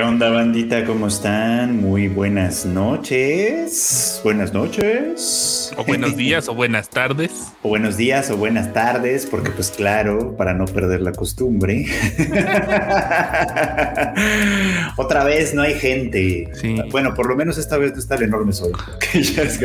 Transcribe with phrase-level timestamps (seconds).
[0.00, 0.86] ¿Qué onda, bandita?
[0.86, 1.76] ¿Cómo están?
[1.76, 4.18] Muy buenas noches.
[4.24, 5.74] Buenas noches.
[5.76, 7.52] O buenos días o buenas tardes.
[7.62, 11.84] O buenos días o buenas tardes, porque pues claro, para no perder la costumbre.
[14.96, 16.50] Otra vez no hay gente.
[16.90, 18.72] Bueno, por lo menos esta vez no está el enorme sol.
[19.12, 19.64] Que ya es y,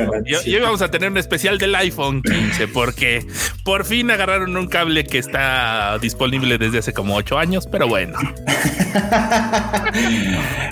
[0.53, 3.25] hoy vamos a tener un especial del iPhone 15 porque
[3.63, 8.19] por fin agarraron un cable que está disponible desde hace como ocho años, pero bueno.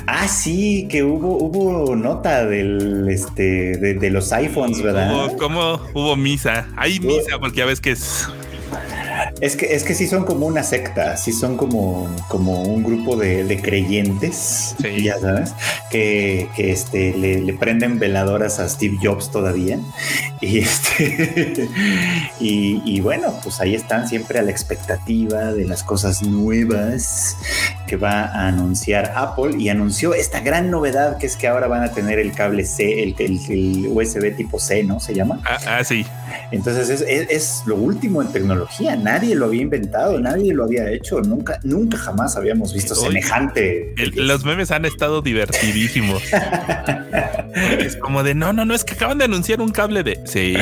[0.07, 5.11] ah, sí, que hubo, hubo nota del este de, los iPhones, ¿verdad?
[5.11, 6.67] Hubo, ¿Cómo hubo misa?
[6.75, 8.27] Hay misa porque ya ves que es
[9.41, 13.15] es que, es que sí son como una secta, sí son como, como un grupo
[13.15, 15.53] de, creyentes, ya sabes,
[15.91, 19.79] que, este, le, prenden veladoras a Steve Jobs todavía.
[20.41, 21.69] Y, este,
[22.39, 27.37] y, bueno, pues ahí están siempre a la expectativa de las cosas nuevas
[27.93, 31.83] que va a anunciar Apple y anunció esta gran novedad que es que ahora van
[31.83, 34.99] a tener el cable C, el, el, USB tipo C, ¿no?
[34.99, 35.39] Se llama.
[35.45, 36.03] Ah, ah sí.
[36.49, 38.95] Entonces es, es, lo último en tecnología.
[38.95, 41.21] Nadie lo había inventado, nadie lo había hecho.
[41.21, 43.93] Nunca, nunca jamás habíamos visto semejante.
[44.15, 46.23] los memes han estado divertidísimos.
[47.79, 50.55] es como de no, no, no, es que acaban de anunciar un cable de sí.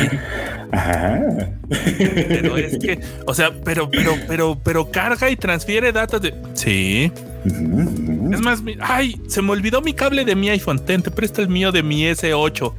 [0.73, 1.21] Ajá.
[1.69, 7.11] Pero es que, o sea, pero, pero, pero, pero carga y transfiere datos de sí.
[7.43, 10.85] Es más, ay, se me olvidó mi cable de mi iPhone.
[10.85, 12.73] Ten, te presto el mío de mi S8.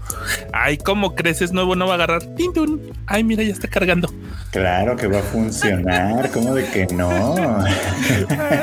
[0.52, 1.74] Ay, ¿cómo creces nuevo?
[1.74, 2.22] No va a agarrar.
[3.06, 4.12] Ay, mira, ya está cargando.
[4.50, 6.30] Claro que va a funcionar.
[6.30, 7.34] ¿Cómo de que no?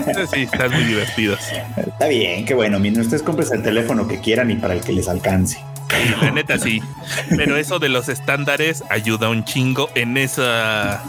[0.08, 1.39] Este sí, están muy divertidos.
[1.75, 2.80] Está bien, qué bueno.
[2.80, 5.59] Miren, ustedes compren el teléfono que quieran y para el que les alcance.
[6.22, 6.81] La neta sí.
[7.36, 11.03] Pero eso de los estándares ayuda un chingo en esa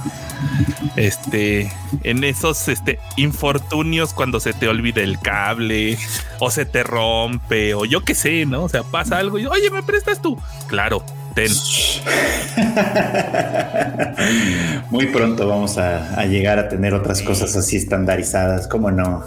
[0.96, 5.98] este, en esos este, infortunios cuando se te olvida el cable
[6.38, 8.64] o se te rompe o yo qué sé, ¿no?
[8.64, 10.38] O sea, pasa algo y, oye, ¿me prestas tú?
[10.68, 11.04] Claro,
[14.90, 19.24] Muy pronto vamos a, a llegar a tener otras cosas así estandarizadas, ¿cómo no?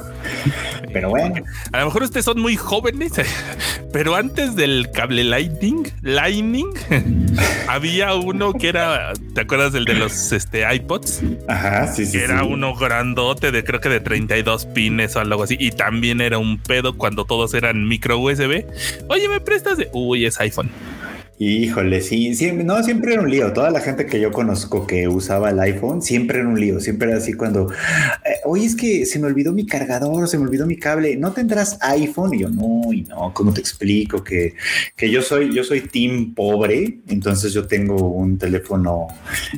[0.91, 1.43] Pero bueno.
[1.71, 3.13] A lo mejor ustedes son muy jóvenes,
[3.93, 6.67] pero antes del cable Lightning, Lightning,
[7.67, 11.21] había uno que era, ¿te acuerdas del de los este, iPods?
[11.47, 12.17] Ajá, sí, sí.
[12.17, 15.57] Era uno grandote de creo que de 32 pines o algo así.
[15.59, 18.65] Y también era un pedo cuando todos eran micro USB.
[19.09, 19.89] Oye, ¿me prestas de?
[19.93, 20.69] Uy, es iPhone.
[21.39, 23.51] Híjole, sí, sí, no, siempre era un lío.
[23.53, 26.79] Toda la gente que yo conozco que usaba el iPhone siempre era un lío.
[26.79, 27.71] Siempre era así cuando,
[28.23, 31.15] eh, es que se me olvidó mi cargador, se me olvidó mi cable.
[31.15, 32.35] ¿No tendrás iPhone?
[32.35, 34.23] Y yo, no, y no, ¿cómo te explico?
[34.23, 34.53] Que,
[34.95, 39.07] que yo soy, yo soy team pobre, entonces yo tengo un teléfono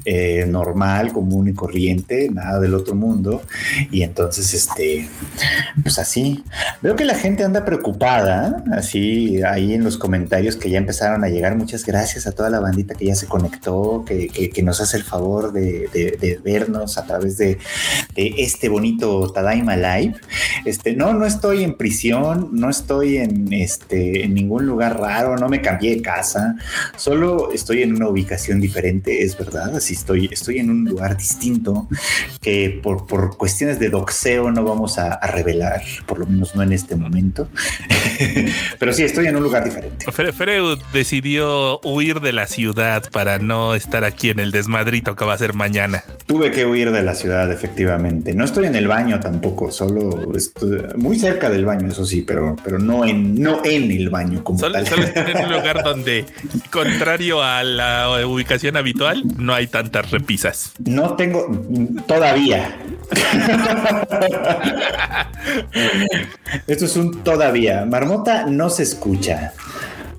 [0.06, 3.42] eh, normal, común y corriente, nada del otro mundo.
[3.92, 5.10] Y entonces, este,
[5.84, 6.42] pues así.
[6.82, 11.28] Veo que la gente anda preocupada, así ahí en los comentarios que ya empezaron a
[11.28, 15.04] llegar muchas gracias a toda la bandita que ya se conectó, que, nos hace el
[15.04, 17.58] favor de, vernos a través de,
[18.16, 20.14] este bonito Tadaima Live.
[20.64, 25.50] Este, no, no estoy en prisión, no estoy en, este, en ningún lugar raro, no
[25.50, 26.56] me cambié de casa,
[26.98, 31.88] solo estoy en una ubicación diferente, es verdad, así estoy, estoy en un lugar distinto
[32.42, 36.74] que por, por cuestiones de doxeo no vamos a, revelar, por lo menos no en
[36.74, 37.50] este momento,
[38.80, 40.06] pero sí, estoy en un lugar diferente.
[40.12, 45.34] Freud decidió huir de la ciudad para no estar aquí en el desmadrito que va
[45.34, 46.04] a ser mañana.
[46.26, 48.34] Tuve que huir de la ciudad, efectivamente.
[48.34, 52.56] No estoy en el baño tampoco, solo estoy muy cerca del baño, eso sí, pero,
[52.64, 54.88] pero no, en, no en el baño como tal.
[54.88, 56.26] Solo estoy en un lugar donde,
[56.72, 60.74] contrario a la ubicación habitual, no hay tantas repisas.
[60.84, 61.48] No tengo
[62.08, 62.78] todavía.
[66.68, 67.86] Esto es un todavía.
[67.86, 69.54] Marmota no se escucha.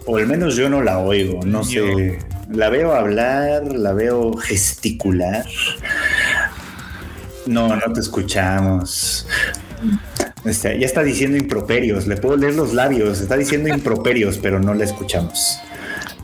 [0.06, 2.18] O al menos yo no la oigo, no sé.
[2.50, 5.44] La veo hablar, la veo gesticular.
[7.46, 9.26] No, no te escuchamos.
[10.44, 14.74] Este, ya está diciendo improperios, le puedo leer los labios, está diciendo improperios, pero no
[14.74, 15.58] la escuchamos.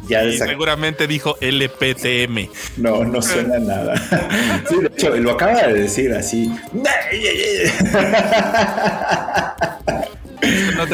[0.09, 2.49] Ya seguramente dijo LPTM.
[2.77, 3.95] No, no suena nada.
[4.69, 6.53] Sí, de hecho, lo acaba de decir así.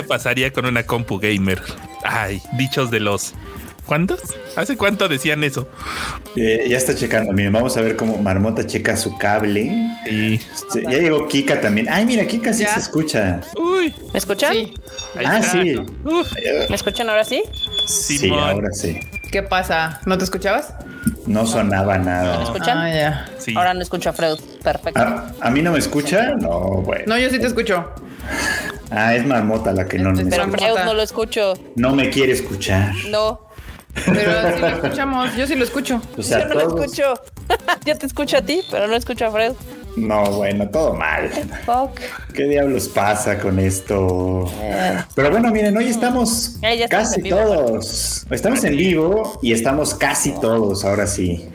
[0.03, 1.61] Te pasaría con una compu gamer.
[2.05, 3.35] Ay, dichos de los.
[3.85, 4.21] ¿Cuántos?
[4.55, 5.67] ¿Hace cuánto decían eso?
[6.37, 7.33] Eh, ya está checando.
[7.33, 9.73] Miren, vamos a ver cómo Marmota checa su cable.
[10.09, 10.39] Y
[10.75, 11.89] ya llegó Kika también.
[11.89, 13.41] Ay, mira, Kika sí se escucha.
[13.57, 14.55] Uy, ¿me escuchan?
[15.25, 15.77] Ah, sí.
[16.69, 17.43] ¿Me escuchan ahora sí?
[17.87, 19.01] Sí, ahora sí.
[19.33, 20.01] ¿Qué pasa?
[20.07, 20.75] ¿No te escuchabas?
[21.27, 22.39] No sonaba nada.
[22.39, 22.79] ¿Me escuchan?
[22.79, 23.31] Ah, ya.
[23.57, 24.39] Ahora no escucho a Freud.
[24.63, 25.01] Perfecto.
[25.41, 26.37] ¿A, mí no me escucha?
[26.37, 27.05] No, bueno.
[27.07, 27.91] No, yo sí te escucho.
[28.91, 31.55] Ah, es Marmota la que no nos Pero Freud no lo escucho.
[31.77, 32.95] No me quiere escuchar.
[33.11, 33.49] No.
[34.07, 36.01] Pero sí lo escuchamos, yo sí lo escucho.
[36.17, 37.15] O sea, yo no lo escucho.
[37.85, 39.53] yo te escucho a ti, pero no escucho a Fred.
[39.97, 41.29] No, bueno, todo mal.
[41.67, 42.01] Fuck.
[42.33, 44.49] ¿Qué diablos pasa con esto?
[44.61, 44.99] Eh.
[45.15, 46.59] Pero bueno, miren, hoy estamos
[46.89, 48.27] casi todos.
[48.31, 51.49] Estamos en vivo y estamos casi todos, ahora sí.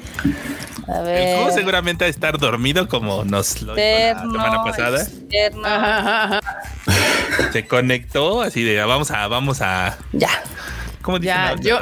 [0.87, 1.27] A ver.
[1.27, 5.07] El juego seguramente a estar dormido como nos lo dijo la semana pasada.
[7.51, 9.97] Se conectó así de vamos a, vamos a.
[10.11, 10.29] Ya.
[11.01, 11.79] ¿Cómo ya, yo,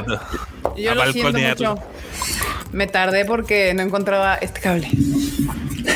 [0.75, 1.75] yo lo siento mucho.
[2.71, 4.89] Me tardé porque no encontraba este cable.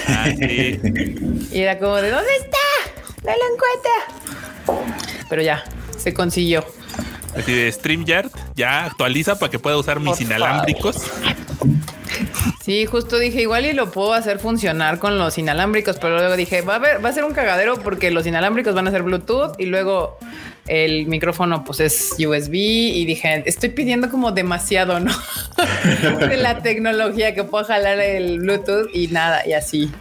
[0.07, 2.57] Ah, y era como de ¿dónde está?
[3.23, 4.91] No lo encuentra.
[5.29, 5.63] Pero ya,
[5.97, 6.65] se consiguió.
[7.35, 11.03] Así de StreamYard, ya actualiza para que pueda usar mis inalámbricos.
[12.65, 16.63] Sí, justo dije, igual y lo puedo hacer funcionar con los inalámbricos, pero luego dije,
[16.63, 19.53] va a, ver, va a ser un cagadero porque los inalámbricos van a ser Bluetooth
[19.59, 20.17] y luego
[20.65, 25.11] el micrófono pues es USB y dije, estoy pidiendo como demasiado, ¿no?
[26.27, 29.91] de la tecnología que puedo jalar el Bluetooth y nada, y así.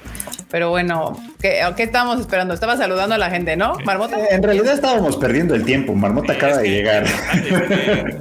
[0.55, 2.55] Pero bueno, ¿qué, ¿qué estábamos esperando?
[2.55, 3.77] Estaba saludando a la gente, ¿no?
[3.85, 4.17] Marmota.
[4.31, 5.97] En realidad estábamos perdiendo el tiempo.
[5.97, 7.05] Marmota acaba de llegar.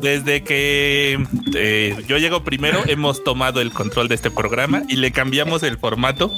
[0.01, 1.23] Desde que
[1.55, 5.77] eh, yo llego primero, hemos tomado el control de este programa y le cambiamos el
[5.77, 6.31] formato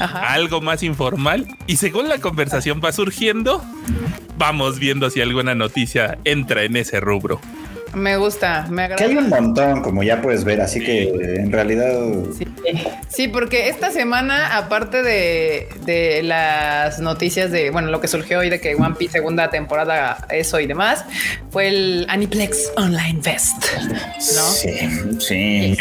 [0.00, 1.46] a algo más informal.
[1.68, 3.62] Y según la conversación va surgiendo,
[4.36, 7.40] vamos viendo si alguna noticia entra en ese rubro.
[7.94, 8.98] Me gusta, me agrada.
[8.98, 11.92] Que hay un montón, como ya puedes ver, así que en realidad.
[13.08, 18.60] Sí, porque esta semana, aparte de, las noticias de, bueno, lo que surgió hoy de
[18.60, 21.04] que One Piece segunda temporada, eso y demás,
[21.50, 23.56] fue el Aniplex Online Fest,
[23.88, 24.42] ¿no?
[24.50, 24.70] Sí,
[25.18, 25.76] sí.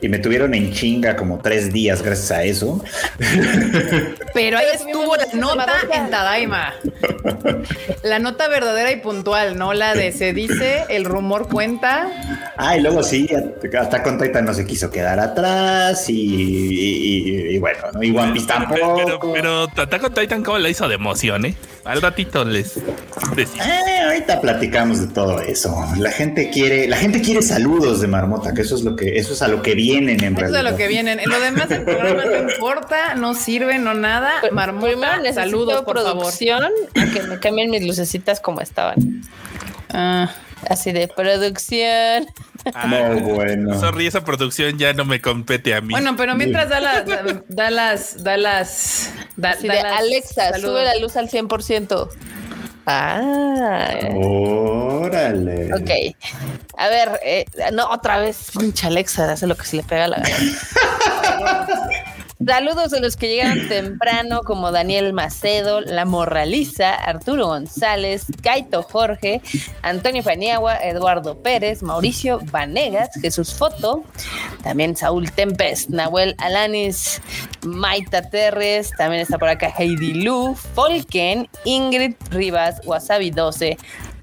[0.00, 2.84] Y me tuvieron en chinga como tres días gracias a eso.
[4.34, 6.74] Pero ahí estuvo la nota en Tadaima.
[8.02, 9.72] La nota verdadera y puntual, ¿no?
[9.74, 12.52] La de se dice el rumor cuenta.
[12.56, 13.28] Ah, y luego sí,
[13.78, 18.02] hasta con Titan no se quiso quedar atrás y, bueno, ¿no?
[18.02, 19.32] y One Piece tampoco.
[19.32, 21.54] Pero, pero, con Titan, ¿cómo la hizo de emoción, eh?
[21.84, 25.74] Al ratito les eh, ahorita platicamos de todo eso.
[25.98, 29.32] La gente quiere, la gente quiere saludos de Marmota, que eso es lo que, eso
[29.32, 30.60] es a lo que vienen en realidad.
[30.60, 31.20] Eso es a lo que vienen.
[31.20, 34.32] En lo demás el programa no importa, no sirve, no nada.
[34.52, 39.22] Marmota, saludos por producción a que me cambien mis lucecitas como estaban.
[39.90, 40.30] Ah.
[40.68, 42.26] Así de producción.
[42.74, 43.78] Ah, no, bueno.
[43.80, 45.90] Sorry, esa producción ya no me compete a mí.
[45.90, 51.16] Bueno, pero mientras da las, da, las, da las, da, de Alexa, sube la luz
[51.16, 52.10] al 100%.
[52.86, 53.98] Ah.
[54.14, 55.72] Órale.
[55.74, 55.90] Ok.
[56.76, 60.08] A ver, eh, no, otra vez, pinche Alexa, hace lo que se le pega a
[60.08, 60.38] la gana.
[62.46, 69.42] Saludos a los que llegaron temprano, como Daniel Macedo, La Morraliza, Arturo González, Kaito Jorge,
[69.82, 74.04] Antonio Paniagua, Eduardo Pérez, Mauricio Vanegas, Jesús Foto,
[74.62, 77.20] también Saúl Tempest, Nahuel Alanis,
[77.66, 83.76] Maita Terres, también está por acá Heidi Lu, Folken, Ingrid Rivas, Wasabi 12,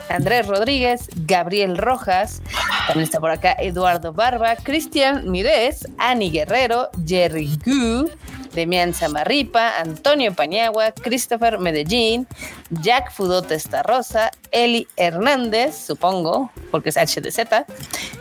[0.09, 2.41] Andrés Rodríguez, Gabriel Rojas,
[2.87, 8.09] también está por acá Eduardo Barba, Cristian Mirés, Ani Guerrero, Jerry Gu,
[8.53, 12.25] Demian Samarripa, Antonio Paniagua, Christopher Medellín,
[12.69, 17.65] Jack Fudote Rosa, Eli Hernández, supongo, porque es HDZ.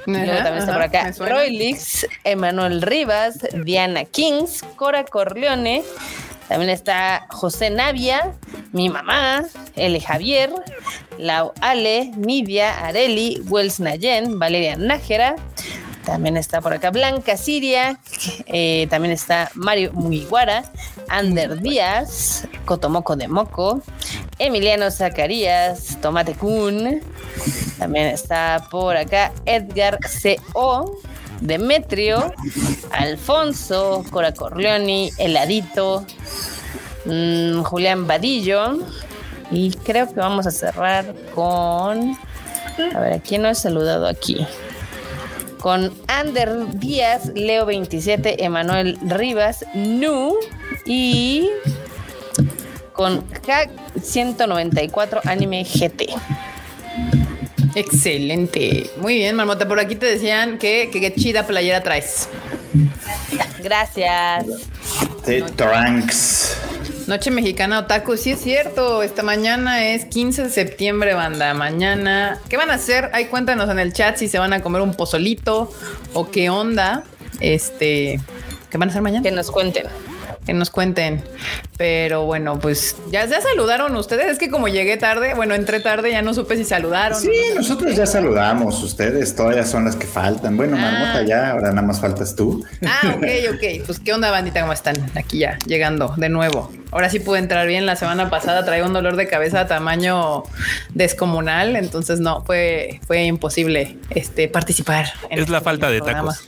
[0.07, 5.85] Luego también está por acá Roy Lix, Emanuel Rivas, Diana Kings, Cora Corleone,
[6.49, 8.33] también está José Navia,
[8.73, 9.45] mi mamá,
[9.77, 10.01] L.
[10.01, 10.51] Javier,
[11.19, 15.37] Lau Ale, Nidia, Areli, Wells Nayen, Valeria Nájera.
[16.05, 17.99] También está por acá Blanca Siria,
[18.45, 20.71] eh, también está Mario Muiguara,
[21.09, 23.81] Ander Díaz, Cotomoco de Moco,
[24.39, 27.01] Emiliano Zacarías, Tomate Kun,
[27.79, 30.95] también está por acá Edgar C.O.,
[31.41, 32.33] Demetrio,
[32.91, 36.05] Alfonso, Cora Corleoni, Heladito,
[37.05, 38.79] mm, Julián Vadillo.
[39.51, 42.17] Y creo que vamos a cerrar con.
[42.95, 44.47] A ver, ¿a quién no he saludado aquí?
[45.61, 50.35] Con Ander Díaz, Leo 27, Emanuel Rivas, Nu
[50.85, 51.49] y
[52.93, 56.15] con Hack 194 Anime GT.
[57.75, 58.91] Excelente.
[58.99, 59.67] Muy bien, Marmota.
[59.67, 62.29] Por aquí te decían que qué chida playera traes.
[63.63, 64.47] Gracias.
[65.27, 66.57] De Trunks.
[67.07, 69.03] Noche Mexicana Otaku, sí es cierto.
[69.03, 71.53] Esta mañana es 15 de septiembre, banda.
[71.53, 73.11] Mañana, ¿qué van a hacer?
[73.13, 75.71] Ahí cuéntanos en el chat si se van a comer un pozolito
[76.15, 77.05] o qué onda.
[77.41, 78.21] Este,
[78.71, 79.23] ¿qué van a hacer mañana?
[79.23, 79.87] Que nos cuenten.
[80.45, 81.23] Que nos cuenten.
[81.77, 84.27] Pero bueno, pues ya, ya saludaron ustedes.
[84.27, 87.21] Es que como llegué tarde, bueno, entré tarde, ya no supe si saludaron.
[87.21, 88.83] Sí, nosotros ya saludamos.
[88.83, 90.57] Ustedes todavía son las que faltan.
[90.57, 91.23] Bueno, Marmota ah.
[91.23, 92.65] ya, ahora nada más faltas tú.
[92.87, 93.87] Ah, ok, ok.
[93.87, 94.97] Pues qué onda, bandita, ¿cómo están?
[95.15, 96.71] Aquí ya, llegando de nuevo.
[96.91, 97.87] Ahora sí pude entrar bien.
[97.87, 100.45] La semana pasada traía un dolor de cabeza a tamaño
[100.95, 105.07] descomunal, entonces no, fue, fue imposible este, participar.
[105.31, 106.47] es la este falta de tacos.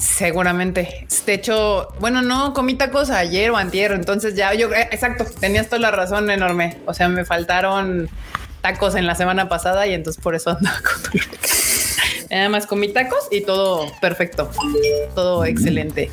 [0.00, 1.06] Seguramente.
[1.26, 5.66] De hecho, bueno, no comí tacos ayer o antier, entonces ya yo, eh, exacto, tenías
[5.66, 6.78] toda la razón enorme.
[6.86, 8.08] O sea, me faltaron
[8.62, 11.20] tacos en la semana pasada y entonces por eso andaba con
[12.30, 14.50] Nada más comí tacos y todo perfecto,
[15.14, 16.10] todo excelente.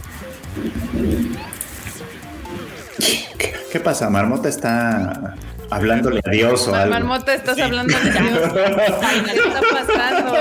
[3.72, 4.10] ¿Qué pasa?
[4.10, 5.36] Marmota está
[5.70, 6.94] hablándole a Dios o algo.
[6.94, 8.54] Marmota, estás hablando de Dios.
[9.32, 10.36] ¿Qué está pasando?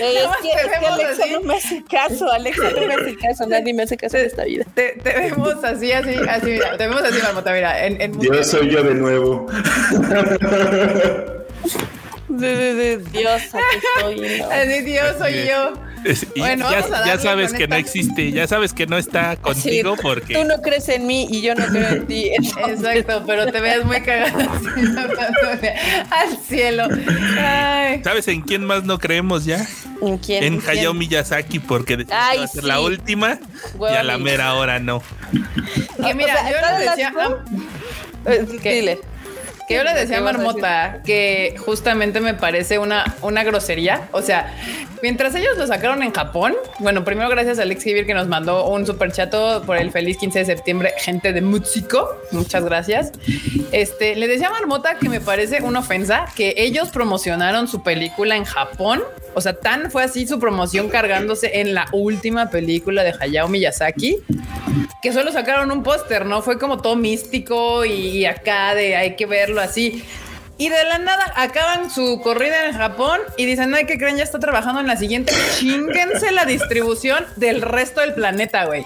[0.00, 1.32] Es, que, es que Alexa así.
[1.32, 4.44] no me hace caso, Alexa no me hace caso, nadie me hace caso en esta
[4.44, 4.64] vida.
[4.74, 7.86] Te, te vemos así, así, así, mira, te vemos así, Marmota, mira.
[7.86, 9.46] En, en yo soy yo de nuevo.
[12.28, 14.40] Dios, aquí estoy.
[14.40, 15.85] Así, Dios soy yo
[16.36, 20.60] bueno, ya, sabes que no existe, ya sabes que no está contigo porque tú no
[20.62, 22.30] crees en mí y yo no creo en ti.
[22.68, 24.50] Exacto, pero te veas muy cagada
[26.10, 26.84] al cielo.
[28.04, 29.66] ¿Sabes en quién más no creemos ya?
[30.02, 30.44] ¿En quién?
[30.44, 33.38] En Hayao Miyazaki porque va a ser la última
[33.80, 35.02] y a la mera hora no.
[36.04, 37.12] Que mira, yo le decía,
[38.62, 39.00] dile.
[39.66, 44.08] Que yo le decía a Marmota que justamente me parece una, una grosería.
[44.12, 44.54] O sea,
[45.02, 48.68] mientras ellos lo sacaron en Japón, bueno, primero gracias a Alex Gibir que nos mandó
[48.68, 52.16] un super chato por el feliz 15 de septiembre, gente de Mutsiko.
[52.30, 53.12] Muchas gracias.
[53.72, 58.36] Este le decía a Marmota que me parece una ofensa que ellos promocionaron su película
[58.36, 59.02] en Japón.
[59.34, 64.22] O sea, tan fue así su promoción cargándose en la última película de Hayao Miyazaki
[65.06, 66.42] que solo sacaron un póster, ¿no?
[66.42, 70.04] Fue como todo místico y, acá de hay que verlo así.
[70.58, 74.24] Y de la nada acaban su corrida en Japón y dicen, hay que creen, ya
[74.24, 75.34] está trabajando en la siguiente.
[75.58, 78.82] Chinguense la distribución del resto del planeta, güey.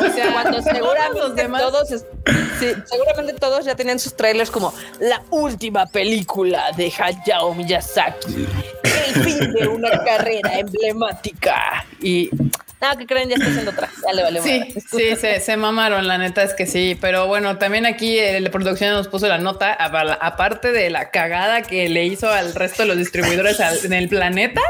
[0.00, 1.88] O sea, cuando seguramente todos,
[2.58, 8.46] seguramente todos ya tienen sus trailers como la última película de Hayao Miyazaki,
[8.82, 11.86] el fin de una carrera emblemática.
[12.02, 12.28] Y
[12.80, 13.88] Ah, que creen, ya está haciendo otra.
[14.06, 16.98] Ya le vale Sí, sí, se, se, mamaron, la neta es que sí.
[17.00, 21.62] Pero bueno, también aquí eh, la producción nos puso la nota, aparte de la cagada
[21.62, 24.60] que le hizo al resto de los distribuidores en el planeta,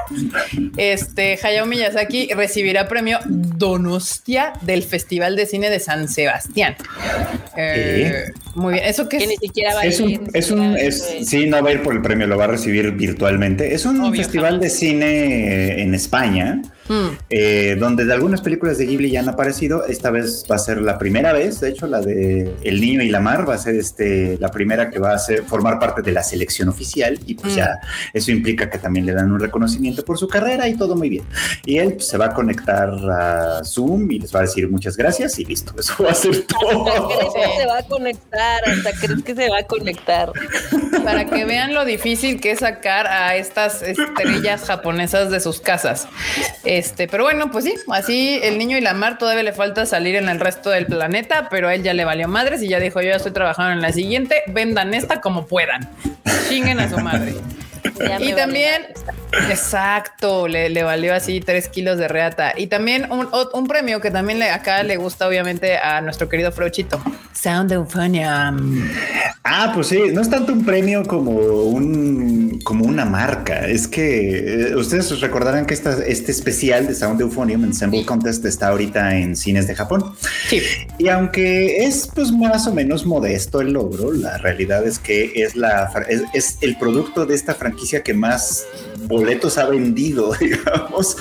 [0.76, 6.76] este Hayao Miyazaki recibirá premio Donostia del Festival de Cine de San Sebastián.
[7.56, 10.02] Eh, muy bien, eso que ni siquiera va a ir.
[10.02, 10.76] Un, es un,
[11.24, 13.74] sí, no va a ir por el premio, lo va a recibir virtualmente.
[13.74, 17.16] Es un festival de cine en España Mm.
[17.30, 19.86] Eh, donde de algunas películas de Ghibli ya han aparecido.
[19.86, 23.08] Esta vez va a ser la primera vez, de hecho, la de El Niño y
[23.08, 26.12] la Mar va a ser este, la primera que va a ser, formar parte de
[26.12, 27.56] la selección oficial y pues mm.
[27.56, 27.80] ya
[28.12, 31.24] eso implica que también le dan un reconocimiento por su carrera y todo muy bien.
[31.64, 34.96] Y él pues, se va a conectar a Zoom y les va a decir muchas
[34.96, 36.86] gracias y listo, eso va a ser todo.
[36.86, 40.32] Hasta crees que se va a conectar, hasta crees que se va a conectar.
[41.04, 46.08] Para que vean lo difícil que es sacar a estas estrellas japonesas de sus casas.
[46.74, 50.16] Este, pero bueno, pues sí, así el niño y la mar todavía le falta salir
[50.16, 53.00] en el resto del planeta, pero a él ya le valió madres y ya dijo:
[53.00, 55.88] Yo ya estoy trabajando en la siguiente, vendan esta como puedan.
[56.48, 57.34] Chinguen a su madre.
[58.18, 58.88] y también,
[59.50, 62.54] exacto, le, valió así tres kilos de reata.
[62.56, 67.00] Y también un, premio que también le, acá le gusta, obviamente, a nuestro querido Frochito.
[67.32, 68.54] Sound Euphonia.
[69.42, 73.66] Ah, pues sí, no es tanto un premio como un como una marca.
[73.66, 78.68] Es que eh, ustedes recordarán que esta, este especial de Sound Euphonium Ensemble Contest está
[78.68, 80.14] ahorita en cines de Japón.
[80.48, 80.62] Sí.
[80.98, 85.54] Y aunque es pues más o menos modesto el logro, la realidad es que es
[85.56, 85.92] la
[86.32, 88.64] es el producto de esta franquicia que más
[89.24, 91.16] boletos ha vendido, digamos,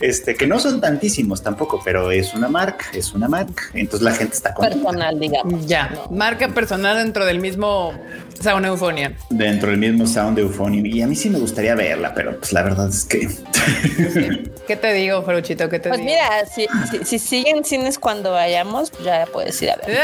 [0.00, 3.64] este, que no son tantísimos tampoco, pero es una marca, es una marca.
[3.74, 5.66] Entonces la gente está con personal, digamos.
[5.66, 7.92] Ya, marca personal dentro del mismo
[8.40, 9.14] Sound Euphonium.
[9.30, 10.86] Dentro del mismo Sound Euphonium.
[10.86, 13.28] Y a mí sí me gustaría verla, pero pues la verdad es que.
[14.66, 15.68] ¿Qué te digo, Feruchito?
[15.68, 16.12] ¿Qué te pues digo?
[16.12, 16.66] mira, si,
[17.04, 19.98] si, siguen cines cuando vayamos, ya puedes ir a ver.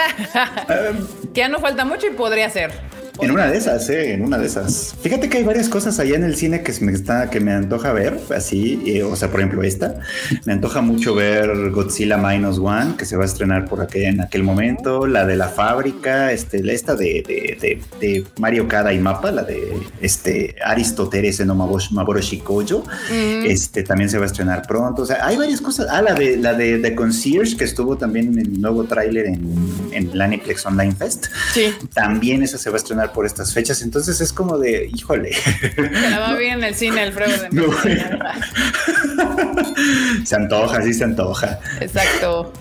[1.33, 2.73] que ya no falta mucho y podría ser.
[3.21, 4.95] En una de esas, eh, en una de esas.
[5.01, 7.93] Fíjate que hay varias cosas allá en el cine que me está, que me antoja
[7.93, 10.01] ver, así, eh, o sea, por ejemplo, esta.
[10.45, 14.21] Me antoja mucho ver Godzilla Minus One, que se va a estrenar por aquel, en
[14.21, 17.23] aquel momento, la de la fábrica, este, esta de,
[17.61, 24.11] de, de, Mario Kada y Mapa, la de este Aristoteles en Maboroshi Kojo, este también
[24.11, 25.03] se va a estrenar pronto.
[25.03, 25.87] O sea, hay varias cosas.
[25.91, 29.57] Ah, la de la de, The Concierge, que estuvo también en el nuevo tráiler en,
[29.93, 31.27] en el Aniplex Online Fest.
[31.53, 31.73] Sí.
[31.95, 33.83] También esa se va a estrenar por estas fechas.
[33.83, 35.35] Entonces es como de, híjole.
[35.35, 37.49] Se la va bien en el cine, Alfredo.
[40.25, 41.61] se antoja, sí se antoja.
[41.81, 42.53] Exacto.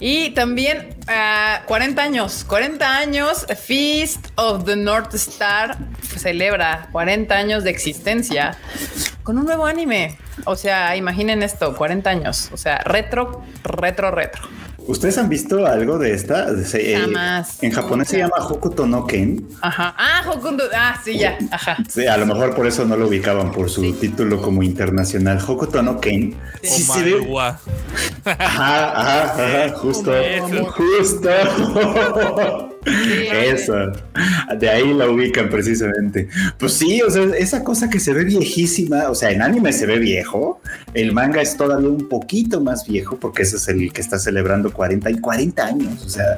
[0.00, 0.94] Y también
[1.66, 5.76] 40 ah, años, 40 años, Feast of the North Star
[6.16, 8.56] celebra 40 años de existencia
[9.22, 10.18] con un nuevo anime.
[10.46, 14.42] O sea, imaginen esto, 40 años, o sea, retro, retro, retro.
[14.86, 16.48] ¿Ustedes han visto algo de esta?
[16.50, 17.62] Eh, Jamás.
[17.62, 19.48] En japonés se llama Hokuto no Ken.
[19.62, 19.94] Ajá.
[19.96, 20.64] Ah, Hokuto.
[20.76, 21.38] Ah, sí, ya.
[21.50, 21.78] Ajá.
[21.88, 25.38] Sí, a lo mejor por eso no lo ubicaban por su título como internacional.
[25.46, 26.36] Hokuto no Ken.
[26.62, 27.36] Sí, se ve.
[28.24, 29.74] Ajá, ajá, ajá.
[29.76, 30.12] Justo.
[30.76, 31.30] Justo.
[33.32, 33.74] Eso.
[34.58, 36.28] De ahí la ubican precisamente.
[36.58, 39.86] Pues sí, o sea, esa cosa que se ve viejísima, o sea, en anime se
[39.86, 40.60] ve viejo.
[40.92, 44.72] El manga es todavía un poquito más viejo porque ese es el que está celebrando
[44.72, 46.04] 40 y 40 años.
[46.04, 46.36] O sea,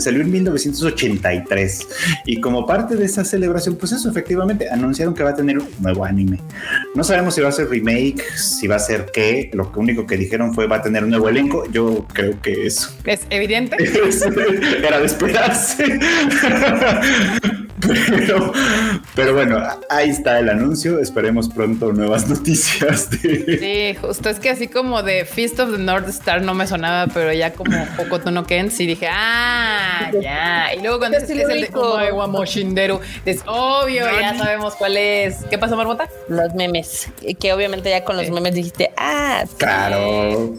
[0.00, 1.88] salió, en 1983.
[2.26, 5.68] Y como parte de esa celebración, pues eso, efectivamente, anunciaron que va a tener un
[5.80, 6.40] nuevo anime.
[6.94, 9.50] No sabemos si va a ser remake, si va a ser qué.
[9.52, 11.64] Lo único que dijeron fue va a tener un nuevo elenco.
[11.70, 12.90] Yo creo que eso.
[13.04, 13.76] Es evidente.
[14.86, 15.06] Era de
[17.86, 18.52] Pero,
[19.14, 20.98] pero bueno, ahí está el anuncio.
[20.98, 23.10] Esperemos pronto nuevas noticias.
[23.10, 23.58] De...
[23.58, 27.10] Sí, justo es que así como de Feast of the North Star no me sonaba,
[27.12, 30.74] pero ya como Hokuto no Ken, sí dije, ah, ya.
[30.74, 35.44] Y luego cuando es, el de es obvio, ya sabemos cuál es.
[35.50, 36.08] ¿Qué pasó, Marmota?
[36.28, 37.08] Los memes.
[37.38, 40.54] Que obviamente ya con los memes dijiste, ah, claro.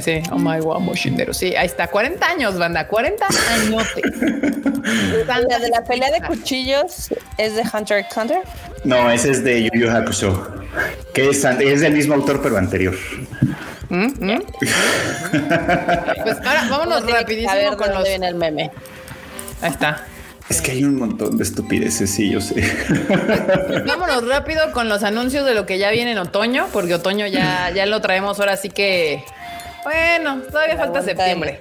[0.00, 1.34] sí, Omaewa Shinderu.
[1.34, 1.88] Sí, ahí está.
[1.88, 2.86] 40 años, banda.
[2.86, 3.86] 40 años.
[5.26, 8.38] La de la pelea de cuchillos es de Hunter x Hunter.
[8.84, 10.54] No, ese es de Yu Yu Hakusho,
[11.14, 12.94] que es, es del mismo autor pero anterior.
[13.88, 14.06] ¿Mm?
[14.18, 14.42] ¿Mm?
[14.60, 18.04] pues ahora vámonos rapidísimo con los...
[18.04, 18.70] viene el meme.
[19.60, 20.06] Ahí está.
[20.48, 22.62] Es que hay un montón de estupideces, sí, yo sé.
[23.86, 27.70] Vámonos rápido con los anuncios de lo que ya viene en otoño, porque otoño ya,
[27.70, 29.24] ya lo traemos ahora sí que
[29.84, 31.60] bueno, todavía falta septiembre.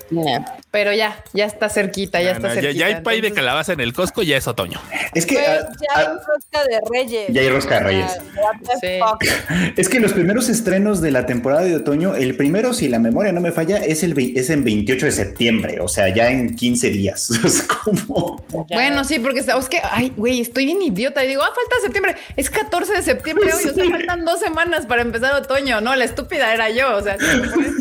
[0.71, 2.71] Pero ya, ya está cerquita, ya está cerquita.
[2.71, 4.79] Ya, hay pay de calabaza en el Costco, ya es otoño.
[5.13, 7.27] Es que pues, ah, ya hay ah, rosca de Reyes.
[7.29, 8.11] Ya hay rosca de Reyes.
[9.77, 13.31] Es que los primeros estrenos de la temporada de otoño, el primero, si la memoria
[13.31, 16.89] no me falla, es el es en 28 de septiembre, o sea, ya en 15
[16.89, 17.29] días.
[17.51, 21.49] Es como Bueno, sí, porque es que ay, güey, estoy bien idiota y digo, ah,
[21.53, 22.15] falta septiembre.
[22.37, 25.81] Es 14 de septiembre hoy, o sea, faltan dos semanas para empezar otoño.
[25.81, 27.17] No, la estúpida era yo, o sea,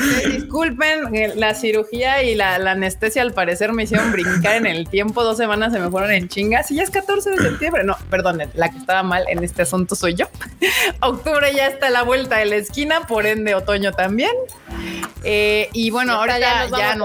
[0.30, 5.22] disculpen, eh, la cirugía y la, anestesia al parecer me hicieron brincar en el tiempo.
[5.22, 7.84] Dos semanas se me fueron en chingas y ya es 14 de septiembre.
[7.84, 10.26] No, perdón, la que estaba mal en este asunto soy yo.
[11.00, 14.32] Octubre ya está a la vuelta de la esquina, por ende otoño también.
[15.22, 17.04] Eh, y bueno, ahora ya, ya, no.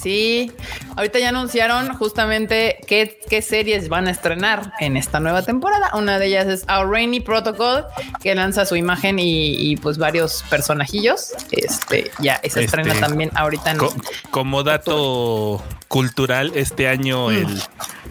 [0.00, 0.50] Sí,
[0.96, 5.90] ahorita ya anunciaron justamente qué, qué, series van a estrenar en esta nueva temporada.
[5.94, 7.84] Una de ellas es Our Rainy Protocol,
[8.22, 11.32] que lanza su imagen y, pues varios personajillos.
[11.50, 13.72] Este ya se estrena este, también ahorita.
[13.72, 13.78] En,
[14.30, 17.32] como dato cultural, este año mm.
[17.32, 17.62] el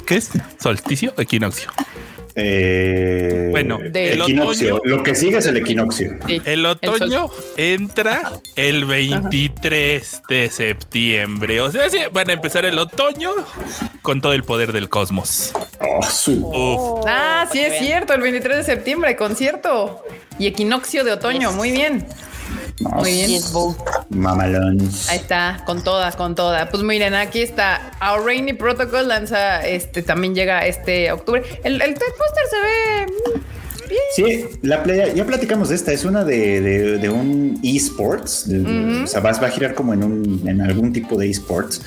[0.05, 0.31] ¿qué es?
[0.61, 1.71] Solsticio, equinoccio.
[2.41, 4.81] Eh, bueno, el equinoccio.
[4.83, 6.17] lo que sigue es el equinoccio.
[6.45, 11.61] el otoño entra el 23 de septiembre.
[11.61, 13.31] O sea, sí, van a empezar el otoño
[14.01, 15.53] con todo el poder del cosmos.
[16.43, 20.03] Oh, ah, sí es cierto, el 23 de septiembre, concierto
[20.37, 21.51] y equinoccio de otoño.
[21.51, 22.05] Muy bien.
[22.79, 23.41] Muy bien.
[24.09, 24.79] Mamalón.
[25.09, 26.69] Ahí está, con todas, con todas.
[26.69, 27.91] Pues miren, aquí está.
[28.01, 31.43] Our Rainy Protocol lanza este, también llega este octubre.
[31.63, 33.41] El, el póster se ve
[34.15, 38.47] Sí, la playa, ya platicamos de esta, es una de, un esports,
[39.03, 41.81] o sea, vas, va a girar como en, un, en algún tipo de esports.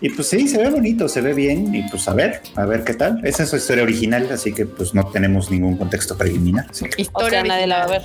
[0.00, 2.84] Y pues sí, se ve bonito, se ve bien, y pues a ver, a ver
[2.84, 3.20] qué tal.
[3.24, 6.66] Esa es su historia original, así que pues no tenemos ningún contexto preliminar.
[6.96, 8.02] Historia, nadie la va a ver.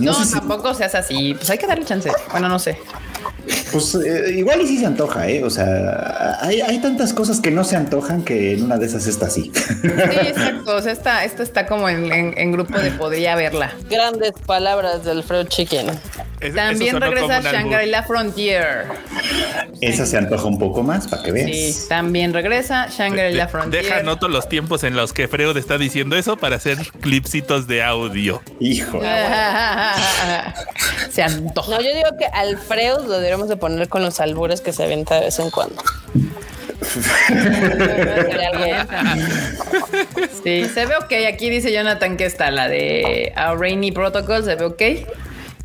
[0.00, 2.10] no, tampoco seas así, pues hay que darle chance.
[2.30, 2.78] Bueno, no sé.
[3.72, 5.42] Pues eh, igual y sí se antoja, ¿eh?
[5.42, 9.26] O sea, hay, tantas cosas que no se antojan que en una de esas está
[9.26, 9.50] así.
[9.54, 9.88] Sí,
[10.28, 10.76] exacto.
[10.76, 13.72] O sea, esta, esta está como en, grupo de podría verla.
[13.90, 15.86] Grandes palabras del Alfredo Chicken.
[16.54, 18.86] También regresa Shangri-La Frontier.
[19.80, 21.50] Esa se antoja un poco más para que veas.
[21.50, 23.84] Sí, también regresa Shangri-La Frontier.
[23.84, 27.82] Deja noto los tiempos en los que Freud está diciendo eso para hacer clipsitos de
[27.82, 28.42] audio.
[28.60, 29.00] Hijo.
[31.10, 31.70] se antoja.
[31.70, 34.82] No, yo digo que al Freud lo deberíamos de poner con los albures que se
[34.82, 35.80] avienta de vez en cuando.
[40.42, 41.12] sí, se ve ok.
[41.28, 44.82] Aquí dice Jonathan que está la de A Rainy Protocol, se ve ok.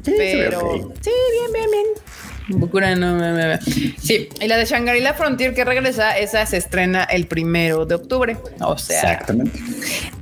[0.04, 1.88] Sí, pero sí, bien, bien, bien.
[4.02, 8.38] Sí, y la de Shangri-La Frontier que regresa, esa se estrena el primero de octubre.
[8.62, 9.60] O sea, exactamente.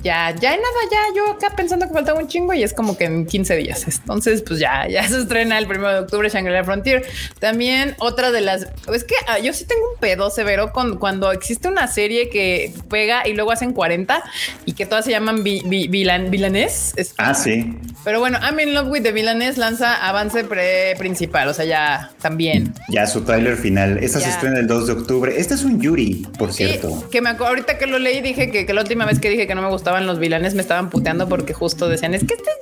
[0.02, 3.04] Ya, ya nada, ya yo acá pensando que faltaba un chingo y es como que
[3.04, 3.86] en 15 días.
[3.86, 7.04] Entonces, pues ya, ya se estrena el primero de octubre Shangri-La Frontier.
[7.38, 11.32] También otra de las, es que ah, yo sí tengo un pedo severo con cuando
[11.32, 14.22] existe una serie que pega y luego hacen 40
[14.66, 16.94] y que todas se llaman vilanés.
[17.18, 17.76] ah, sí.
[18.04, 22.10] Pero bueno, I'm in love with the villanes lanza avance pre principal, o sea, ya
[22.20, 22.74] también.
[22.88, 23.98] Ya su tráiler final.
[23.98, 25.34] Esta se estrena el 2 de octubre.
[25.38, 27.08] Este es un Yuri, por cierto.
[27.10, 29.54] que me acuerdo, ahorita que lo leí dije que, la última vez que dije que
[29.54, 32.56] no me gustaban los vilanes me estaban puteando porque justo decían, es que este es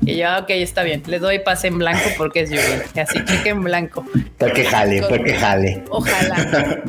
[0.00, 0.12] Yuri.
[0.12, 1.02] Y yo, ok, está bien.
[1.06, 3.00] Le doy pase en blanco porque es Yuri.
[3.00, 4.04] Así, cheque en blanco.
[4.38, 5.84] Porque jale, porque jale.
[5.90, 6.82] Ojalá.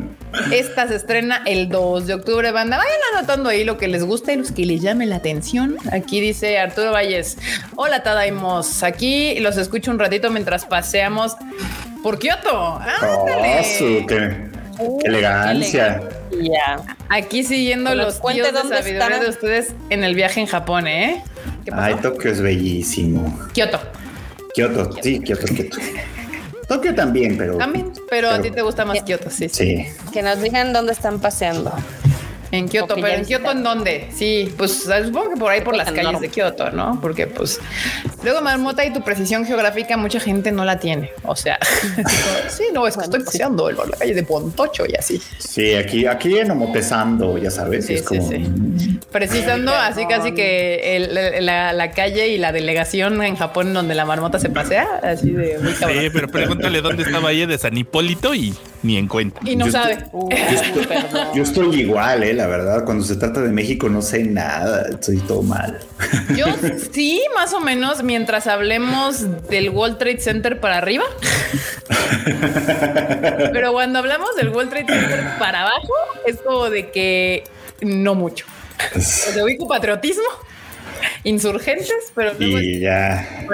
[0.50, 2.76] Esta se estrena el 2 de octubre, banda.
[2.76, 5.76] Vayan anotando ahí lo que les gusta y los que les llame la atención.
[5.92, 7.38] Aquí dice Arturo Valles.
[7.76, 8.82] Hola, Tadaimos.
[8.82, 11.36] Aquí los escucho un ratito mientras paseamos
[12.04, 12.78] por Kioto.
[13.02, 13.24] Oh,
[14.06, 14.50] qué,
[15.04, 16.02] elegancia.
[17.08, 21.24] Aquí siguiendo los tíos de sabiduría de ustedes en el viaje en Japón, ¿eh?
[21.72, 23.48] Ay, Tokio es bellísimo.
[23.54, 23.80] Kioto.
[24.54, 25.78] Kioto, sí, Kioto, Kioto.
[26.68, 27.56] Tokio también, pero.
[27.56, 29.48] También, pero, a ti te gusta más Kioto, sí.
[29.48, 29.86] Sí.
[30.12, 31.72] Que nos digan dónde están paseando.
[32.54, 34.08] En Kioto, pero en Kioto en dónde?
[34.14, 37.00] Sí, pues supongo que por ahí por las calles de Kioto, ¿no?
[37.00, 37.60] Porque pues
[38.22, 41.10] luego Marmota y tu precisión geográfica mucha gente no la tiene.
[41.24, 41.58] O sea,
[42.48, 45.20] sí, no, es que estoy paseando en la calle de Pontocho y así.
[45.38, 47.86] Sí, aquí, aquí en Omotesando, ya sabes.
[47.86, 49.00] Sí, sí, sí.
[49.10, 54.48] Precisando así casi que la, calle y la delegación en Japón donde la marmota se
[54.48, 55.98] pasea, así de muy cabrón.
[55.98, 59.40] Sí, pero pregúntale dónde estaba ahí de San Hipólito y ni en cuenta.
[59.44, 59.98] Y no sabe.
[61.34, 62.84] yo, estoy, igual, eh, la verdad.
[62.84, 64.86] Cuando se trata de México no sé nada.
[64.90, 65.80] Estoy todo mal.
[66.36, 66.46] Yo
[66.92, 71.04] sí, más o menos, mientras hablemos del World Trade Center para arriba.
[73.52, 75.92] Pero cuando hablamos del World Trade Center para abajo,
[76.26, 77.44] es como de que
[77.80, 78.46] no mucho.
[79.34, 80.24] De ubico patriotismo
[81.24, 83.46] insurgentes, pero y ya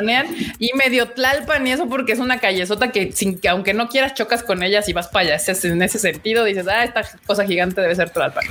[0.59, 4.15] y medio Tlalpan y eso porque es una callezota que sin que aunque no quieras
[4.15, 5.43] chocas con ellas y vas para allá.
[5.65, 8.45] En ese sentido dices, ah, esta cosa gigante debe ser Tlalpan.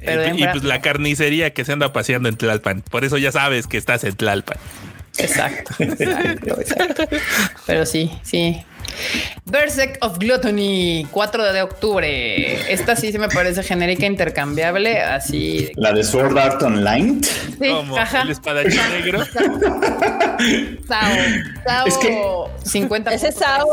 [0.00, 2.82] y pues la carnicería que se anda paseando en Tlalpan.
[2.82, 4.58] Por eso ya sabes que estás en Tlalpan.
[5.78, 7.08] exacto.
[7.66, 8.64] Pero sí, sí.
[9.46, 12.72] Berserk of Gluttony, 4 de octubre.
[12.72, 15.72] Esta sí se me parece genérica intercambiable, así.
[15.76, 17.20] La de Sword Art Online.
[17.22, 19.24] Sí, Como el espadachín negro.
[20.86, 21.16] Sao.
[21.66, 22.22] Sao es que
[22.64, 23.12] 50.
[23.12, 23.68] Ese Sao,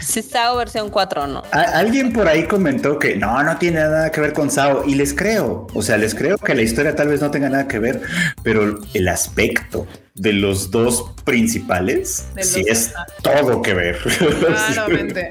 [0.00, 1.42] sí, Sao versión 4, ¿no?
[1.52, 5.14] alguien por ahí comentó que no, no tiene nada que ver con Sao y les
[5.14, 5.66] creo.
[5.74, 8.02] O sea, les creo que la historia tal vez no tenga nada que ver,
[8.42, 9.86] pero el aspecto
[10.20, 13.98] de los dos principales sí es todo que ver.
[14.72, 15.30] Claramente.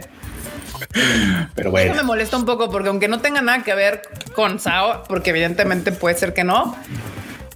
[1.53, 1.91] Pero bueno.
[1.91, 4.01] Eso me molesta un poco porque aunque no tenga nada que ver
[4.33, 6.75] con Sao, porque evidentemente puede ser que no,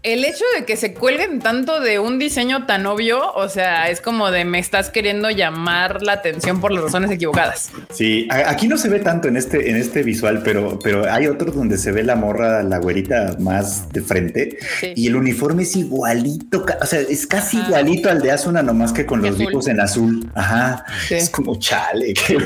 [0.04, 4.02] el hecho de que se cuelguen tanto de un diseño tan obvio, o sea, es
[4.02, 7.72] como de me estás queriendo llamar la atención por las razones equivocadas.
[7.90, 11.56] Sí, aquí no se ve tanto en este, en este visual, pero, pero hay otros
[11.56, 14.58] donde se ve la morra, la güerita más de frente
[14.94, 19.06] y el uniforme es igualito, o sea, es casi igualito al de Asuna, nomás que
[19.06, 20.30] con los dibujos en azul.
[20.36, 20.84] Ajá.
[21.10, 22.38] Es como chale, qué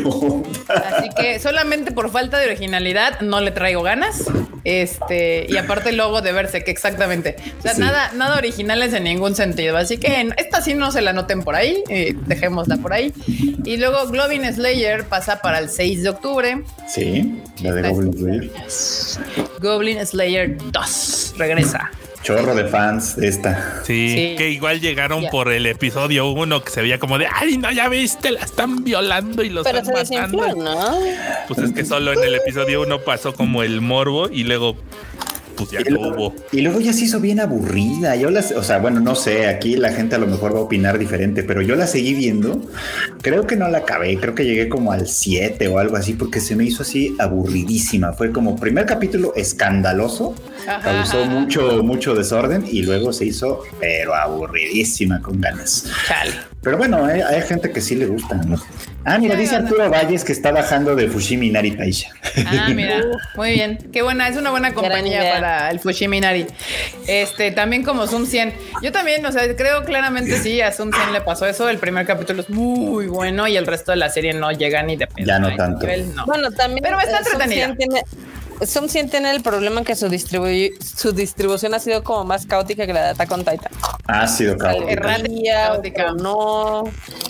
[0.70, 4.26] Así que solamente por falta de originalidad no le traigo ganas.
[4.64, 7.38] Este, y aparte el logo de verse que exactamente.
[7.60, 9.78] O sea, nada, nada originales en ningún sentido.
[9.78, 11.84] Así que esta sí no se la noten por ahí.
[11.90, 13.14] Eh, dejémosla por ahí.
[13.66, 16.64] Y luego Globin Slayer pasa para el 6 de octubre.
[16.88, 18.52] Sí, la de Goblin Slayer.
[19.62, 21.92] Goblin Slayer 2 regresa.
[22.24, 23.82] Chorro de fans de esta.
[23.86, 27.72] Sí, que igual llegaron por el episodio 1 que se veía como de ay, no,
[27.72, 29.86] ya viste, la están violando y los están
[30.36, 30.56] matando.
[30.56, 31.00] ¿no?
[31.48, 34.76] Pues es que solo en el episodio 1 pasó como el morbo y luego
[35.58, 38.16] pues ya y luego, Y luego ya se hizo bien aburrida.
[38.16, 40.64] Yo las, o sea, bueno, no sé, aquí la gente a lo mejor va a
[40.64, 42.62] opinar diferente, pero yo la seguí viendo.
[43.22, 46.40] Creo que no la acabé, creo que llegué como al 7 o algo así, porque
[46.40, 48.14] se me hizo así aburridísima.
[48.14, 50.36] Fue como primer capítulo escandaloso
[50.84, 55.86] causó mucho, mucho desorden y luego se hizo, pero aburridísima con ganas.
[56.62, 58.36] Pero bueno, hay, gente que sí le gusta.
[58.36, 58.62] ¿no?
[59.06, 62.10] Ah, mira, dice Arturo Valles que está bajando de Fushimi Nari Taisha.
[62.46, 63.02] Ah, mira,
[63.36, 63.78] muy bien.
[63.94, 66.46] Qué buena, es una buena compañía para el Fushimi Nari.
[67.08, 68.54] Este, también como Zoom 100.
[68.82, 71.70] Yo también, o sea, creo claramente sí, a Zoom 100 le pasó eso.
[71.70, 74.98] El primer capítulo es muy bueno y el resto de la serie no llega ni
[74.98, 75.88] de Ya no tanto.
[76.26, 76.84] Bueno, también.
[76.84, 77.74] Pero está entretenida.
[78.66, 80.08] Zoom 100 tiene el problema que su,
[80.96, 83.72] su distribución ha sido como más caótica que la de Attack on Titan.
[84.08, 86.14] Ha sido caótica.
[86.14, 86.86] no.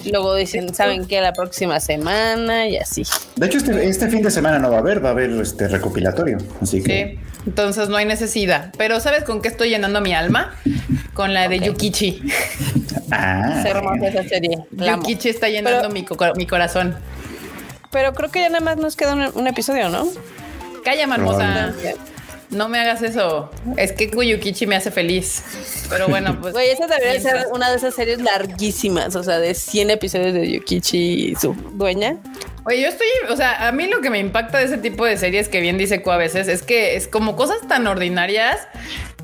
[0.09, 1.19] Luego dicen, ¿saben qué?
[1.19, 3.03] La próxima semana y así.
[3.35, 5.67] De hecho, este, este, fin de semana no va a haber, va a haber este
[5.67, 6.37] recopilatorio.
[6.61, 7.19] Así que.
[7.19, 7.27] Sí.
[7.45, 8.73] Entonces no hay necesidad.
[8.77, 10.53] Pero ¿sabes con qué estoy llenando mi alma?
[11.13, 12.21] Con la de Yukichi.
[13.09, 13.59] Ah.
[13.59, 14.65] Es hermosa esa serie.
[14.71, 16.95] Yukichi está llenando mi, mi, corazón.
[17.89, 20.09] Pero creo que ya nada más nos queda un episodio, ¿no?
[20.87, 21.73] Calla, marmosa.
[22.49, 23.51] No me hagas eso.
[23.75, 25.43] Es que Kuyukichi me hace feliz.
[25.89, 26.53] Pero bueno, pues.
[26.53, 30.49] Güey, esa debería ser una de esas series larguísimas, o sea, de 100 episodios de
[30.49, 32.15] Yukichi y su dueña.
[32.63, 35.17] Oye, yo estoy, o sea, a mí lo que me impacta de ese tipo de
[35.17, 38.57] series que bien dice Ku a veces es que es como cosas tan ordinarias.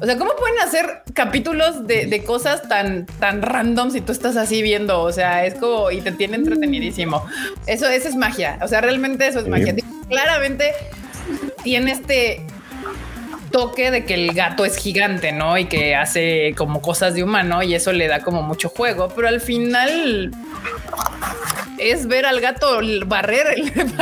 [0.02, 4.62] O sea, ¿cómo pueden hacer capítulos de, cosas tan, tan random si tú estás así
[4.62, 5.02] viendo?
[5.02, 7.26] O sea, es como y te tiene entretenidísimo.
[7.67, 8.60] Eso, eso es magia.
[8.62, 9.73] O sea, realmente eso es magia.
[10.10, 10.73] Claramente
[11.63, 12.45] tiene este
[13.53, 15.59] toque de que el gato es gigante, ¿no?
[15.59, 19.27] Y que hace como cosas de humano y eso le da como mucho juego, pero
[19.27, 20.31] al final
[21.77, 23.83] es ver al gato barrer el de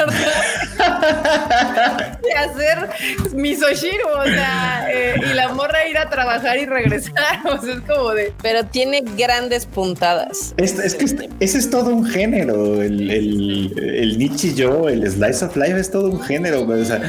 [2.37, 2.89] hacer
[3.33, 7.81] misoshiro, o sea, eh, y la morra ir a trabajar y regresar, o sea, es
[7.81, 8.33] como de...
[8.41, 10.53] Pero tiene grandes puntadas.
[10.57, 15.45] Es, es que ese es todo un género, el, el, el Nichi Yo, el Slice
[15.45, 17.01] of Life es todo un género, o sea,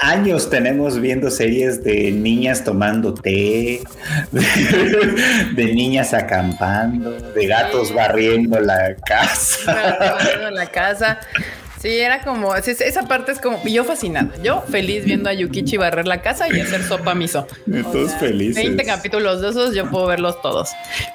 [0.00, 3.80] años tenemos viendo series de niñas tomando té,
[4.32, 9.74] de, niñas acampando, de gatos barriendo la casa
[10.50, 11.20] la casa.
[11.80, 16.08] Sí, era como, esa parte es como, yo fascinada, yo feliz viendo a Yukichi barrer
[16.08, 17.46] la casa y hacer sopa miso.
[17.92, 18.56] Todos felices.
[18.56, 20.70] 20 capítulos de esos, yo puedo verlos todos.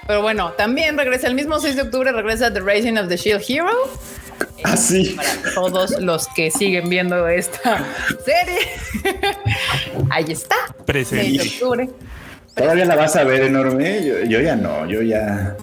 [0.05, 3.43] Pero bueno, también regresa el mismo 6 de octubre, regresa The Rising of the Shield
[3.47, 3.71] Hero.
[4.63, 5.15] Así.
[5.19, 7.85] Ah, para todos los que siguen viendo esta
[8.25, 8.59] serie.
[10.09, 10.55] Ahí está.
[10.85, 11.25] Presente.
[11.25, 11.89] 6 de octubre.
[12.55, 14.03] Todavía la vas a ver enorme.
[14.27, 15.55] Yo, ya no, yo ya,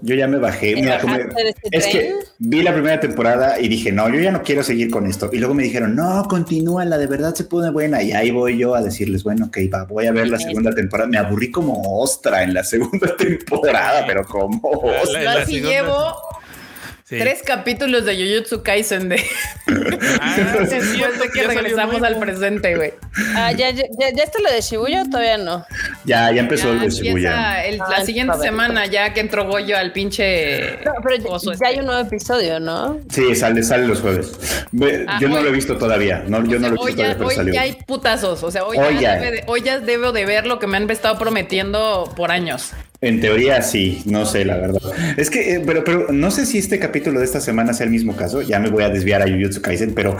[0.00, 0.72] yo ya me bajé.
[0.72, 4.90] Este es que vi la primera temporada y dije, no, yo ya no quiero seguir
[4.90, 5.28] con esto.
[5.32, 8.02] Y luego me dijeron, no, continúa, la de verdad se pone buena.
[8.02, 11.08] Y ahí voy yo a decirles, bueno, ok, va, voy a ver la segunda temporada.
[11.10, 15.44] Me aburrí como ostra en la segunda temporada, pero como ostra.
[15.44, 16.14] Yo llevo
[17.08, 19.22] Tres capítulos de Jujutsu Kaisen de.
[20.20, 22.92] Ah, Después de que regresamos al presente, güey.
[23.36, 25.64] Ah, ¿ya, ya, ya, está lo de Shibuya o todavía no?
[26.04, 27.30] Ya, ya empezó el de Shibuya.
[27.30, 30.78] la ah, siguiente semana, ya que entró Goyo al pinche.
[30.84, 31.66] No, pero ya, este.
[31.66, 32.98] hay un nuevo episodio, ¿no?
[33.10, 34.32] Sí, sale, sale los jueves.
[35.06, 36.24] Ah, yo no lo he visto todavía.
[36.26, 38.42] No, yo no lo he visto todavía, pero hoy ya hay putazos.
[38.42, 42.12] O sea, hoy, ya, hoy ya debo de ver lo que me han estado prometiendo
[42.16, 42.72] por años.
[43.00, 44.80] En teoría sí, no sé la verdad.
[45.16, 47.92] Es que, eh, pero, pero no sé si este capítulo de esta semana sea el
[47.92, 48.42] mismo caso.
[48.42, 50.16] Ya me voy a desviar a Jujutsu Kaisen, pero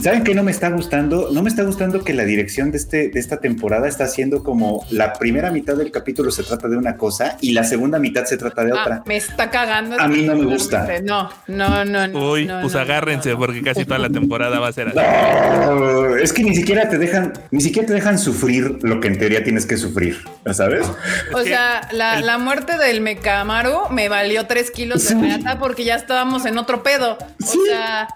[0.00, 1.30] ¿saben qué no me está gustando?
[1.32, 4.86] No me está gustando que la dirección de, este, de esta temporada está haciendo como
[4.90, 8.36] la primera mitad del capítulo se trata de una cosa y la segunda mitad se
[8.36, 9.02] trata de ah, otra.
[9.06, 10.00] Me está cagando.
[10.00, 10.86] A mí no me gusta.
[11.02, 12.30] No, no, no.
[12.30, 14.98] Uy, pues agárrense porque casi toda la temporada va a ser así.
[14.98, 19.18] No, es que ni siquiera te dejan, ni siquiera te dejan sufrir lo que en
[19.18, 20.18] teoría tienes que sufrir,
[20.52, 20.86] ¿sabes?
[21.34, 25.96] O sea, la la, muerte del Mecamaru me valió tres kilos de plata porque ya
[25.96, 27.18] estábamos en otro pedo.
[27.42, 28.08] O sea,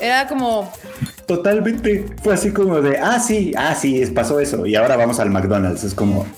[0.00, 0.72] era como.
[1.26, 2.06] Totalmente.
[2.22, 4.66] Fue así como de, ah, sí, ah, sí, pasó eso.
[4.66, 5.84] Y ahora vamos al McDonald's.
[5.84, 6.26] Es como.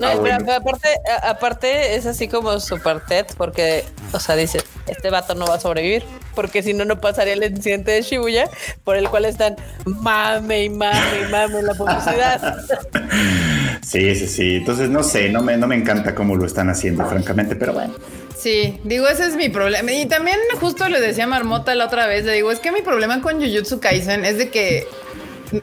[0.00, 0.88] No, ah, pero, aparte,
[1.22, 5.60] aparte es así como super TED porque, o sea, dice, este vato no va a
[5.60, 6.02] sobrevivir
[6.34, 8.50] porque si no, no pasaría el incidente de Shibuya
[8.82, 12.56] por el cual están mame y mame y mame la publicidad.
[13.82, 14.56] Sí, sí, sí.
[14.56, 17.94] Entonces, no sé, no me, no me encanta cómo lo están haciendo, francamente, pero bueno.
[18.36, 19.90] Sí, digo, ese es mi problema.
[19.92, 22.82] Y también justo le decía a Marmota la otra vez, le digo, es que mi
[22.82, 24.86] problema con Jujutsu Kaisen es de que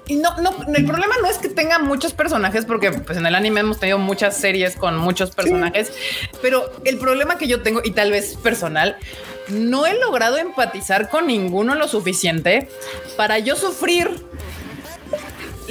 [0.08, 3.36] y no, no, el problema no es que tenga muchos personajes, porque pues en el
[3.36, 5.91] anime hemos tenido muchas series con muchos personajes,
[6.41, 8.97] pero el problema que yo tengo, y tal vez personal,
[9.50, 12.69] no he logrado empatizar con ninguno lo suficiente
[13.17, 14.10] para yo sufrir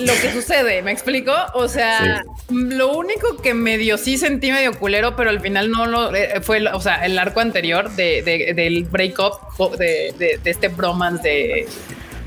[0.06, 1.32] lo que sucede, ¿me explico?
[1.54, 6.14] O sea, lo único que medio sí sentí medio culero, pero al final no lo
[6.14, 8.22] eh, fue, o sea, el arco anterior de,
[8.54, 11.68] del breakup de, de, este bromance de,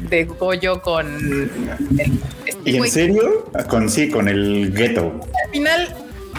[0.09, 1.49] de Goyo con
[2.65, 3.45] ¿Y en serio?
[3.69, 5.19] Con sí, con el gueto.
[5.45, 5.95] Al final,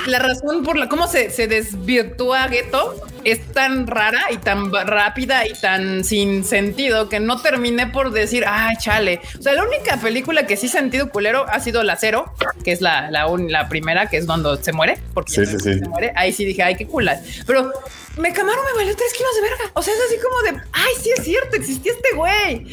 [0.07, 5.47] la razón por la cómo se, se desvirtúa Ghetto es tan rara y tan rápida
[5.47, 9.21] y tan sin sentido que no terminé por decir, ay, chale.
[9.39, 12.33] O sea, la única película que sí sentido culero ha sido La Cero,
[12.65, 15.79] que es la, la, la primera, que es donde se muere, porque sí, sí, sí.
[15.79, 16.13] se muere.
[16.17, 17.21] Ahí sí dije, ay, qué cula.
[17.47, 17.73] Pero
[18.17, 19.65] me Camaro me valió tres kilos de verga.
[19.75, 22.67] O sea, es así como de, ay, sí es cierto, existía este güey.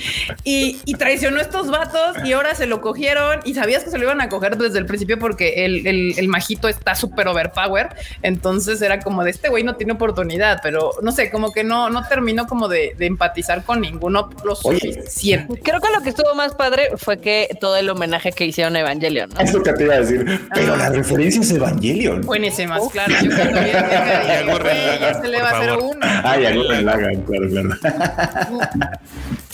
[0.44, 3.98] Y, y, traicionó a estos vatos y ahora se lo cogieron y sabías que se
[3.98, 7.90] lo iban a coger desde el principio porque el, el, el majito está súper overpower.
[8.22, 11.90] Entonces era como de este güey no tiene oportunidad, pero no sé, como que no,
[11.90, 15.62] no terminó como de, de empatizar con ninguno lo suficiente.
[15.62, 18.82] Creo que lo que estuvo más padre fue que todo el homenaje que hicieron a
[18.82, 19.30] Evangelion.
[19.30, 19.40] ¿no?
[19.40, 22.22] Es lo que te iba a decir, pero la referencia es Evangelion.
[22.22, 23.14] Buenísimas, claro.
[23.22, 26.00] Yo cuando vi el le va a hacer uno.
[26.02, 27.70] Ah, ya no me la hagan, claro, claro.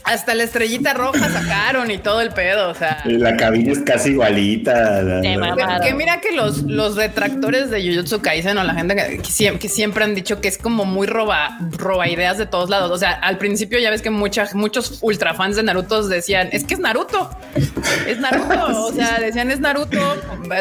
[0.08, 3.02] Hasta la estrellita roja sacaron y todo el pedo, o sea.
[3.06, 5.22] La cabina es casi igualita.
[5.22, 5.38] Que,
[5.84, 9.22] que, mira que los, los retractores de Jujutsu Kaisen o la gente que,
[9.60, 12.92] que, siempre han dicho que es como muy roba, roba ideas de todos lados.
[12.92, 16.64] O sea, al principio ya ves que muchas, muchos ultra fans de Naruto decían, es
[16.64, 17.30] que es Naruto.
[18.08, 18.86] Es Naruto.
[18.86, 20.00] o sea, decían es Naruto.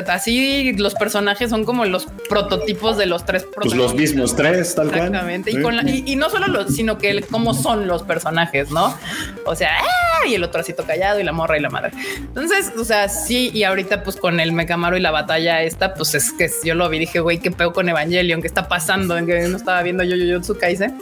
[0.09, 4.89] Así los personajes son como los prototipos de los tres pues los mismos tres, tal
[4.89, 5.07] cual.
[5.07, 5.51] Exactamente.
[5.51, 8.97] Y, con y, y, no solo los, sino que cómo son los personajes, ¿no?
[9.45, 10.27] O sea, ¡ah!
[10.27, 11.93] y el otro así callado y la morra y la madre.
[12.19, 16.15] Entonces, o sea, sí, y ahorita pues con el Mecamaro y la batalla esta, pues
[16.15, 19.27] es que yo lo vi, dije, güey, qué pedo con Evangelion, qué está pasando, en
[19.27, 20.99] que no estaba viendo yo yo yo Kaisen.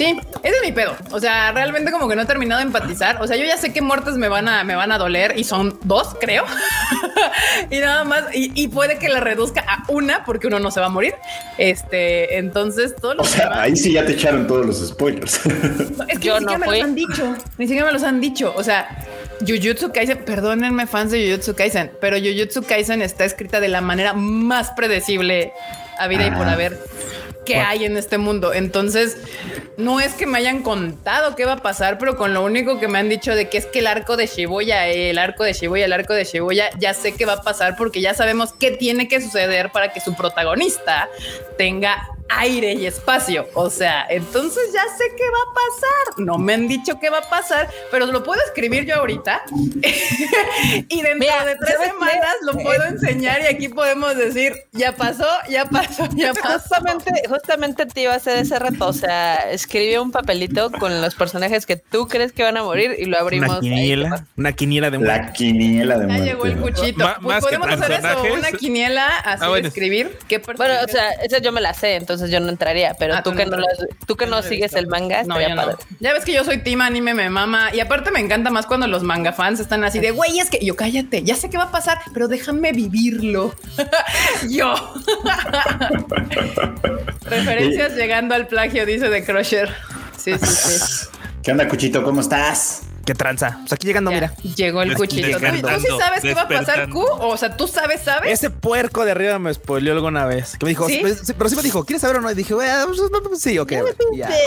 [0.00, 0.96] Sí, ese es mi pedo.
[1.10, 3.20] O sea, realmente como que no he terminado de empatizar.
[3.20, 5.44] O sea, yo ya sé que muertes me van a, me van a doler y
[5.44, 6.46] son dos, creo.
[7.70, 8.24] y nada más.
[8.32, 11.16] Y, puede que la reduzca a una porque uno no se va a morir.
[11.58, 15.44] Este, entonces todo lo O sea, ahí sí ya te echaron todos los spoilers.
[16.08, 17.36] es que ni siquiera me los han dicho.
[17.58, 18.54] Ni siquiera me los han dicho.
[18.56, 19.04] O sea,
[19.46, 24.14] Jujutsu Kaisen, perdónenme fans de Jujutsu Kaisen, pero Jujutsu Kaisen está escrita de la manera
[24.14, 25.52] más predecible
[25.98, 26.78] a vida y por haber
[27.44, 28.52] que hay en este mundo.
[28.52, 29.16] Entonces,
[29.76, 32.88] no es que me hayan contado qué va a pasar, pero con lo único que
[32.88, 35.86] me han dicho de que es que el arco de Shibuya, el arco de Shibuya,
[35.86, 39.08] el arco de Shibuya, ya sé qué va a pasar porque ya sabemos qué tiene
[39.08, 41.08] que suceder para que su protagonista
[41.56, 43.48] tenga aire y espacio.
[43.54, 46.24] O sea, entonces ya sé qué va a pasar.
[46.24, 49.42] No me han dicho qué va a pasar, pero lo puedo escribir yo ahorita.
[50.88, 55.64] y dentro de tres semanas lo puedo enseñar y aquí podemos decir, ya pasó, ya
[55.64, 56.60] pasó, ya pasó.
[56.60, 58.88] Justamente, justamente te iba a hacer ese reto.
[58.88, 62.96] O sea, escribí un papelito con los personajes que tú crees que van a morir
[62.98, 63.50] y lo abrimos.
[63.50, 65.18] Una quiniela, una quiniela de muerte.
[65.18, 66.26] La quiniela de muerte.
[66.26, 67.08] Ya llegó el cuchito.
[67.22, 70.18] pues podemos hacer eso, una quiniela así ah, escribir.
[70.28, 73.22] ¿Qué bueno, o sea, esa yo me la sé, entonces yo no entraría, pero ah,
[73.22, 73.56] tú, que no
[74.06, 75.76] tú que no, sigues el manga, no, padre.
[76.00, 77.70] Ya ves que yo soy team anime, me mama.
[77.74, 80.58] Y aparte me encanta más cuando los manga fans están así de, güey, es que
[80.64, 83.54] yo cállate, ya sé qué va a pasar, pero déjame vivirlo.
[84.50, 84.74] yo.
[87.22, 89.70] Referencias llegando al plagio, dice de Crusher.
[90.16, 91.06] Sí, sí, sí.
[91.42, 92.02] ¿Qué onda, Cuchito?
[92.02, 92.82] ¿Cómo estás?
[93.04, 93.58] ¿Qué tranza?
[93.60, 94.32] Pues aquí llegando, mira.
[94.56, 95.38] Llegó el cuchillo.
[95.38, 95.46] ¿Tú,
[95.80, 97.04] sí sabes qué va a pasar, Q?
[97.20, 98.32] O sea, ¿tú sabes, sabes?
[98.32, 100.56] Ese puerco de arriba me spoileó alguna vez.
[100.58, 100.86] Que me dijo,
[101.36, 102.30] pero sí me dijo, ¿quieres saber o no?
[102.30, 103.72] Y dije, pues, sí, ok.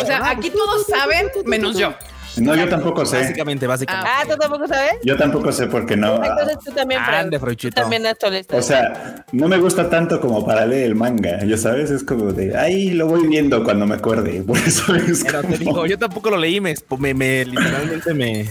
[0.02, 1.94] O sea, aquí todos saben, menos yo.
[2.38, 3.18] No, yo tampoco sé.
[3.18, 4.10] Básicamente, básicamente.
[4.12, 4.94] Ah, ¿tú tampoco sabes?
[5.04, 6.16] Yo tampoco sé porque no.
[6.16, 8.04] Entonces tú también, Ande, tú también
[8.52, 11.44] O sea, no me gusta tanto como para leer el manga.
[11.44, 14.42] Ya sabes, es como de, ahí lo voy viendo cuando me acuerde.
[14.48, 18.48] Por eso es Pero te digo, yo tampoco lo leí, me, me literalmente me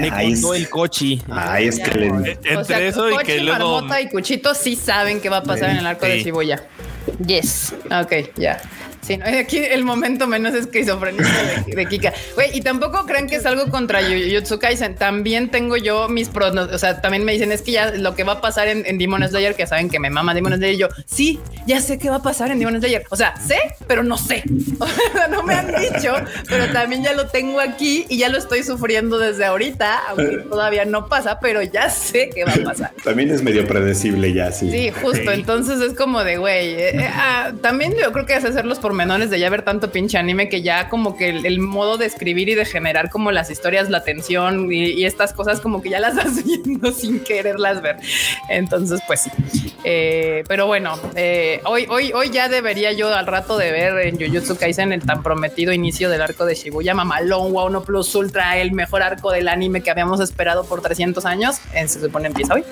[0.00, 1.22] me contó el cochi.
[1.30, 2.06] Ay, es que le...
[2.06, 3.80] Entre o sea, eso y que luego...
[3.80, 6.64] Marmota y Cuchito sí saben qué va a pasar en el arco de Shibuya.
[7.24, 7.74] Yes.
[7.90, 8.60] Ok, ya.
[9.04, 11.24] Sí, no, aquí el momento menos esquizofrénico
[11.66, 12.12] de, de Kika.
[12.34, 14.94] Güey, y tampoco creen que es algo contra Jujutsu Kaisen.
[14.94, 18.24] También tengo yo mis pros, o sea, también me dicen es que ya lo que
[18.24, 20.78] va a pasar en, en Demon Slayer, que saben que me mama Demon Slayer, y
[20.78, 23.04] yo, sí, ya sé qué va a pasar en Demon Slayer.
[23.10, 24.42] O sea, sé, pero no sé.
[24.84, 26.14] O sea, no me han dicho,
[26.48, 30.84] pero también ya lo tengo aquí y ya lo estoy sufriendo desde ahorita, aunque todavía
[30.84, 32.92] no pasa, pero ya sé qué va a pasar.
[33.02, 34.70] También es medio predecible ya, sí.
[34.70, 35.30] Sí, justo.
[35.30, 38.93] Entonces es como de, güey, eh, eh, ah, también yo creo que es hacerlos por
[38.94, 42.48] menores de ya ver tanto pinche anime que ya como que el, modo de escribir
[42.48, 46.16] y de generar como las historias, la tensión y, estas cosas como que ya las
[46.16, 47.96] vas viendo sin quererlas ver.
[48.48, 49.30] Entonces, pues sí.
[49.84, 54.18] Eh, pero bueno, eh, hoy, hoy, hoy ya debería yo al rato de ver en
[54.18, 58.56] Jujutsu Kaisen el tan prometido inicio del arco de Shibuya, Mamalón, Wow No Plus Ultra,
[58.58, 61.56] el mejor arco del anime que habíamos esperado por 300 años.
[61.72, 62.64] En, se supone empieza hoy.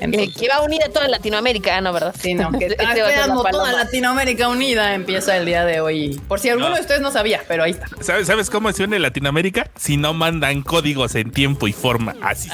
[0.00, 1.92] Entonces, que va a unir a toda Latinoamérica, ¿no?
[1.92, 2.14] ¿Verdad?
[2.20, 2.94] Sí, no, que está
[3.50, 7.42] toda Latinoamérica unida empieza el día de hoy por si alguno de ustedes no sabía,
[7.46, 7.86] pero ahí está.
[8.00, 9.68] ¿Sabes, ¿Sabes cómo se une Latinoamérica?
[9.76, 12.14] Si no mandan códigos en tiempo y forma.
[12.22, 12.48] Así.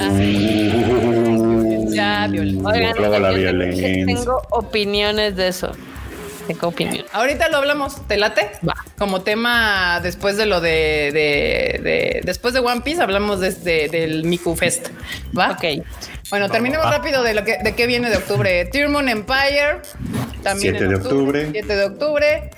[1.92, 2.28] Ya.
[2.30, 3.88] Oigan, luego la yo violencia.
[4.06, 5.72] Tengo opiniones de eso.
[6.46, 7.04] Tengo opinión.
[7.12, 8.50] Ahorita lo hablamos, ¿te late?
[8.66, 8.74] Va.
[8.98, 13.88] Como tema después de lo de, de, de- después de One Piece hablamos de, de-
[13.88, 14.88] del Miku Fest.
[15.38, 15.52] ¿Va?
[15.52, 15.84] Ok.
[16.30, 18.64] Bueno, terminemos rápido de lo que de qué viene de octubre.
[18.66, 19.80] Tiermon Empire,
[20.42, 21.48] también 7 en de octubre.
[21.52, 22.50] 7 de octubre.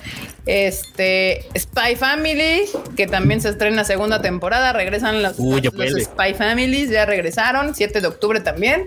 [0.47, 2.63] Este Spy Family,
[2.97, 4.73] que también se estrena segunda temporada.
[4.73, 5.63] Regresan los, Uy.
[6.03, 7.75] Spy Families, ya regresaron.
[7.75, 8.87] 7 de octubre también.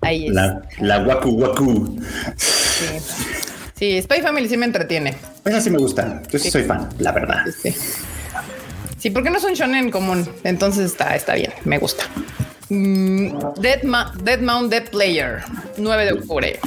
[0.00, 0.32] Ahí es.
[0.34, 2.00] La, la Waku Waku.
[2.36, 2.84] Sí.
[3.76, 5.14] Sí, Spy Family sí me entretiene.
[5.44, 6.22] Esa sí me gusta.
[6.30, 7.44] Yo sí soy fan, la verdad.
[7.62, 7.74] Sí.
[8.98, 10.26] Sí, porque no es un shonen común.
[10.44, 12.04] Entonces está, está bien, me gusta.
[12.70, 15.42] Mm, Dead, Ma- Dead Mount Dead Player,
[15.76, 16.60] 9 de octubre.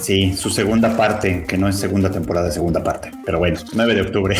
[0.00, 3.10] Sí, su segunda parte, que no es segunda temporada, es segunda parte.
[3.24, 4.36] Pero bueno, 9 de octubre.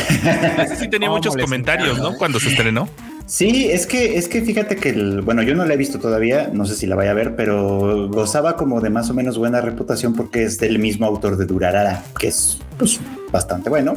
[0.59, 2.17] Ese sí tenía muchos comentarios, ¿no?
[2.17, 2.89] Cuando se estrenó.
[3.27, 6.51] Sí, es que, es que fíjate que, el, bueno, yo no la he visto todavía,
[6.53, 9.61] no sé si la vaya a ver, pero gozaba como de más o menos buena
[9.61, 13.01] reputación porque es del mismo autor de Durarara, que es pues,
[13.31, 13.95] bastante bueno.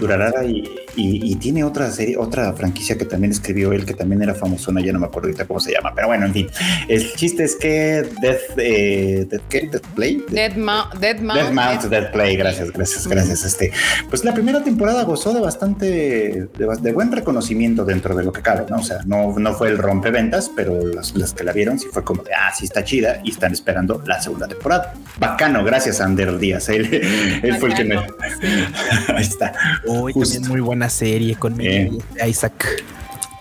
[0.00, 0.56] Durarara y,
[0.96, 4.80] y- y tiene otra serie, otra franquicia que también escribió él, que también era famosona,
[4.80, 6.48] ya no me acuerdo ahorita cómo se llama, pero bueno, en fin.
[6.88, 9.68] El chiste es que Death, eh, Death, ¿qué?
[9.70, 10.24] Death Play.
[10.30, 11.40] Dead, Mount Dead Mount.
[11.40, 13.44] Death Mount, Death Play, gracias, gracias, gracias.
[13.44, 13.70] Este,
[14.10, 16.48] pues la primera temporada gozó de bastante, de,
[16.80, 18.78] de buen reconocimiento dentro de lo que cabe, ¿no?
[18.78, 22.02] O sea, no, no fue el rompeventas, pero las, las que la vieron sí fue
[22.02, 24.94] como de, ah, sí está chida y están esperando la segunda temporada.
[25.20, 26.88] Bacano, gracias Ander Díaz, él,
[27.42, 28.05] él fue el que me...
[29.14, 29.52] Ahí está.
[29.86, 30.34] Uy, Justo.
[30.34, 31.98] también muy buena serie con Bien.
[32.26, 32.84] Isaac.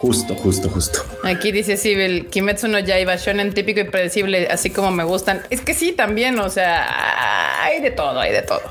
[0.06, 1.00] Justo, justo, justo.
[1.24, 5.42] Aquí dice Sibel, Kimetsu no Yaiba, shonen típico y predecible, así como me gustan.
[5.50, 8.62] Es que sí, también, o sea, hay de todo, hay de todo.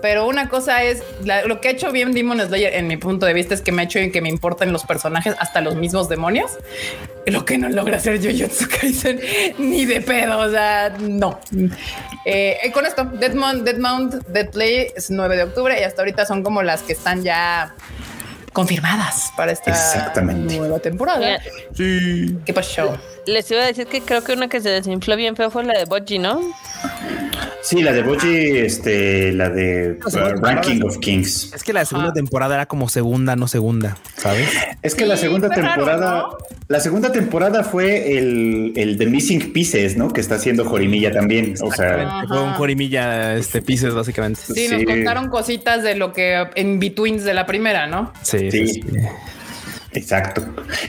[0.00, 3.26] Pero una cosa es, la- lo que ha hecho bien Demon Slayer, en mi punto
[3.26, 6.08] de vista, es que me ha hecho que me importen los personajes, hasta los mismos
[6.08, 6.50] demonios.
[7.26, 9.20] Lo que no logra hacer Jujutsu Kaisen
[9.58, 11.38] ni de pedo, o sea, no.
[12.24, 15.84] Eh, y con esto, Dead Mount, Dead Mount, Dead Play es 9 de octubre y
[15.84, 17.76] hasta ahorita son como las que están ya
[18.52, 20.56] confirmadas para esta Exactamente.
[20.56, 21.40] nueva temporada.
[21.74, 22.38] Sí.
[22.44, 22.98] ¿Qué pasó?
[23.26, 25.78] Les iba a decir que creo que una que se desinfló bien feo fue la
[25.78, 26.40] de Boji, ¿no?
[27.62, 31.52] Sí, la de Boji, este, la de uh, Ranking of Kings.
[31.54, 34.48] Es que la segunda temporada era como segunda, no segunda, ¿sabes?
[34.82, 36.38] Es que la segunda raro, temporada, ¿no?
[36.66, 40.12] la segunda temporada fue el, el de Missing Pieces, ¿no?
[40.12, 41.54] Que está haciendo Jorimilla también.
[41.62, 42.24] O sea.
[42.26, 44.40] Fue un jorimilla este Pieces, básicamente.
[44.52, 44.84] Sí, nos Sí.
[44.84, 48.12] contaron cositas de lo que en betweens de la primera, ¿no?
[48.22, 48.80] Sí, sí.
[49.94, 50.44] Exacto.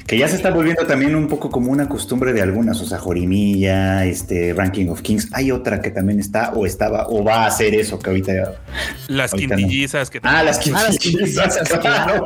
[0.07, 2.79] Que ya se está volviendo también un poco como una costumbre de algunas.
[2.81, 5.29] O sea, Jorimilla, este Ranking of Kings.
[5.33, 8.33] Hay otra que también está o estaba o va a hacer eso que ahorita.
[9.07, 9.59] Las Ahorita no.
[9.59, 10.97] quintillizas que Ah, las Ah, las quintillizas,
[11.57, 12.25] quintillizas, claro.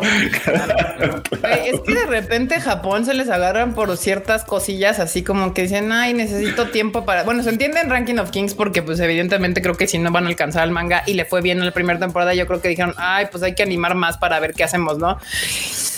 [1.65, 5.91] Es que de repente Japón se les agarran por ciertas cosillas así como que dicen,
[5.91, 7.23] ay, necesito tiempo para...
[7.23, 10.25] Bueno, se entiende en Ranking of Kings porque pues evidentemente creo que si no van
[10.25, 12.69] a alcanzar al manga y le fue bien en la primera temporada, yo creo que
[12.69, 15.17] dijeron, ay, pues hay que animar más para ver qué hacemos, ¿no?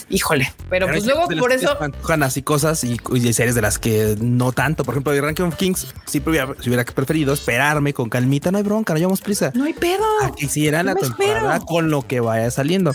[0.10, 1.78] Híjole, pero, pues luego por eso...
[1.82, 2.98] antojan así cosas y,
[3.34, 4.84] series de las que no tanto.
[4.84, 8.52] Por ejemplo, de Ranking of Kings, sí hubiera, si hubiera preferido esperarme con calmita.
[8.52, 9.52] No hay bronca, no llevamos prisa.
[9.54, 10.04] No hay pedo.
[10.24, 11.66] A que hicieran la me temporada espero.
[11.66, 12.94] con lo que vaya saliendo.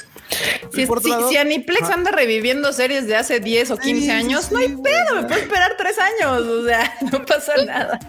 [0.73, 4.11] Si, si- lado- si Aniplex anda reviviendo series de hace 10 o 15 Sí, sí,
[4.11, 8.01] años, sí, no hay pedo, me puedo esperar tres años, o sea, no pasa nada.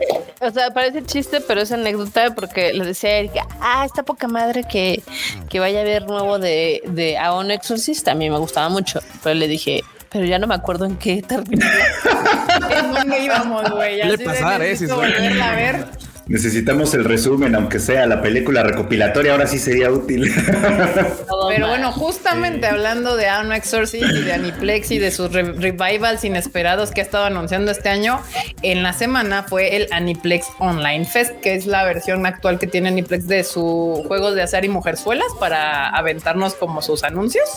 [0.42, 4.28] O sea, parece chiste, pero es anécdota porque le decía a Erika, ah, está poca
[4.28, 5.04] madre que,
[5.50, 8.08] que vaya a ver nuevo de, de Aon Exorcist.
[8.08, 11.22] A mí me gustaba mucho, pero le dije, pero ya no me acuerdo en qué
[11.22, 11.66] terminó.
[12.70, 14.02] ¿En dónde íbamos, güey?
[14.02, 14.78] Suele pasar, ¿eh?
[14.78, 15.14] Sí, suele.
[15.14, 15.86] volverla a ver.
[16.28, 20.34] Necesitamos el resumen, aunque sea la película recopilatoria, ahora sí sería útil.
[21.50, 26.24] Pero bueno, justamente hablando de Aon Exorcist y de Aniplex y de sus re- revivals
[26.24, 28.20] inesperados que ha estado anunciando este año,
[28.64, 32.90] en la semana fue el Aniplex Online Fest, que es la versión actual que tiene
[32.90, 37.48] Aniplex de su juegos de azar y mujerzuelas para aventarnos como sus anuncios.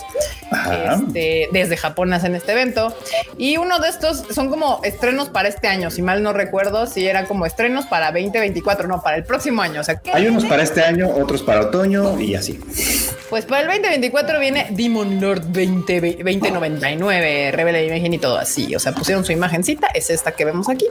[1.07, 2.95] Este, desde Japón hacen este evento.
[3.37, 7.07] Y uno de estos son como estrenos para este año, si mal no recuerdo, si
[7.07, 8.11] eran como estrenos para
[8.61, 9.81] 2024, no, para el próximo año.
[9.81, 12.59] O sea, que Hay unos para este año, otros para otoño y así.
[13.29, 18.75] pues para el 2024 viene Demon Lord 20, 2099, revela la imagen y todo así.
[18.75, 20.87] O sea, pusieron su imagencita, es esta que vemos aquí.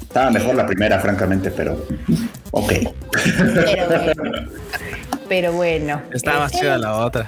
[0.00, 1.86] Estaba mejor la primera, francamente, pero
[2.50, 2.72] ok.
[3.54, 4.48] Pero bueno.
[5.28, 6.02] Pero bueno.
[6.12, 7.26] Estaba más chida la otra.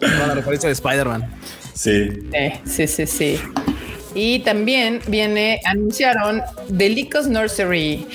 [0.00, 1.30] Con la referencia de Spider-Man.
[1.74, 2.28] Sí.
[2.32, 3.40] Eh, sí, sí, sí.
[4.14, 8.06] Y también viene, anunciaron Delicos Nursery.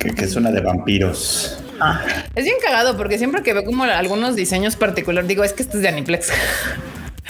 [0.00, 1.58] Que, que es una de vampiros.
[1.78, 2.02] Ah,
[2.34, 5.76] es bien cagado porque siempre que veo como algunos diseños particulares, digo, es que este
[5.76, 6.32] es de Aniplex.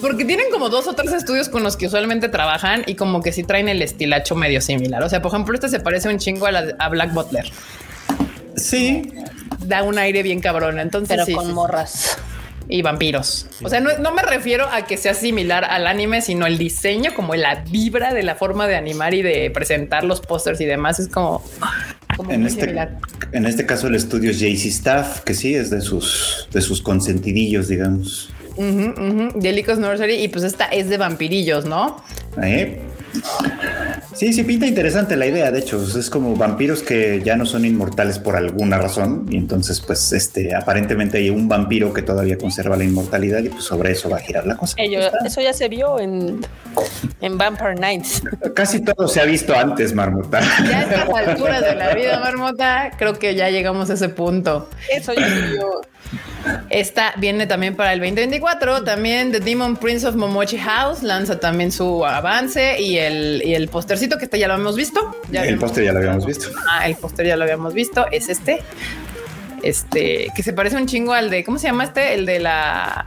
[0.00, 3.32] porque tienen como dos o tres estudios con los que usualmente trabajan y como que
[3.32, 5.02] sí traen el estilacho medio similar.
[5.02, 7.50] O sea, por ejemplo, este se parece un chingo a, la, a Black Butler.
[8.56, 9.12] Sí.
[9.60, 10.78] Da un aire bien cabrón.
[10.78, 11.52] Entonces, Pero sí, con sí.
[11.52, 12.18] morras.
[12.68, 13.46] Y vampiros.
[13.62, 17.14] O sea, no, no me refiero a que sea similar al anime, sino el diseño,
[17.14, 20.98] como la vibra de la forma de animar y de presentar los pósters y demás.
[20.98, 21.42] Es como,
[22.16, 22.98] como En muy este, similar.
[23.32, 26.82] en este caso el estudio es JC Staff, que sí es de sus, de sus
[26.82, 28.30] consentidillos, digamos.
[29.34, 30.14] Delicos Nursery.
[30.24, 32.02] Y pues esta es de vampirillos, ¿no?
[32.42, 32.80] ¿Eh?
[34.14, 35.50] Sí, sí, pinta interesante la idea.
[35.50, 39.26] De hecho, es como vampiros que ya no son inmortales por alguna razón.
[39.30, 43.64] Y entonces, pues, este, aparentemente hay un vampiro que todavía conserva la inmortalidad y pues
[43.64, 44.74] sobre eso va a girar la cosa.
[44.78, 46.40] Ello- eso ya se vio en,
[47.20, 48.22] en Vampire Nights.
[48.54, 50.40] Casi todo se ha visto antes, Marmota.
[50.68, 54.68] Ya a estas alturas de la vida, Marmota, creo que ya llegamos a ese punto.
[54.90, 55.80] Eso ya se vio.
[56.70, 58.84] Esta viene también para el 2024.
[58.84, 63.68] También The Demon Prince of Momochi House lanza también su avance y el, y el
[63.68, 65.16] postercito que este ya lo hemos visto.
[65.30, 66.48] Ya El póster ya lo habíamos visto.
[66.70, 68.06] Ah, el póster ya lo habíamos visto.
[68.10, 68.62] Es este.
[69.68, 72.14] Este que se parece un chingo al de ¿cómo se llama este?
[72.14, 73.04] El de la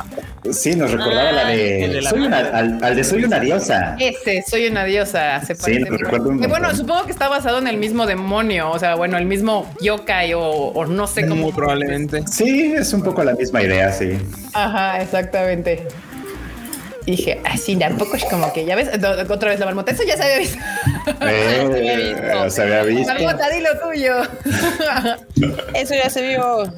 [0.52, 3.40] Sí, nos recordaba la de, el de la soy una, al, al de soy una
[3.40, 3.96] diosa.
[4.00, 5.42] Este, soy una diosa.
[5.46, 5.82] Se parece.
[5.82, 8.96] lo recuerdo un Que bueno, supongo que está basado en el mismo demonio, o sea,
[8.96, 11.44] bueno, el mismo yokai o, o no sé cómo.
[11.44, 12.24] Muy probablemente.
[12.28, 14.18] Sí, es un poco la misma idea, sí.
[14.54, 15.88] Ajá, exactamente.
[17.10, 18.90] Dije, así tampoco es como que ya ves,
[19.30, 20.60] otra vez la marmota, eso ya se había visto.
[21.22, 22.50] Eh, visto.
[22.52, 23.14] se había visto.
[23.14, 24.22] Marmota, di lo tuyo.
[25.74, 26.72] Eso ya se vio.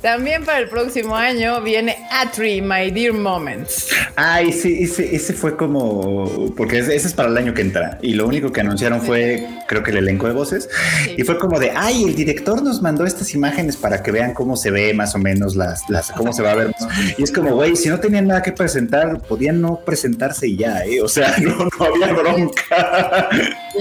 [0.00, 3.90] También para el próximo año viene Atri, My Dear Moments.
[4.16, 7.98] Ay, sí, ese, ese fue como, porque ese, ese es para el año que entra.
[8.00, 10.70] Y lo único que anunciaron fue, creo que el elenco de voces.
[11.04, 11.16] Sí.
[11.18, 14.56] Y fue como de, ay, el director nos mandó estas imágenes para que vean cómo
[14.56, 16.74] se ve más o menos las, las cómo se va a ver.
[17.18, 20.84] Y es como, güey, si no tenían nada que presentar, podían no presentarse y ya,
[20.84, 21.00] ¿eh?
[21.00, 23.28] O sea, no, no había bronca.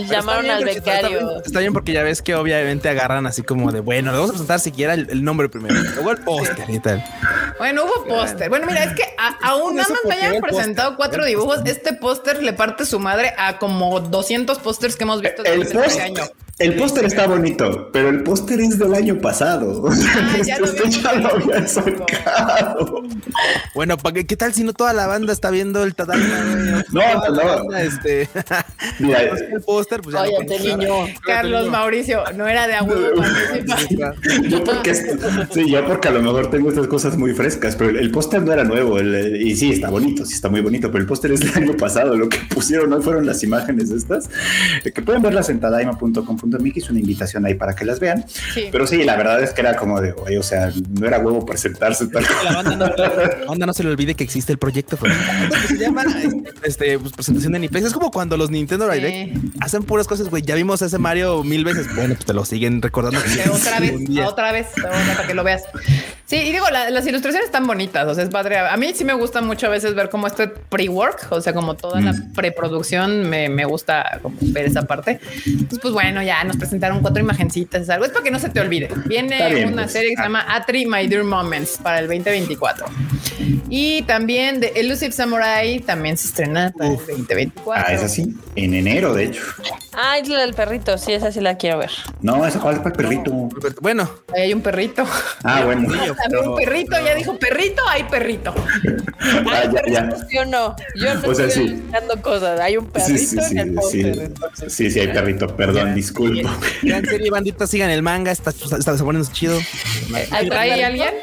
[0.07, 1.41] Llamaron al Está bien, becario.
[1.43, 4.33] Está bien porque ya ves que obviamente agarran así como de bueno, le vamos a
[4.33, 7.03] presentar siquiera el, el nombre primero, luego el póster y tal.
[7.57, 8.49] Bueno, hubo póster.
[8.49, 11.59] Bueno, mira, es que a- aún nada más me hayan presentado cuatro dibujos.
[11.65, 15.87] Este póster le parte su madre a como 200 pósters que hemos visto El durante
[15.87, 16.13] este año.
[16.15, 19.81] póster, el póster está bonito, pero el póster es del año pasado.
[19.89, 23.03] O sea, Ah, ya lo ya lo había sacado.
[23.73, 26.19] Bueno, ¿pa qué, qué tal si no toda la banda está viendo el güey?
[26.91, 27.45] No, la no.
[27.45, 28.27] banda, este,
[28.99, 30.63] Mira, el póster, pues ya Cállate, pones.
[30.77, 30.93] niño.
[31.25, 34.15] Carlos Mauricio, no era de a huevo participar.
[34.47, 37.97] Yo porque, sí, yo porque a lo mejor tengo estas cosas muy frescas, pero el,
[37.97, 40.91] el póster no era nuevo el- el- y sí, está bonito, sí está muy bonito,
[40.91, 42.15] pero el póster es del año pasado.
[42.15, 44.29] Lo que pusieron hoy fueron las imágenes estas,
[44.83, 48.25] eh, que pueden verlas en tadaima.com.mx, es una invitación ahí para que las vean.
[48.53, 48.65] Sí.
[48.71, 52.07] Pero sí, la verdad es que era como de, o sea, no era huevo presentarse
[52.07, 55.13] tal La banda no, la banda no se le olvide que existe el proyecto pero
[55.67, 56.03] se llama
[56.63, 57.85] este, pues, presentación de Nipex.
[57.87, 59.51] Es como cuando los Nintendo Direct Sí.
[59.69, 60.43] Hacen puras cosas, güey.
[60.43, 61.93] Ya vimos ese Mario mil veces.
[61.95, 63.19] Bueno, pues te lo siguen recordando.
[63.53, 63.95] otra vez,
[64.25, 65.63] otra vez, para que lo veas.
[66.29, 68.59] Sí, y digo, la- las ilustraciones están bonitas, o sea, es padre.
[68.59, 71.73] A mí sí me gusta mucho a veces ver como este pre-work, o sea, como
[71.75, 72.33] toda la Mm.
[72.33, 75.19] preproducción, me, me gusta como ver esa parte.
[75.47, 78.49] Entonces, pues bueno, ya nos presentaron cuatro imagencitas, es algo, es para que no se
[78.49, 78.89] te olvide.
[79.07, 79.93] Viene bien, una pues.
[79.93, 82.85] serie que se llama Atri My Dear Moments para el 2024.
[83.71, 87.85] Y también de Elusive Samurai también se estrena para el 2024.
[87.87, 89.41] Ah, es así, en enero, de hecho.
[89.93, 90.97] Ah, es la del perrito.
[90.97, 91.91] Sí, esa sí la quiero ver.
[92.21, 93.31] No, esa cuál es para el perrito.
[93.81, 95.05] Bueno, Ahí hay un perrito.
[95.43, 95.87] Ah, bueno.
[96.25, 98.53] Había un perrito, ya dijo perrito, hay perrito.
[99.19, 100.01] Ah, Ay, ya, ya.
[100.01, 100.75] perrito, sí o no.
[100.95, 101.73] Yo no O sea, estoy sí.
[101.75, 102.59] buscando cosas.
[102.59, 104.31] Hay un Sí, perrito sí, sí, en el sí, póster.
[104.69, 105.93] sí, sí, hay perrito, perdón, Ya.
[105.93, 106.57] disculpa.
[106.81, 108.31] gran serie, bandita, sigan el manga.
[108.31, 109.59] Está, está, se poniendo chido.
[110.31, 111.13] ¿Hay alguien?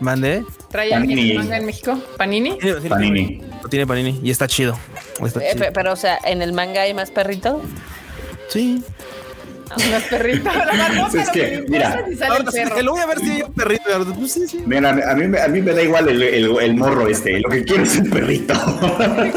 [0.00, 0.44] Mande.
[0.70, 1.98] ¿Trae alguien el manga en México?
[2.16, 2.56] ¿Panini?
[2.88, 3.40] Panini.
[3.62, 4.78] Lo tiene Panini y está chido.
[5.24, 5.64] Está Eh, chido.
[5.64, 7.62] pe- pero, o sea, ¿en el manga hay más perrito?
[8.48, 8.82] Sí.
[9.76, 10.54] Unos perritos.
[10.66, 12.76] La marmota, Es lo que, mira, sale Ahora perro.
[12.76, 13.84] que lo voy a ver si hay un perrito.
[14.18, 14.62] Pues sí, sí.
[14.66, 17.48] Mira, a mí, me- a mí me da igual el, el- el morro este, lo
[17.48, 18.54] que quiero es el perrito.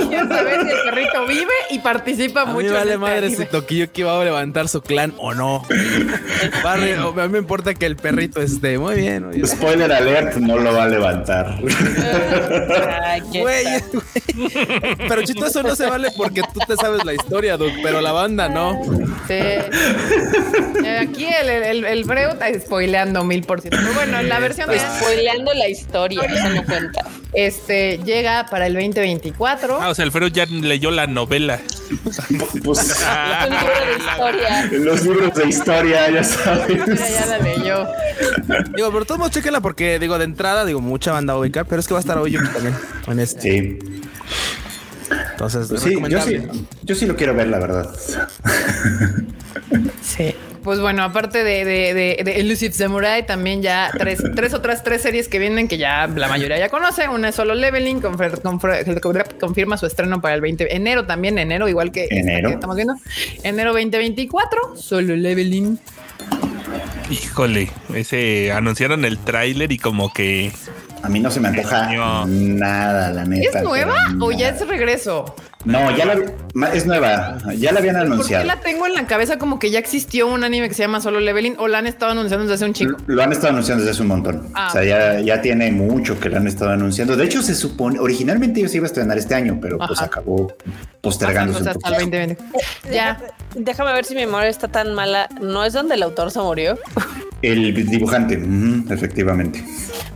[0.10, 2.68] Quiero saber si el perrito vive y participa A mí mucho.
[2.68, 5.64] en vale este madre si Tokiyoki va a levantar su clan o no.
[6.66, 9.26] A mí me importa que el perrito esté muy bien.
[9.26, 9.48] muy bien.
[9.48, 11.58] Spoiler alert, no lo va a levantar.
[13.04, 13.84] Ay, qué Güey, tal.
[13.94, 14.98] güey.
[15.08, 18.12] Pero chito, eso no se vale porque tú te sabes la historia, Doc, pero la
[18.12, 18.82] banda no.
[19.28, 19.40] Sí.
[20.84, 23.78] Eh, Aquí el, el, el, el Breu está spoileando mil por ciento.
[23.82, 27.06] Pero bueno, la versión de Spoileando la historia, eso no cuenta.
[27.34, 29.80] este llega para el 2024.
[29.82, 31.60] Ah, o sea, Alfredo ya leyó la novela.
[32.64, 33.06] Pues, Es
[33.48, 34.70] un libro de historia.
[34.72, 36.70] los libros de historia, ya sabes.
[36.70, 37.88] Mira, ya la leyó.
[38.76, 41.66] Digo, pero todos modos, chéquenla porque, digo, de entrada, digo, mucha banda va a ubicar,
[41.66, 42.76] pero es que va a estar hoy también
[43.08, 43.42] en este.
[43.42, 43.80] Sí.
[45.32, 46.38] Entonces, Pues sí, yo sí,
[46.84, 47.90] yo sí lo quiero ver, la verdad.
[50.02, 50.36] Sí.
[50.64, 55.02] Pues bueno, aparte de, de, de, de Elusive Samurai, también ya tres, tres otras tres
[55.02, 57.10] series que vienen que ya la mayoría ya conoce.
[57.10, 61.40] Una es solo Leveling, confer- confer- confirma su estreno para el 20 de enero también,
[61.40, 62.50] enero, igual que, Enero.
[62.50, 62.94] que estamos viendo.
[63.42, 65.80] Enero 2024, solo Leveling.
[67.10, 70.52] Híjole, ese anunciaron el tráiler y como que
[71.04, 72.26] A mí no se me antoja No.
[72.28, 73.60] nada, la neta.
[73.60, 75.36] ¿Es nueva pero o ya es regreso?
[75.66, 76.16] No, ya la
[76.74, 77.38] es nueva.
[77.58, 78.46] Ya la habían ¿Por qué anunciado.
[78.46, 81.20] la tengo en la cabeza como que ya existió un anime que se llama Solo
[81.20, 82.98] Leveling o la han estado anunciando desde hace un chingo?
[83.08, 84.48] Lo han estado anunciando desde hace un montón.
[84.54, 84.68] Ah.
[84.70, 87.16] O sea, ya, ya tiene mucho que lo han estado anunciando.
[87.16, 90.54] De hecho, se supone, originalmente yo se iba a estrenar este año, pero pues acabó
[91.02, 91.88] postergándose un Hasta poco.
[91.96, 92.38] el 2020.
[92.92, 93.20] Ya.
[93.56, 95.28] Déjame ver si mi memoria está tan mala.
[95.42, 96.78] ¿No es donde el autor se murió?
[97.42, 98.40] El dibujante,
[98.92, 99.64] efectivamente.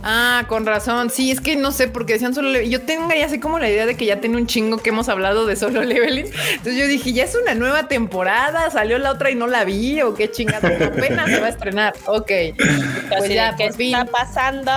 [0.04, 1.10] Ah, con razón.
[1.10, 2.60] Sí, es que no sé porque decían solo.
[2.62, 5.08] Yo tengo ya así como la idea de que ya tiene un chingo que hemos
[5.08, 6.26] hablado de solo leveling.
[6.52, 8.70] Entonces yo dije, ya es una nueva temporada.
[8.70, 10.68] Salió la otra y no la vi o qué chingada.
[10.86, 11.94] Apenas se va a estrenar.
[12.06, 12.26] Ok.
[12.56, 13.94] Pues Así ya, ¿qué por fin.
[13.96, 14.72] está pasando?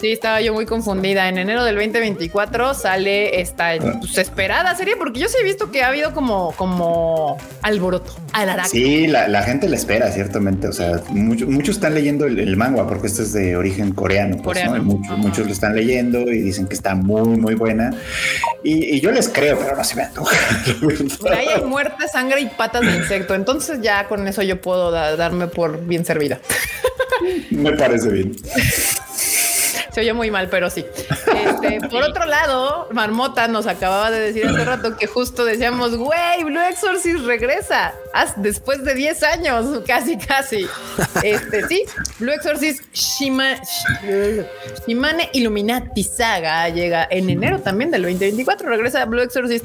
[0.00, 1.28] Sí, estaba yo muy confundida.
[1.28, 5.82] En enero del 2024 sale esta pues, esperada serie porque yo sí he visto que
[5.82, 8.68] ha habido como, como alboroto, alaraca.
[8.68, 10.68] Sí, la, la gente la espera, ciertamente.
[10.68, 14.36] O sea, mucho- muchos están leyendo el, el manga porque este es de origen coreano.
[14.36, 14.76] pues, Coreano.
[14.82, 15.14] ¿no?
[15.14, 17.92] Y muchos, lo están leyendo y dicen que está muy, muy buena.
[18.62, 20.36] Y, y yo les creo, pero no se me antoja.
[21.36, 23.34] ahí hay muerte, sangre y patas de insecto.
[23.34, 26.38] Entonces ya con eso yo puedo da- darme por bien servida.
[27.50, 28.36] Me parece bien.
[29.96, 30.84] Se oye muy mal, pero sí.
[31.00, 36.44] Este, por otro lado, Marmota nos acababa de decir hace rato que justo decíamos, güey,
[36.44, 40.66] Blue Exorcist regresa Haz- después de 10 años, casi, casi.
[41.22, 41.84] Este, sí,
[42.18, 44.46] Blue Exorcist Shima, Sh-
[44.86, 48.68] Shimane Illuminati Saga llega en enero también del 2024.
[48.68, 49.64] Regresa Blue Exorcist,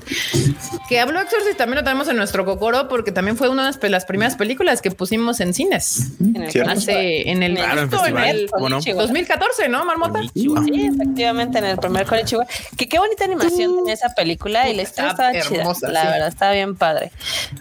[0.87, 3.89] que a Blue Exorcist también lo tenemos en nuestro cocoro porque también fue una de
[3.89, 6.07] las- primeras películas que pusimos en cines.
[6.21, 6.69] En el.
[6.69, 8.79] Hace en el, Claro, en justo en el Bueno.
[8.79, 10.20] 2014, ¿no, Marmota?
[10.33, 12.45] Sí, efectivamente, en el primer Konichiwa.
[12.77, 15.63] Que qué bonita animación tenía esa película y la historia Estaba chida.
[15.63, 16.07] La sí.
[16.07, 17.11] verdad, estaba bien padre.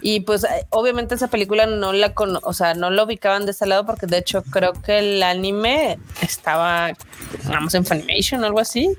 [0.01, 3.65] Y pues, obviamente, esa película no la cono o sea, no la ubicaban de ese
[3.65, 6.91] lado porque de hecho creo que el anime estaba,
[7.45, 8.89] vamos, en Funimation o algo así.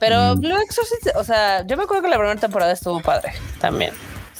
[0.00, 3.92] Pero Blue Exorcist, o sea, yo me acuerdo que la primera temporada estuvo padre también.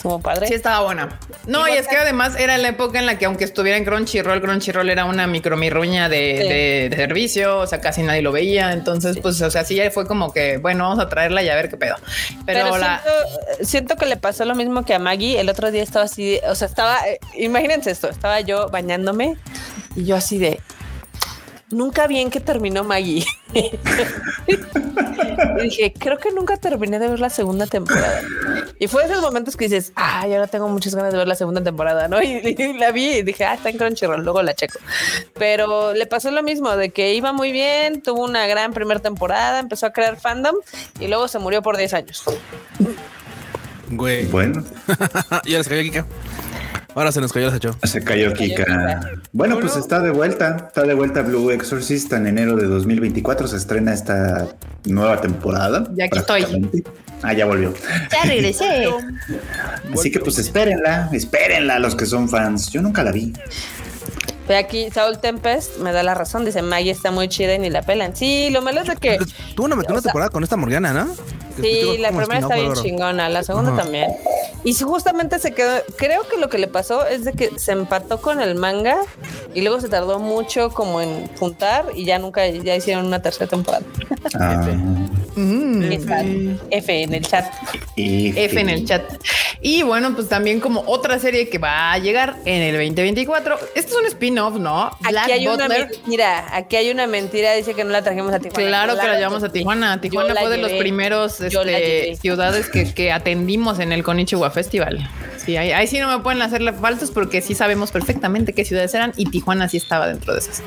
[0.05, 0.47] Estuvo padre.
[0.49, 1.19] Sí, estaba buena.
[1.47, 4.43] No, y es que además era la época en la que, aunque estuviera en Crunchyroll,
[4.43, 6.49] Crunchyroll era una micromirruña de, Sí.
[6.49, 8.73] de- de servicio, o sea, casi nadie lo veía.
[8.73, 11.71] Entonces, pues, o sea, sí fue como que, bueno, vamos a traerla y a ver
[11.71, 11.95] qué pedo.
[12.45, 13.01] Pero, Pero, la.
[13.03, 15.41] siento, siento que le pasó lo mismo que a Maggie.
[15.41, 19.39] El otro día estaba así, o sea, estaba, eh, imagínense esto, estaba yo bañándome
[19.97, 20.61] y yo así de,
[21.75, 23.25] nunca vi en qué terminó Maggie.
[24.47, 24.57] y
[25.63, 28.23] dije, creo que nunca terminé de ver la segunda temporada.
[28.79, 31.29] Y fue de esos momentos que dices, ah, yo ahora tengo muchas ganas de ver
[31.29, 32.23] la segunda temporada, ¿no?
[32.23, 34.79] Y, y la vi y dije, ah, está en Crunchyroll, luego la checo.
[35.39, 39.61] Pero le pasó lo mismo, de que iba muy bien, tuvo una gran primera temporada,
[39.61, 40.57] empezó a crear fandom
[41.01, 42.25] y luego se murió por 10 años.
[43.91, 44.27] Güey.
[44.27, 44.65] Bueno,
[45.45, 46.07] ya les cayó Kika.
[46.95, 47.77] Ahora se nos cayó el hecho.
[47.83, 49.01] se cayó Kika.
[49.33, 50.57] Bueno, pues está de vuelta.
[50.69, 53.49] Está de vuelta Blue Exorcist en enero de 2024.
[53.49, 54.47] Se estrena esta
[54.85, 55.89] nueva temporada.
[55.97, 56.85] Ya aquí estoy.
[57.23, 57.73] Ah, ya volvió.
[58.13, 58.89] Ya regresé.
[59.93, 62.71] Así que pues espérenla, espérenla los que son fans.
[62.71, 63.33] Yo nunca la vi.
[64.47, 66.45] Ve aquí, Saul Tempest me da la razón.
[66.45, 68.15] Dice Maggie está muy chida y ni la pelan.
[68.15, 69.19] Sí, lo malo es de que.
[69.57, 71.15] Tuvo una, una sea- temporada con esta Morgana, ¿no?
[71.61, 73.83] Sí, la primera está bien chingona, la segunda Ajá.
[73.83, 74.11] también.
[74.65, 75.83] Y justamente se quedó.
[75.97, 78.97] Creo que lo que le pasó es de que se empató con el manga
[79.53, 83.47] y luego se tardó mucho como en juntar y ya nunca ya hicieron una tercera
[83.47, 83.85] temporada.
[84.41, 84.67] Ah,
[85.91, 86.23] Está
[86.71, 87.45] F en el chat.
[87.97, 89.03] F en el chat.
[89.61, 93.59] Y bueno, pues también como otra serie que va a llegar en el 2024.
[93.75, 94.91] Este es un spin-off, ¿no?
[95.03, 98.69] Aquí hay una mentira, aquí hay una mentira, dice que no la trajimos a Tijuana.
[98.69, 100.01] Claro que la llevamos a Tijuana.
[100.01, 105.09] Tijuana fue de los primeros este, ciudades que, que atendimos en el Konichiwa Festival.
[105.37, 108.95] Sí, ahí, ahí sí no me pueden hacerle faltas porque sí sabemos perfectamente qué ciudades
[108.95, 110.63] eran y Tijuana sí estaba dentro de esas.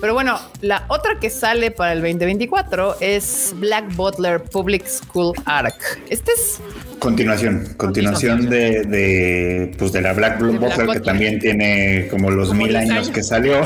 [0.00, 5.74] Pero bueno, la otra que sale para el 2024 es Black Butler Public School Arc.
[6.10, 6.60] Este es
[6.98, 12.48] Continuación, continuación de, de, pues de la Black Black Butler, que también tiene como los
[12.48, 13.10] Como mil 10 años años.
[13.10, 13.60] que salió.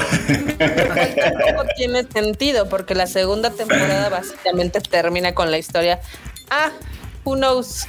[0.59, 6.01] Tampoco tiene sentido porque la segunda temporada básicamente termina con la historia.
[6.55, 6.71] Ah,
[7.25, 7.87] who knows.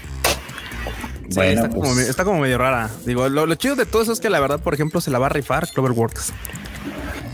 [1.28, 2.90] Sí, bueno, está, como, pues, está como medio rara.
[3.06, 5.20] Digo, lo, lo chido de todo eso es que la verdad, por ejemplo, se la
[5.20, 6.32] va a rifar Cloverworks.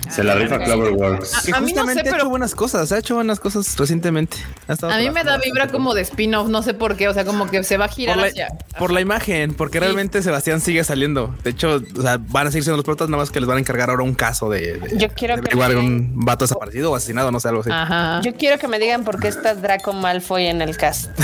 [0.10, 1.44] Se la rifa Cloverworks.
[1.46, 3.76] Que A mí no justamente sé, ha pero- hecho buenas cosas, ha hecho buenas cosas
[3.78, 4.38] recientemente.
[4.68, 7.26] Ha A mí me da vibra como de spin-off, no sé por qué, o sea,
[7.26, 8.48] como que se va a girar por la, hacia...
[8.78, 11.36] por la imagen, porque realmente Sebastián sigue saliendo.
[11.44, 13.58] De hecho, o sea, van a seguir siendo los protas, nada más que les van
[13.58, 16.92] a encargar ahora un caso de, de, Yo quiero de que me- un vato desaparecido
[16.92, 17.70] o asesinado, no sé, algo así.
[17.72, 18.22] Ajá.
[18.24, 21.10] Yo quiero que me digan por qué está Draco Malfoy en el cast.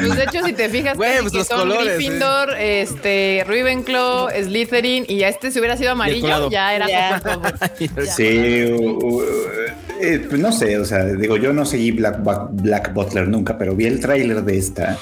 [0.00, 4.28] Pues de hecho, si te fijas, Güey, pues que los son colores, Gryffindor, este, Ravenclaw,
[4.30, 7.22] Slytherin, y ya este si hubiera sido amarillo, ya era Ya.
[8.06, 8.24] Sí,
[10.02, 12.20] eh, pues no sé, o sea, digo, yo no seguí Black,
[12.52, 14.98] Black Butler nunca, pero vi el tráiler de esta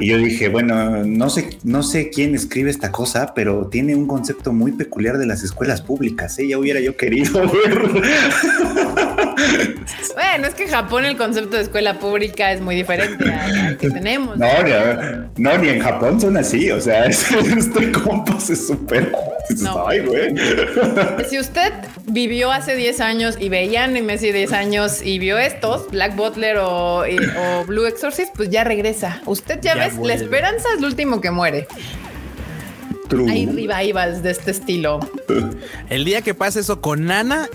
[0.00, 4.06] y yo dije, bueno, no sé, no sé quién escribe esta cosa, pero tiene un
[4.08, 6.36] concepto muy peculiar de las escuelas públicas.
[6.40, 6.48] ¿eh?
[6.48, 8.02] Ya hubiera yo querido ver.
[10.32, 13.90] Bueno, es que en Japón el concepto de escuela pública es muy diferente al, que
[13.90, 14.38] tenemos.
[14.38, 19.10] No, no, no, ni en Japón son así, o sea, es- este compa se supera.
[19.50, 19.86] Dices, No.
[19.86, 20.34] Ay, güey.
[21.28, 21.70] Si usted
[22.06, 26.56] vivió hace 10 años y veía anime hace 10 años y vio estos, Black Butler
[26.60, 29.20] o, y- o Blue Exorcist, pues ya regresa.
[29.26, 30.16] Usted ya, Ya ves, vuelve.
[30.16, 31.66] la esperanza es lo último que muere.
[33.12, 33.30] True.
[33.30, 34.98] Hay revivals de este estilo.
[35.90, 37.46] El día que pase eso con Nana,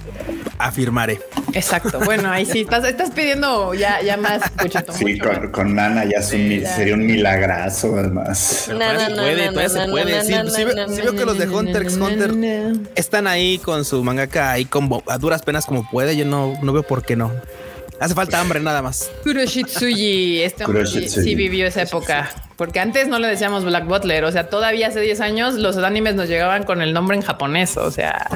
[0.59, 1.19] afirmaré.
[1.53, 1.99] Exacto.
[2.05, 6.05] Bueno, ahí sí estás, estás pidiendo ya, ya más, Puchito, Sí, mucho con, con Nana
[6.05, 8.37] ya es un sería un milagrazo, además.
[8.37, 9.07] Se puede,
[9.49, 10.21] todavía se puede.
[10.23, 12.33] Sí, sí veo- sí veo que los de Hunter x Hunter
[12.95, 16.15] están ahí con su mangaka ahí como a duras penas como puede.
[16.15, 17.31] Yo no, no veo por qué no.
[17.99, 19.09] Hace falta hambre nada más.
[19.23, 21.23] Kuroshitsuji, este hombre sí, Kuroshitsuji.
[21.23, 22.29] sí vivió esa época.
[22.55, 26.15] Porque antes no le decíamos Black Butler, o sea, todavía hace 10 años los animes
[26.15, 28.27] nos llegaban con el nombre en japonés, o sea,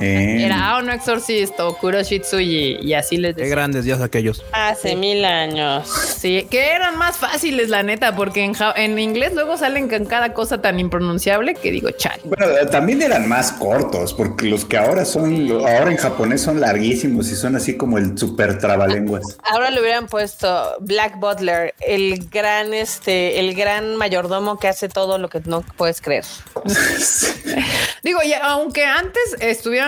[0.00, 3.58] Eh, era Ao no Exorcist o Kuroshitsuji y así les Qué decían.
[3.58, 4.42] grandes días aquellos.
[4.52, 5.88] Hace mil años.
[5.88, 10.04] Sí, que eran más fáciles, la neta, porque en, ja- en inglés luego salen con
[10.06, 12.20] cada cosa tan impronunciable que digo, chal.
[12.24, 17.30] Bueno, también eran más cortos, porque los que ahora son, ahora en japonés son larguísimos
[17.30, 19.22] y son así como el super trabalenguas.
[19.44, 25.18] Ahora le hubieran puesto Black Butler, el gran, este, el gran mayordomo que hace todo
[25.18, 26.24] lo que no puedes creer.
[28.02, 29.36] Digo, y aunque antes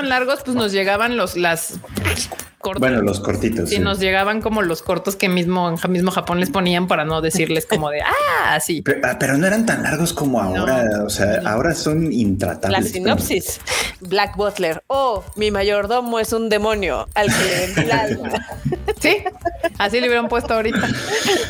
[0.03, 1.79] largos, pues nos llegaban los las
[2.65, 2.81] cortos.
[2.81, 3.69] Bueno, los cortitos.
[3.69, 3.81] Sí, sí.
[3.83, 7.21] nos llegaban como los cortos que mismo en ja- mismo Japón les ponían para no
[7.21, 8.83] decirles como de ah, sí.
[8.83, 12.91] Pe- ah, Pero, no eran tan largos como ahora, o sea, ahora son La intratables.
[12.91, 13.61] sinopsis.
[14.01, 14.83] Black Butler.
[14.89, 18.31] Oh, mi mayordomo es un demonio al que le alma.
[19.01, 19.19] Sí,
[19.79, 20.89] así le hubieran puesto ahorita.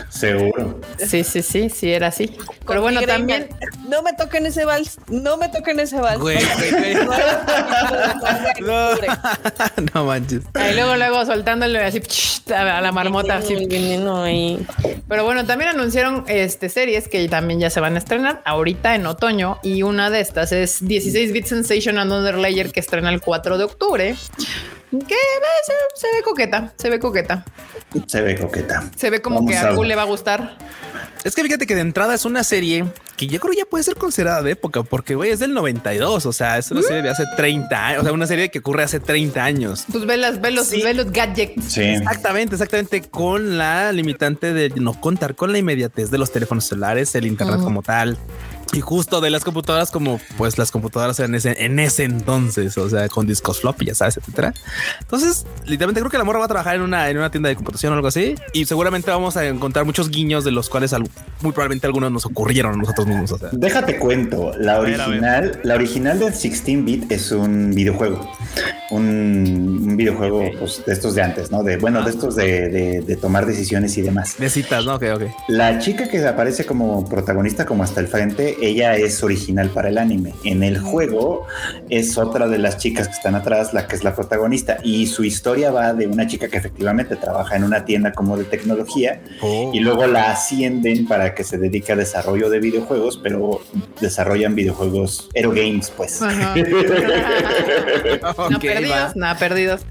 [0.09, 0.81] Seguro.
[0.99, 2.29] Sí, sí, sí, sí, era así.
[2.29, 3.89] Con Pero bueno, también Man.
[3.89, 4.99] No me toquen ese vals.
[5.09, 6.21] No me toquen ese vals.
[6.21, 6.95] Güey, güey, güey.
[8.61, 8.91] No.
[9.95, 10.43] no manches.
[10.55, 12.01] ahí luego, luego soltándole así
[12.55, 13.37] a la marmota.
[13.37, 13.55] así.
[15.09, 19.07] Pero bueno, también anunciaron este series que también ya se van a estrenar ahorita en
[19.07, 23.59] otoño y una de estas es 16 Bit Sensation Another Layer que estrena el 4
[23.59, 24.15] de octubre.
[24.91, 25.17] Que
[25.67, 27.45] se, se ve coqueta, se ve coqueta.
[28.07, 28.85] Se ve coqueta.
[28.97, 30.57] Se ve como Vamos que a- a Q le va a gustar.
[31.25, 32.85] Es que fíjate que de entrada es una serie
[33.17, 36.33] que yo creo ya puede ser considerada de época, porque güey es del 92, o
[36.33, 39.01] sea, es una serie de hace 30 años, o sea, una serie que ocurre hace
[39.01, 39.85] 30 años.
[39.91, 40.83] Pues ve, las, ve, los, Sí.
[40.83, 41.65] ve los gadgets.
[41.73, 41.81] Sí.
[41.81, 47.15] Exactamente, exactamente, con la limitante de no contar con la inmediatez de los teléfonos celulares,
[47.15, 48.19] el internet como tal.
[48.75, 52.89] Y justo de las computadoras como pues las computadoras en ese, en ese entonces, o
[52.89, 54.53] sea, con discos floppy, ya sabes, etcétera.
[55.01, 57.57] Entonces, literalmente creo que la morra va a trabajar en una, en una tienda de
[57.57, 58.35] computación o algo así.
[58.53, 61.09] Y seguramente vamos a encontrar muchos guiños de los cuales al-
[61.41, 63.33] muy probablemente algunos nos ocurrieron a nosotros mismos.
[63.33, 65.09] O sea, Déjate cuento, la ver, a ver.
[65.09, 68.31] original, la original del 16-bit es un videojuego,
[68.91, 71.63] un, un videojuego pues, de estos de antes, ¿no?
[71.63, 74.37] De bueno, de estos de, de- de tomar decisiones y demás.
[74.39, 74.95] de citas, ¿no?
[74.97, 75.23] Ok, ok.
[75.49, 79.99] La chica que aparece como protagonista como hasta el frente, ella es original para el
[79.99, 80.33] anime.
[80.45, 81.47] En el juego
[81.91, 85.25] es otra de las chicas que están atrás, la que es la protagonista y su
[85.25, 89.71] historia va de una chica que efectivamente trabaja en una tienda como de tecnología Oh.
[89.75, 93.61] y luego la ascienden para que se dedique a desarrollo de videojuegos, pero
[94.01, 96.21] desarrollan videojuegos Hero Games, pues.
[98.51, 99.83] No perdidos, nada perdidos.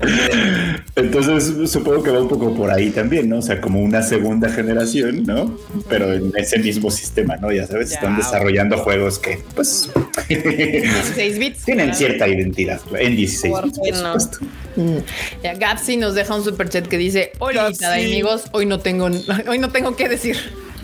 [0.95, 3.37] Entonces supongo que va un poco por ahí también, ¿no?
[3.37, 5.57] O sea, como una segunda generación, ¿no?
[5.89, 7.51] Pero en ese mismo sistema, ¿no?
[7.51, 7.95] Ya sabes, Ya.
[7.95, 9.89] están desarrollando juegos que, pues,
[10.27, 11.63] 16 bits.
[11.65, 14.19] tienen cierta identidad en 16 ¿Por bits, qué por no?
[14.19, 14.45] supuesto.
[14.75, 14.97] Mm.
[15.43, 17.85] Ya Gapsi nos deja un super chat que dice: Hola, Gapsi.
[17.85, 19.09] amigos, hoy no tengo,
[19.47, 20.37] hoy no tengo que decir.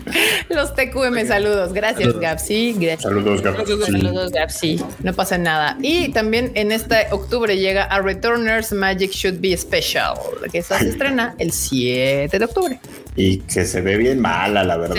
[0.50, 1.74] Los TQM saludos.
[1.74, 2.74] Gracias, Gapsi.
[2.80, 3.04] Gracias.
[3.04, 3.64] Saludos, Gabo.
[3.66, 3.74] Sí.
[3.92, 4.82] Saludos, Gapsi.
[5.04, 5.78] No pasa nada.
[5.82, 10.14] Y también en este octubre llega a Returners Magic Should Be Special,
[10.52, 12.80] que esa se estrena el 7 de octubre.
[13.16, 14.96] Y que se ve bien mala, la Se verdad.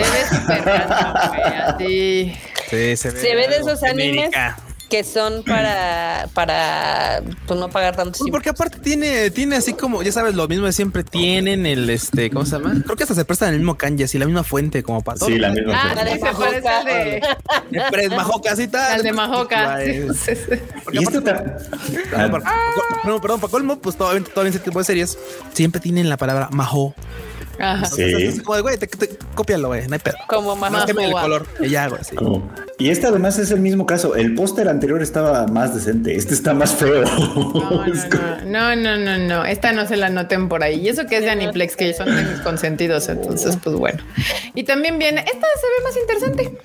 [0.47, 2.33] ve raro, güey, así.
[2.71, 4.31] Sí, se ve, Se ve de esos animes.
[4.89, 8.19] que son para, para pues, no pagar tanto.
[8.19, 11.89] Pues porque aparte tiene, tiene así como, ya sabes, lo mismo de siempre tienen el
[11.89, 12.73] este, ¿cómo se llama?
[12.83, 15.29] Creo que hasta se prestan el mismo kanji, así la misma fuente como para todo.
[15.29, 15.73] Sí, la misma.
[15.75, 15.95] Ah, fuente.
[15.95, 18.93] la de al de, Majoca, tal.
[18.93, 19.79] al de Majoca.
[19.85, 20.59] Sí, sí, sí.
[20.91, 21.31] Y este
[22.15, 22.29] Ah,
[23.05, 25.17] No, perdón, para colmo, pues todavía, todavía en ese tipo de series
[25.53, 26.93] siempre tienen la palabra majo.
[27.61, 27.85] Ajá.
[27.85, 28.01] Sí.
[28.03, 30.15] Entonces, es como de, güey, te, te- cópialo, güey, no hay pedo.
[30.27, 30.85] Como Más mamá.
[30.85, 31.45] que el color.
[31.59, 32.15] Y ya, güey, sí.
[32.15, 32.49] como-
[32.79, 34.15] Y este además es el mismo caso.
[34.15, 36.15] El póster anterior estaba más decente.
[36.15, 37.03] Este está más feo.
[37.03, 37.85] No,
[38.45, 39.45] no, no, no, no, no.
[39.45, 40.79] Esta no se la noten por ahí.
[40.79, 43.07] Y eso que es de Aniplex, que son de mis consentidos.
[43.09, 43.99] Entonces, pues bueno.
[44.55, 46.57] Y también viene, esta se ve más interesante.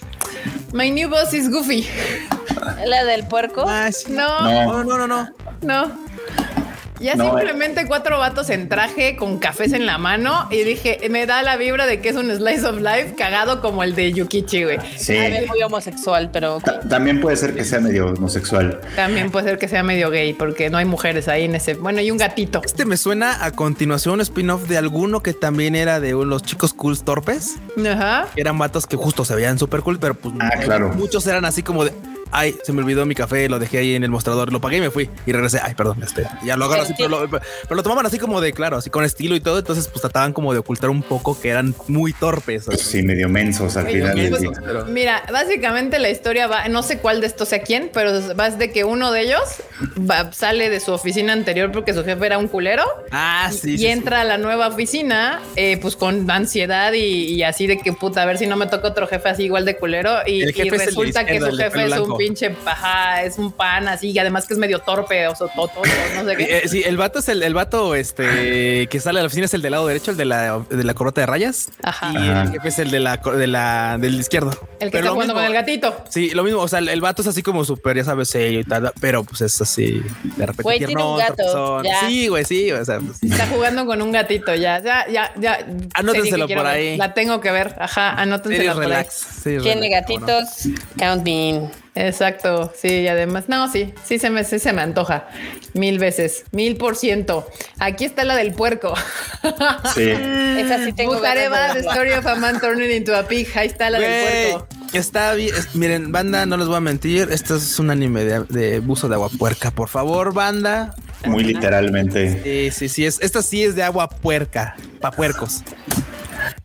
[0.73, 1.87] My new boss is Goofy.
[2.87, 3.65] La del puerco.
[3.67, 4.13] Ah, sí.
[4.13, 4.85] No, No.
[4.85, 5.29] No, no, no,
[5.63, 6.07] no.
[7.01, 11.27] Ya No, simplemente cuatro vatos en traje con cafés en la mano y dije, me
[11.27, 14.65] da la vibra de que es un slice of life cagado como el de Yukichi,
[14.65, 14.79] güey.
[14.97, 15.17] Sí.
[15.17, 18.81] A ver, muy homosexual, pero También puede ser que sea medio homosexual.
[18.97, 21.75] También puede ser que sea medio gay porque no hay mujeres ahí en ese.
[21.75, 22.63] Bueno, y un gatito.
[22.65, 26.73] Este me suena a continuación un spin-off de alguno que también era de los chicos
[26.73, 27.57] cool torpes.
[27.87, 28.27] Ajá.
[28.35, 30.93] que eran vatos que justo se veían súper cool, pero pues Ah, claro.
[30.95, 31.93] muchos eran así como de
[32.33, 34.81] ay, se me olvidó mi café, lo dejé ahí en el mostrador, lo pagué y
[34.81, 35.61] me fui y regresé.
[35.63, 37.41] Ay, perdón, este ya lo agarro así, pero lo, pero
[37.75, 39.59] lo tomaban así como de claro, así con estilo y todo.
[39.59, 42.69] Entonces, pues trataban como de ocultar un poco que eran muy torpes.
[42.69, 42.79] así.
[42.99, 44.51] Sí, medio mensos al final del día.
[44.65, 48.51] pero- Mira, básicamente la historia va, no sé cuál de estos sea quién, pero va
[48.51, 49.43] de que uno de ellos
[49.99, 53.75] va- sale de su oficina anterior porque su jefe era un culero Ah, sí.
[53.75, 56.99] y sí, entra a la nueva oficina, eh, pues con ansiedad y,
[57.35, 59.65] y así de que puta, a ver si no me toca otro jefe así igual
[59.65, 60.17] de culero.
[60.27, 64.19] Y, y resulta que su jefe es un pinche paja, es un pan así, y
[64.19, 66.37] además que es medio torpe, o sea, toto, no sé sí.
[66.45, 66.59] qué.
[66.59, 69.55] Eh, sí, el vato es el, el vato este que sale a la oficina es
[69.55, 71.71] el del lado derecho, el de la, de la corbata de rayas.
[71.83, 72.13] Ajá.
[72.13, 72.43] Y Ajá.
[72.43, 74.51] el jefe es el de la, de la del izquierdo.
[74.81, 76.05] El que Pero está jugando mismo- con el gatito.
[76.11, 76.61] Sí, lo mismo.
[76.61, 79.25] O sea, el, el vato es así como súper, ya sabes, serio y tal, pero
[79.25, 80.63] pues es así de repente.
[80.63, 81.83] Güey, tiene un gato.
[82.07, 82.73] Sí, güey, sí.
[82.73, 85.67] O sea, pues, Está jugando con un gatito, ya, ya, ya, ya.
[85.95, 86.67] Anótenselo por ver.
[86.67, 86.97] ahí.
[86.97, 88.89] La tengo que ver, ajá, anótensela series por ahí.
[88.91, 89.15] relax.
[89.43, 90.49] series Tiene relax, gatitos,
[90.99, 91.71] count me.
[91.97, 95.29] Exacto, sí, y además, no, sí, sí se me, sí se me antoja.
[95.73, 97.49] Mil veces, mil por ciento.
[97.79, 98.95] Aquí está la del puerco.
[99.95, 100.11] Sí.
[100.11, 101.81] Esa sí tengo Bujareva, ganas de.
[101.81, 103.49] Story of a Man Turning into a Pig.
[103.55, 104.69] Ahí está la del puerco.
[104.93, 105.55] Está bien.
[105.75, 107.29] miren, banda, no les voy a mentir.
[107.31, 109.71] Esto es un anime de, de buzo de agua puerca.
[109.71, 110.95] Por favor, banda.
[111.25, 112.43] Muy literalmente.
[112.43, 113.07] Sí, sí, sí.
[113.07, 114.77] Es, esta sí es de agua puerca.
[115.01, 115.63] Pa' puercos.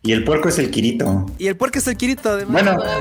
[0.04, 1.26] Y el puerco es el Kirito.
[1.38, 2.52] Y el puerco es el Kirito, además.
[2.64, 3.00] Bueno, A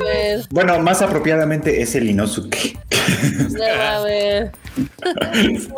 [0.52, 2.78] bueno, más apropiadamente es el Inosuke.
[3.50, 4.52] no, a ver.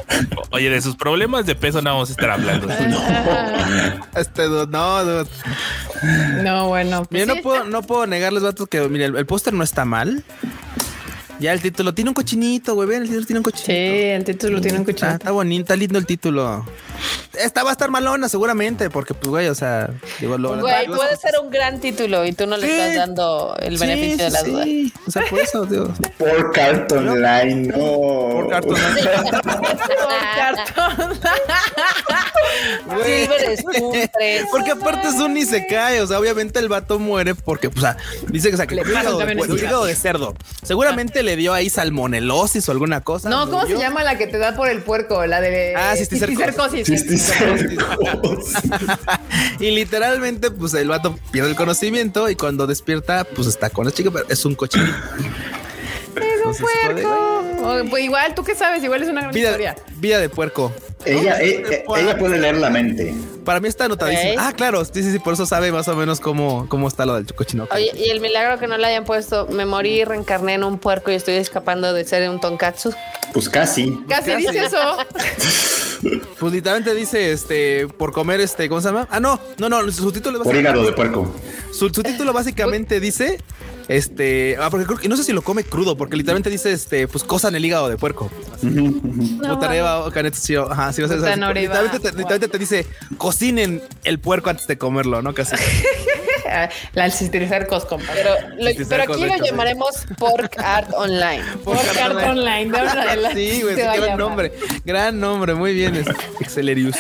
[0.51, 2.67] Oye, de sus problemas de peso no vamos a estar hablando.
[4.15, 5.29] Este, dude, no, dude.
[6.43, 7.05] No, bueno.
[7.05, 9.63] pues Mira, sí, no puedo, no puedo negarles, vatos, que mira, el, el póster no
[9.63, 10.23] está mal.
[11.43, 12.87] Ya el título tiene un cochinito, güey.
[12.87, 13.65] Vean, el título tiene un cochinito.
[13.67, 15.11] Sí, el título tiene un Está, cuchillo.
[15.11, 16.65] está bonito, está lindo el título.
[17.33, 19.89] Esta va a estar malona, seguramente, porque, pues, güey, o sea,
[20.21, 22.71] digo, lo, Güey, puede ser un gran título y tú no le Sí.
[22.73, 24.63] estás dando el Sí, beneficio de la sí, duda.
[24.63, 24.93] sí.
[25.05, 25.93] O sea, por eso, digo.
[26.17, 27.75] Por Carton Line, no.
[27.77, 28.77] Por cartón.
[32.85, 33.23] Güey.
[33.23, 34.45] Silver Spoon 3.
[34.51, 37.79] Porque aparte es un ni se cae, o sea, obviamente el vato muere porque, o
[37.79, 40.35] sea, dice que, el hígado de cerdo.
[40.61, 43.29] Seguramente le dio ahí salmonelosis o alguna cosa.
[43.29, 45.25] No, ¿cómo se llama la que te da por el puerco?
[45.25, 46.85] La de Ah, cisticercosis.
[46.85, 46.85] cisticercosis.
[46.85, 47.17] Sí, sí,
[49.59, 49.59] sí.
[49.59, 53.91] y literalmente, pues el vato pierde el conocimiento y cuando despierta, pues está con la
[53.91, 54.93] chica, pero es un cochinito.
[56.45, 57.43] Un como de, puerco.
[57.63, 58.83] O, pues igual, ¿tú qué sabes?
[58.83, 59.75] Igual es una gran Vida, historia.
[59.97, 60.71] vida de puerco.
[61.05, 63.13] Ella, eh, eh, ella puede leer la mente.
[63.43, 64.35] Para mí está anotadísimo.
[64.37, 67.15] Ah, claro, sí, sí, sí, por eso sabe más o menos cómo, cómo está lo
[67.15, 67.67] del cochino.
[67.71, 70.79] Oye, y el milagro que no le hayan puesto, me morí y reencarné en un
[70.79, 72.93] puerco y estoy escapando de ser un tonkatsu.
[73.33, 73.99] Pues casi.
[74.07, 74.77] Casi dice eso.
[76.37, 79.07] Pues literalmente dice, este, por comer, este, ¿cómo se llama?
[79.09, 81.33] Ah, no, no, no, su título Por hígado de puerco.
[81.71, 83.39] Su, su título básicamente dice,
[83.87, 87.07] este, ah, porque creo que no sé si lo come crudo, porque literalmente dice, este,
[87.07, 88.31] pues cosa en el hígado de puerco.
[89.47, 91.61] Putareva, Kanetsuyo, ajá, sí, o sea, o sea, Putanoriba.
[91.61, 95.33] literalmente, te, literalmente te dice, cocinen el puerco antes de comerlo, ¿no?
[95.33, 95.55] Casi.
[96.93, 98.21] La cisticercos, compadre.
[98.23, 101.43] Pero, lo- pero aquí lo llamaremos Pork Art Online.
[101.63, 102.71] Por cartón online.
[102.71, 104.17] de ahora adelante Sí, güey, gran llamar.
[104.17, 104.51] nombre,
[104.85, 106.03] gran nombre, muy bien,
[106.39, 106.95] Excelerius.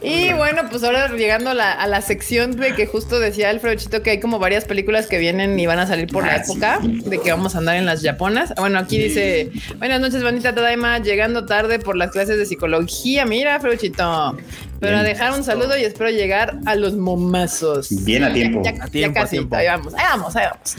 [0.00, 3.76] Y bueno, pues ahora llegando a la, a la sección de que justo decía Alfredo
[3.76, 6.52] Chito que hay como varias películas que vienen y van a salir por la sí.
[6.52, 8.52] época de que vamos a andar en las japonas.
[8.56, 13.24] Bueno, aquí dice, buenas noches, bandita Tadaima, llegando tarde por las clases de psicología.
[13.24, 14.36] Mira, Alfredo Chito.
[14.82, 18.04] Pero a dejar un saludo y espero llegar a los momazos.
[18.04, 18.62] Bien a tiempo.
[18.64, 19.36] Ya, A ya tiempo, a casi.
[19.36, 19.54] tiempo.
[19.54, 20.76] Ahí vamos, ahí vamos, ahí vamos.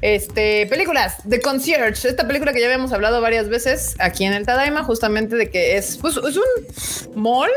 [0.00, 4.46] Este, películas, The Concierge, esta película que ya habíamos hablado varias veces aquí en el
[4.46, 7.50] Tadaima, justamente de que es, pues, es un mall.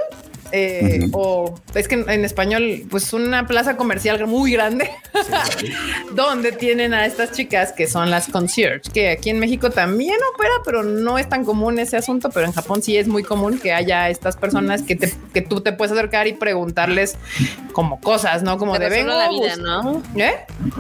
[0.51, 4.89] Eh, O es que en, en español, pues una plaza comercial muy grande
[6.13, 10.51] donde tienen a estas chicas que son las concierge, que aquí en México también opera,
[10.65, 13.73] pero no es tan común ese asunto, pero en Japón sí es muy común que
[13.73, 17.15] haya estas personas que, te, que tú te puedes acercar y preguntarles
[17.73, 18.57] como cosas, ¿no?
[18.57, 19.09] Como Te de vengo.
[19.13, 20.03] la vida, bus- ¿no?
[20.15, 20.33] ¿Eh?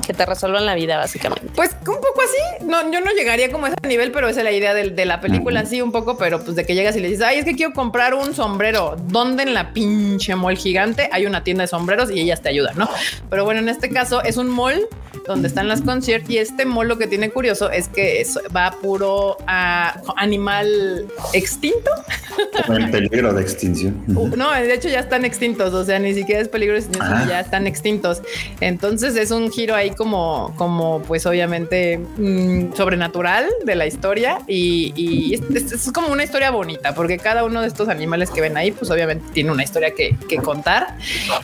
[0.05, 1.47] Que te resuelvan la vida, básicamente.
[1.55, 2.65] Pues un poco así.
[2.65, 5.05] No, yo no llegaría como a ese nivel, pero esa es la idea del- de,
[5.05, 7.45] la película, sí, un poco, pero pues de que llegas y le dices, ay, es
[7.45, 8.95] que quiero comprar un sombrero.
[9.07, 12.77] ¿Dónde en la pinche mall gigante hay una tienda de sombreros y ellas te ayudan,
[12.77, 12.89] no?
[13.29, 14.87] Pero bueno, en este caso es un mall
[15.27, 18.71] donde están las conciertos y este mall lo que tiene curioso es que es- va
[18.81, 21.89] puro a animal extinto.
[22.69, 24.03] En peligro de extinción.
[24.15, 27.25] Uh, No, de hecho ya están extintos, o sea, ni siquiera es peligro, Ah.
[27.27, 28.21] ya están extintos.
[28.61, 34.93] Entonces es un giro ahí como, como pues obviamente mm, sobrenatural de la historia y,
[34.95, 38.41] y es, es- es como una historia bonita, porque cada uno de estos animales que
[38.41, 40.95] ven ahí, pues obviamente tiene una historia que, que contar.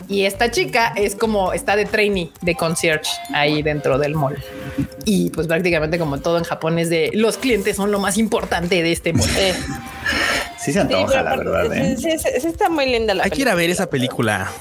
[0.08, 4.38] Y esta chica es como, está de trainee, de concierge ahí dentro del mall.
[5.06, 8.82] Y pues prácticamente como todo en Japón es de los clientes son lo más importante
[8.82, 9.30] de este mall.
[9.38, 9.54] Eh,
[10.64, 11.78] Sí se sí, antoja, pero la verdad.
[11.78, 11.96] ¿eh?
[11.98, 13.56] sí, sí, sí, sí está muy linda la Hay que ir a película.
[13.56, 14.52] ver esa película.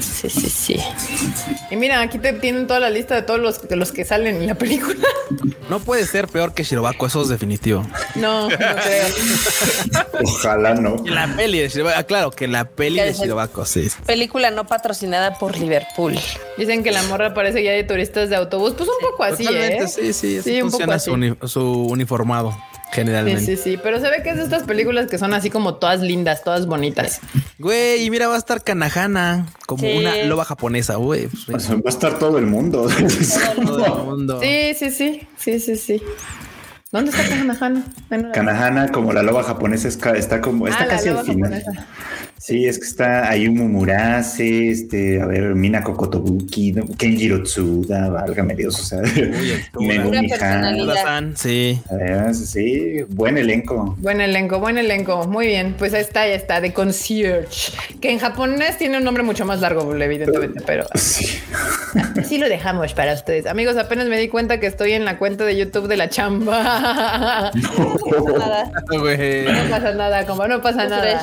[0.00, 0.76] Sí, sí, sí.
[1.70, 4.36] Y mira, aquí te tienen toda la lista de todos los, de los que salen
[4.36, 4.96] en la película.
[5.70, 7.86] No puede ser peor que Shirobako, eso es definitivo.
[8.16, 9.06] No, no creo.
[10.24, 10.96] Ojalá no.
[11.06, 13.88] La peli de Shirobako, ah, claro, que la peli Ya de Shirobako, sí.
[14.06, 16.18] Película no patrocinada por Liverpool.
[16.58, 18.74] Dicen que la morra parece guía de turistas de autobús.
[18.76, 19.88] Pues un poco así, Totalmente, ¿eh?
[19.88, 21.04] sí, sí, así Sí, un poco funciona así.
[21.06, 22.56] su, uni- su uniformado,
[22.92, 23.40] generalmente.
[23.40, 23.80] Sí, sí, sí.
[23.82, 26.66] Pero se ve que es de estas películas que son así como todas lindas, todas
[26.66, 27.20] bonitas.
[27.58, 29.96] Güey, y mira, va a estar Kanahana como Sí.
[29.98, 31.28] una loba japonesa, güey.
[31.52, 32.88] O sea, va a estar todo el mundo.
[33.66, 34.40] todo el mundo.
[34.40, 35.26] Sí, sí, sí.
[35.36, 36.02] Sí, sí, sí.
[36.92, 37.84] ¿Dónde está Kanahana?
[38.10, 41.50] Bueno, Kanahana, como la loba japonesa, está como, está Ah, casi al final.
[41.64, 41.86] japonesa.
[42.38, 46.84] Sí, es que está Ayumu Murase, este, a ver, Minako Kotobuki, ¿no?
[46.98, 48.98] Kenjiro Tsuda, válgame Dios, o sea,
[49.78, 51.36] Megumi Han.
[51.36, 51.80] sí.
[51.90, 53.94] Ah, Sí, buen elenco.
[53.98, 55.26] Buen elenco, buen elenco.
[55.28, 55.74] Muy bien.
[55.78, 57.72] Pues ahí está, ya está, de concierge.
[58.00, 61.26] Que en japonés tiene un nombre mucho más largo, evidentemente, pero Sí.
[62.24, 63.46] Sí lo dejamos para ustedes.
[63.46, 67.50] Amigos, apenas me di cuenta que estoy en la cuenta de YouTube de la chamba.
[67.52, 68.72] Nada.
[68.88, 69.44] Güey.
[69.44, 71.22] No pasa nada, como no pasa nada.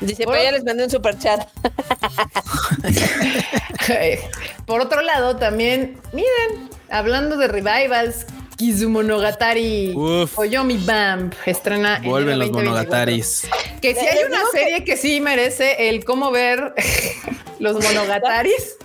[0.00, 0.24] Dice,
[0.54, 1.46] les mandé un super chat.
[4.66, 8.26] Por otro lado, también, miren, hablando de revivals,
[8.56, 10.38] Kizumonogatari Uf.
[10.38, 12.70] Oyomi Bamp estrena en Vuelven los 2024.
[12.70, 13.46] monogataris.
[13.82, 16.74] Que si hay una que- serie que sí merece el cómo ver
[17.58, 18.76] los monogataris,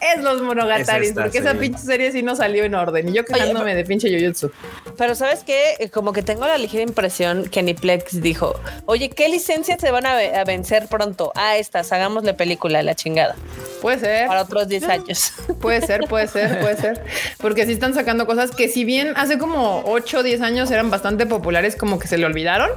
[0.00, 3.08] es los monogataris, Es esta porque esa pinche serie sí no salió en orden.
[3.08, 4.50] Y yo quejándome de pinche Jujutsu.
[4.98, 9.80] Pero sabes qué, como que tengo la ligera impresión que Niplex dijo, oye, ¿qué licencias
[9.80, 11.32] se van a, ve- a vencer pronto?
[11.36, 13.36] Ah, estas, hagámosle película, la chingada,
[13.80, 14.26] Puede ser.
[14.26, 15.32] para otros 10 años.
[15.60, 17.04] Puede ser, puede ser, puede ser.
[17.38, 20.90] Porque sí están sacando cosas que si bien hace como 8 o 10 años eran
[20.90, 22.70] bastante populares, como que se le olvidaron.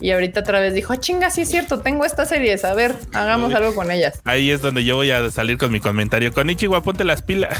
[0.00, 2.94] Y ahorita otra vez dijo, ah, chinga, sí es cierto, tengo estas series, a ver,
[3.12, 4.20] hagamos algo con ellas.
[4.24, 6.32] Ahí es donde yo voy a salir con mi comentario.
[6.32, 7.58] Con Ichiwa, ponte las pilas.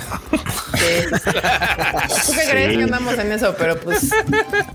[2.26, 3.54] ¿Tú qué crees que andamos en eso?
[3.58, 4.10] Pero pues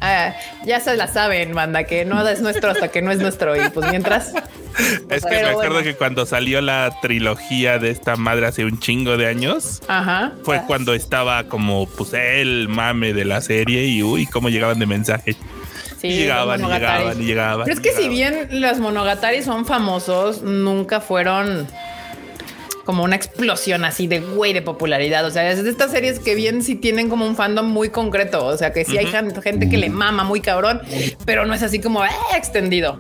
[0.01, 0.33] ah,
[0.65, 3.55] ya se la saben, banda, que no es nuestro hasta que no es nuestro.
[3.55, 4.33] Y pues mientras...
[5.09, 5.83] Es que me acuerdo bueno.
[5.83, 10.31] que cuando salió la trilogía de esta madre hace un chingo de años, Ajá.
[10.43, 14.85] fue cuando estaba como pues el mame de la serie y uy, cómo llegaban de
[14.85, 15.35] mensaje.
[15.99, 17.65] Sí, y llegaban, y llegaban, y llegaban.
[17.65, 21.67] Pero es que si bien los Monogatari son famosos, nunca fueron
[22.83, 25.25] como una explosión así de güey de popularidad.
[25.25, 28.45] O sea, es de estas series que bien sí tienen como un fandom muy concreto.
[28.45, 30.81] O sea, que sí hay gen- gente que le mama muy cabrón,
[31.25, 32.99] pero no es así como "Eh, extendido.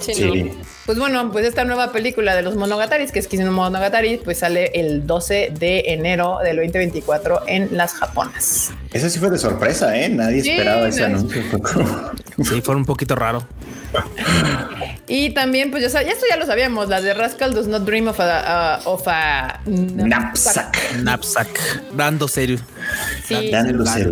[0.00, 0.42] Sí, Sí.
[0.42, 0.73] no.
[0.86, 4.70] Pues bueno, pues esta nueva película de los Monogataris, que es Kizuno Monogatari, pues sale
[4.74, 8.70] el 12 de enero del 2024 en las japonas.
[8.92, 10.10] Eso sí fue de sorpresa, ¿eh?
[10.10, 11.42] Nadie Sí, esperaba ese anuncio.
[12.42, 13.46] Sí, fue un poquito raro.
[15.06, 18.18] Y también, pues ya, esto ya lo sabíamos, la de Rascal Does Not Dream of
[18.18, 20.96] a, uh, of a Knapsack.
[20.96, 21.92] Knapsack.
[21.94, 22.58] Dando serio.
[23.24, 24.10] Sí, Dando cero.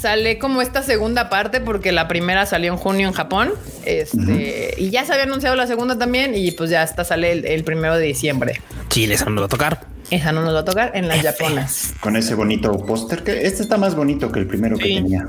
[0.00, 3.50] Sale como esta segunda parte porque la primera salió en junio en Japón.
[3.84, 7.44] Este, y ya se había anunciado la segunda también y pues ya hasta sale el,
[7.46, 8.60] el primero de diciembre.
[8.88, 9.90] Chile, eso no lo va a tocar.
[10.10, 11.94] Esa no nos va a tocar en las japonas.
[12.00, 15.28] Con ese bonito póster que este está más bonito que el primero que tenía.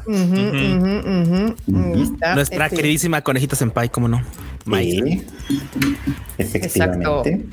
[1.68, 4.24] Nuestra Este, queridísima conejita senpai, ¿cómo no?
[4.66, 5.26] Sí,
[6.38, 7.46] efectivamente.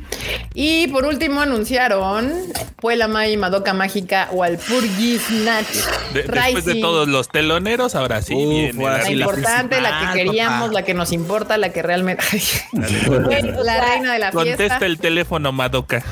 [0.54, 2.32] Y por último anunciaron
[2.76, 5.66] Puelama y Madoka Mágica Walpurgis Snatch.
[6.14, 10.12] De- después de todos los teloneros, ahora sí Uf, viene ahora la- sí, importante, la,
[10.12, 10.72] que queríamos, papá.
[10.74, 12.24] la que nos importa, la que realmente.
[12.72, 14.86] La reina de la Contesta fiesta.
[14.86, 16.02] el teléfono, Madoka.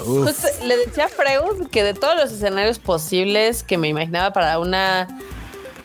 [0.00, 0.26] Uf.
[0.28, 4.58] Justo le decía a Freud que de todos los escenarios posibles que me imaginaba para
[4.58, 5.08] una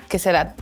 [0.09, 0.55] que será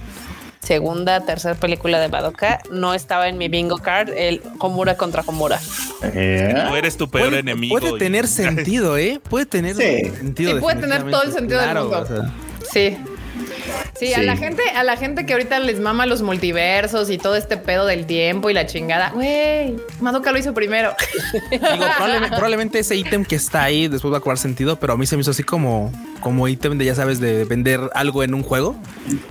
[0.73, 5.59] segunda, tercera película de Madoka, no estaba en mi bingo card el Homura contra Homura.
[6.03, 7.79] Eh, Tú eres tu peor Puede, enemigo.
[7.79, 9.19] puede y- tener sentido, ¿eh?
[9.31, 10.11] Puede tener Sí.
[10.15, 10.53] sentido.
[10.53, 12.05] Sí, puede tener todo el sentido del definitivamente, mundo.
[12.07, 12.71] claro, o sea.
[12.71, 12.97] Sí.
[13.99, 17.35] Sí, a la gente, a la gente que ahorita les mama los multiversos y todo
[17.35, 19.09] este pedo del tiempo y la chingada.
[19.11, 20.93] Güey, Madoka lo hizo primero.
[21.51, 21.63] Digo,
[21.97, 25.05] probablemente, probablemente ese ítem que está ahí después va a cobrar sentido, pero a mí
[25.05, 28.43] se me hizo así como, como ítem de, ya sabes, de vender algo en un
[28.43, 28.75] juego.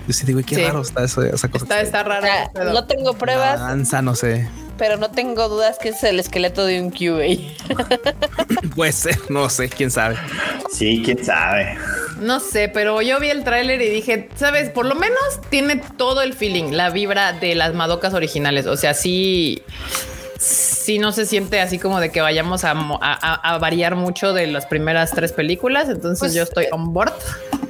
[0.07, 0.65] Yo sí digo, qué Sí.
[0.65, 1.65] raro está eso, esa cosa.
[1.65, 2.73] Está, está O raro.
[2.73, 4.49] no tengo pruebas, Danza, no sé.
[4.79, 7.37] Pero no tengo dudas que es el esqueleto de un QA.
[8.75, 10.17] Puede ser, no sé, quién sabe.
[10.73, 11.77] sí, quién sabe.
[12.21, 15.19] No sé, pero yo vi el tráiler y dije, sabes, por lo menos
[15.51, 18.67] tiene todo el feeling, la vibra de las Madocas originales.
[18.67, 19.63] O sea, sí,
[20.39, 24.67] sí no se siente así como de que vayamos a, a- variar mucho de las
[24.67, 25.89] primeras tres películas.
[25.89, 27.13] Entonces Pues, yo estoy on board.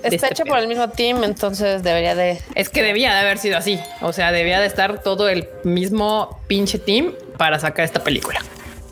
[0.02, 0.54] Está este hecho pedo.
[0.54, 3.80] por el mismo team, entonces debería de Es que debía de haber sido así.
[4.00, 8.40] O sea, debía de estar todo el mismo pinche team para sacar esta película.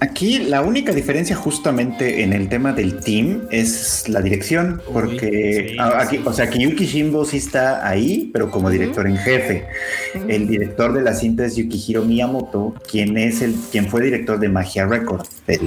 [0.01, 5.77] Aquí la única diferencia justamente en el tema del team es la dirección, porque sí,
[5.81, 9.67] aquí, o sea, que Yuki Shimbo sí está ahí, pero como director en jefe.
[10.29, 14.51] El director de la cinta es Yukihiro Miyamoto, quien es el quien fue director de
[14.51, 15.61] Magia Records, del,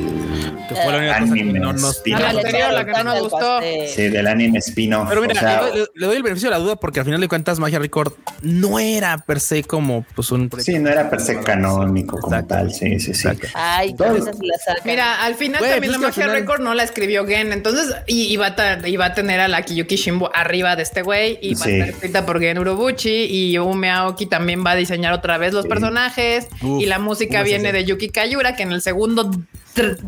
[1.11, 2.11] Anime, no nos sí.
[2.11, 3.59] La la anterior, la que no nos gustó.
[3.87, 5.09] sí, del anime spin-off.
[5.09, 7.05] Pero mira, o sea, le, doy, le doy el beneficio de la duda porque al
[7.05, 8.13] final de cuentas Magia Record
[8.43, 12.55] no era per se como pues un sí, no era per se canónico como Exacto.
[12.55, 13.27] tal, sí, sí, sí.
[13.55, 14.81] Ay, Todo- la sacan.
[14.85, 17.95] Mira, al final Güey, también pues la magia final- record no la escribió Gen, entonces
[18.07, 21.71] y, iba, a tener a la Kiyuki Shimbo arriba de este güey y va Sí.
[21.71, 25.53] a estar escrita por Gen Urobuchi y Ume Aoki también va a diseñar otra vez
[25.53, 25.69] los Sí.
[25.69, 29.29] personajes Uf, y la música ¿cómo es viene de Yuki Kayura, que en el segundo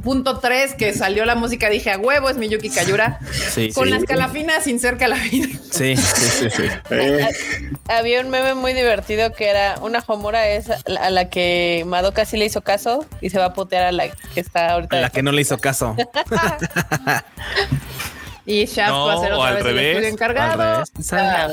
[0.04, 3.20] punto 3 que salió la música dije a huevo es mi Yuki Kayura
[3.54, 3.92] Sí, con sí.
[3.92, 5.60] las calafinas sin ser calafinas.
[5.72, 6.64] Sí, sí, sí, sí.
[6.90, 7.28] Eh,
[7.88, 10.78] Había un meme muy divertido que era una Homura es a
[11.10, 14.10] la- a que Madoka sí le hizo caso y se va a putear a la
[14.10, 15.00] que está ahorita.
[15.00, 15.96] La que no le hizo caso.
[18.46, 20.74] Y Shaft No, va a ser o otra al vez el revés, estudio Al encargado.
[20.74, 21.14] revés.
[21.14, 21.48] Ah.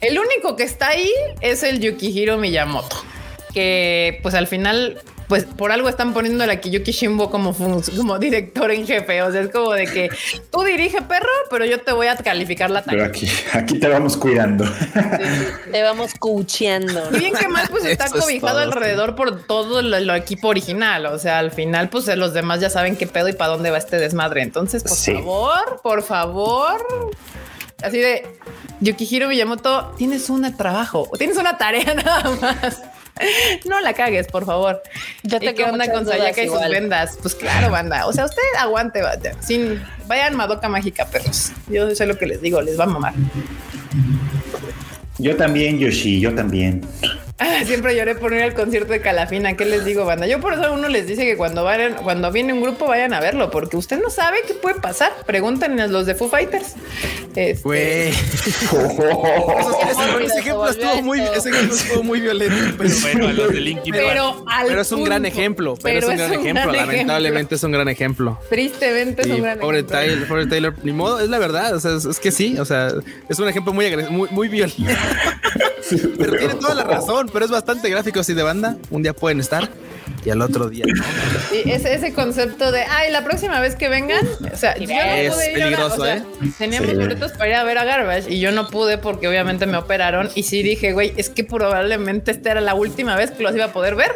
[0.00, 1.10] El único que está ahí
[1.40, 3.02] es el Yukihiro Miyamoto,
[3.52, 8.18] que pues al final, pues por algo están poniendo a Kiyuki Shimbo como, fun- como
[8.18, 9.22] director en jefe.
[9.22, 10.10] O sea, es como de que
[10.50, 13.06] tú dirige perro, pero yo te voy a calificar la pero tarea.
[13.08, 14.64] aquí, aquí te vamos cuidando.
[15.70, 17.08] Te vamos coacheando.
[17.12, 20.14] Y bien que mal, pues está Eso es cobijado todo, alrededor por todo lo, lo
[20.14, 21.06] equipo original.
[21.06, 23.78] O sea, al final, pues los demás ya saben qué pedo y para dónde va
[23.78, 24.42] este desmadre.
[24.42, 25.14] Entonces, por Sí.
[25.14, 26.86] favor, por favor.
[27.82, 28.26] Así de
[28.80, 32.82] Yukihiro Miyamoto, tienes un trabajo, tienes una tarea nada más.
[33.64, 34.82] No la cagues, por favor.
[35.22, 37.18] Yo ¿Y qué onda con Sayaka y sus vendas?
[37.20, 38.06] Pues claro, banda.
[38.06, 39.34] O sea, usted aguante, vaya.
[39.40, 41.52] Sin vayan Madoka Mágica, perros.
[41.68, 43.14] Yo sé lo que les digo, les va a mamar.
[45.18, 46.82] Yo también, Yoshi, yo también.
[47.38, 49.56] Ah, Siempre lloré por ir al concierto de Calafina.
[49.56, 50.26] ¿Qué les digo, banda?
[50.26, 53.12] Yo por eso a uno les dice que cuando vayan, cuando viene un grupo vayan
[53.12, 55.12] a verlo, porque usted no sabe qué puede pasar.
[55.26, 56.74] Pregúntenle a los de Foo Fighters.
[57.34, 58.08] Este, Güey.
[60.24, 62.54] Ese- ejemplo estuvo muy, ese ejemplo estuvo muy violento.
[62.78, 64.06] Pero, Bueno, a los de Linkin Park.
[64.08, 65.74] pero, al pero es un gran ejemplo.
[65.82, 66.72] Pero, es un gran ejemplo.
[66.72, 68.38] Lamentablemente es un gran ejemplo.
[68.48, 69.98] Tristemente es un gran pobre ejemplo.
[69.98, 71.74] Tyler, pobre Taylor, ni modo, es la verdad.
[71.74, 72.92] O sea, es, es que sí, o sea,
[73.28, 74.82] es un ejemplo muy agres- muy, muy violento.
[76.18, 78.76] Pero tiene toda la razón, pero es bastante gráfico así de banda.
[78.90, 79.68] Un día pueden estar
[80.24, 80.84] y al otro día.
[80.86, 81.02] no.
[81.50, 84.94] Sí, ese, ese concepto de, ay, la próxima vez que vengan, o sea, yo no
[84.94, 86.22] Es pude ir peligroso, o sea, ¿eh?
[86.58, 86.96] Teníamos Sí.
[86.96, 90.30] boletos para ir a ver a Garbage y yo no pude porque obviamente me operaron
[90.34, 93.66] y sí dije, güey, es que probablemente esta era la última vez que los iba
[93.66, 94.12] a poder ver.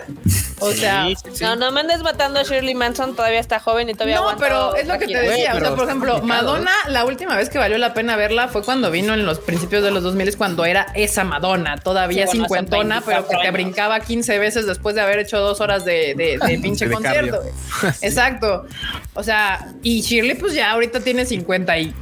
[0.60, 1.44] O sea, Sí, sí, sí.
[1.44, 4.74] No, no me andes matando a Shirley Manson, todavía está joven y todavía no, pero
[4.74, 5.52] es lo que te decía.
[5.52, 8.62] Güey, o sea, por ejemplo, Madonna, la última vez que valió la pena verla fue
[8.62, 12.44] cuando vino en los principios de los 2000 cuando era esa Madonna, todavía Sí, bueno,
[12.44, 15.77] hace cincuentona, pero que 24 te brincaba 15 veces después de haber hecho dos horas
[15.84, 17.42] de, de- de pinche De concierto.
[18.02, 18.66] Exacto.
[19.14, 21.94] O sea, y Shirley, pues ya ahorita tiene 56.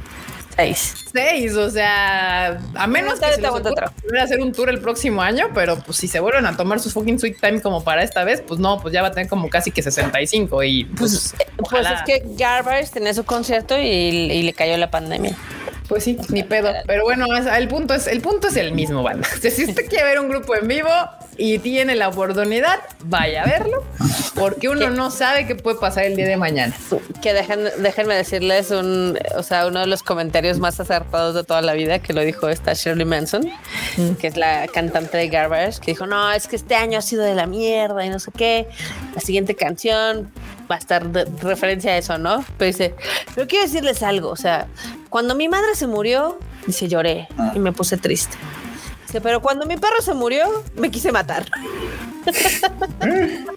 [1.13, 1.55] Seis.
[1.55, 5.49] O sea, a menos que Ahorita se les ocurra hacer un tour el próximo año,
[5.53, 8.41] pero pues si se vuelven a tomar su fucking sweet time como para esta vez,
[8.41, 11.93] pues no, pues ya va a tener como casi que 65 y pues, Pues ojalá.
[11.93, 15.35] es que Garbage tenía su concierto y, y le cayó la pandemia.
[15.87, 16.73] Pues sí, ni pedo.
[16.85, 19.27] Pero bueno, el punto es, el punto es el mismo, banda.
[19.41, 20.89] Si usted quiere ver un grupo en vivo,
[21.37, 23.83] y tiene la oportunidad, vaya a verlo,
[24.35, 26.73] porque uno no sabe qué puede pasar el día de mañana.
[27.21, 31.61] Que dejen, déjenme decirles un, o sea, uno de los comentarios más acertados de toda
[31.61, 33.49] la vida que lo dijo esta Shirley Manson,
[34.19, 37.23] que es la cantante de Garbage, que dijo, no, es que este año ha sido
[37.23, 38.67] de la mierda y no sé qué.
[39.13, 40.31] La siguiente canción
[40.69, 42.43] va a estar de referencia a eso, ¿no?
[42.57, 42.95] Pero dice,
[43.35, 44.67] pero quiero decirles algo, o sea,
[45.09, 48.37] cuando mi madre se murió, dice, lloré y me puse triste.
[49.07, 51.45] Dice, pero cuando mi perro se murió, me quise matar.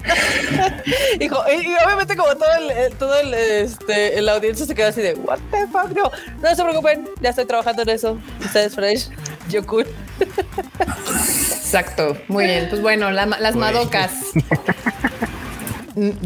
[1.18, 4.88] Dijo, y, y obviamente como todo el, el- todo el, este, el audiencia se quedó
[4.88, 6.10] así de, what the fuck, no,
[6.40, 8.18] no se preocupen, ya estoy trabajando en eso.
[8.44, 9.08] Ustedes fresh,
[9.48, 9.86] yo cool.
[11.10, 12.68] Exacto, muy bien.
[12.70, 14.12] Pues bueno, la- las madocas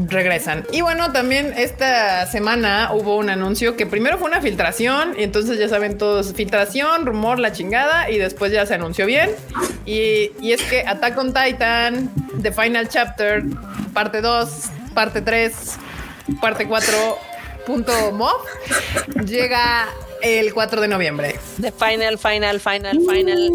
[0.09, 0.65] regresan.
[0.73, 5.59] Y bueno, también esta semana hubo un anuncio que primero fue una filtración y entonces
[5.59, 9.31] ya saben todos, filtración, rumor, la chingada y después ya se anunció bien.
[9.85, 12.11] Y, y es que Attack on Titan,
[12.43, 13.43] The Final Chapter,
[13.93, 14.49] parte 2,
[14.95, 15.53] parte 3,
[16.41, 17.19] parte 4,
[17.67, 18.41] punto mob,
[19.25, 19.87] llega
[20.25, 21.39] el 4 de noviembre.
[21.61, 23.51] The final, final, final, final,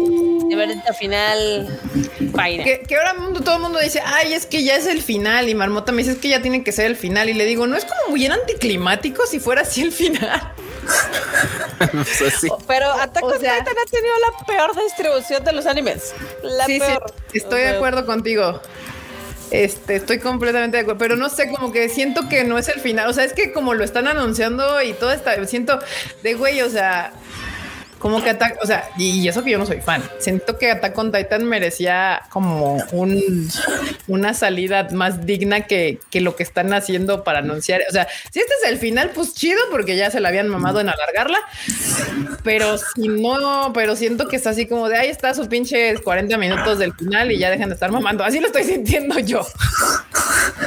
[0.48, 1.78] de verdad final,
[2.16, 2.64] final.
[2.64, 5.48] Que, que ahora mundo, todo el mundo dice, ay, es que ya es el final.
[5.48, 7.28] Y Marmota me dice, es que ya tiene que ser el final.
[7.28, 10.52] Y le digo, no es como bien anticlimático si fuera así el final.
[11.78, 12.48] Pues sí.
[12.66, 16.12] Pero Attack O on sea- Titan ha tenido la peor distribución de los animes.
[16.42, 17.12] La sí, peor.
[17.32, 18.60] sí, estoy O de acuerdo contigo.
[19.50, 22.80] Este, estoy completamente de acuerdo, pero no sé, como que siento que no es el
[22.80, 23.08] final.
[23.08, 25.78] O sea, es que como lo están anunciando y todo está, siento
[26.22, 27.12] de güey, o sea,
[28.00, 30.02] como que Attack, o sea, y, eso que yo no soy fan.
[30.18, 33.48] Siento que Attack on Titan merecía como un,
[34.08, 37.82] una salida más digna que, que lo que están haciendo para anunciar.
[37.88, 40.80] O sea, si este es el final, pues chido, porque ya se la habían mamado
[40.80, 41.38] en alargarla.
[42.42, 46.38] Pero si no, pero siento que está así como de ahí está su pinche 40
[46.38, 48.24] minutos del final y ya dejan de estar mamando.
[48.24, 49.46] Así lo estoy sintiendo yo.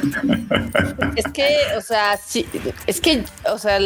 [1.16, 1.48] Es que,
[1.78, 2.46] o sea, sí,
[2.88, 3.78] es que, o sea,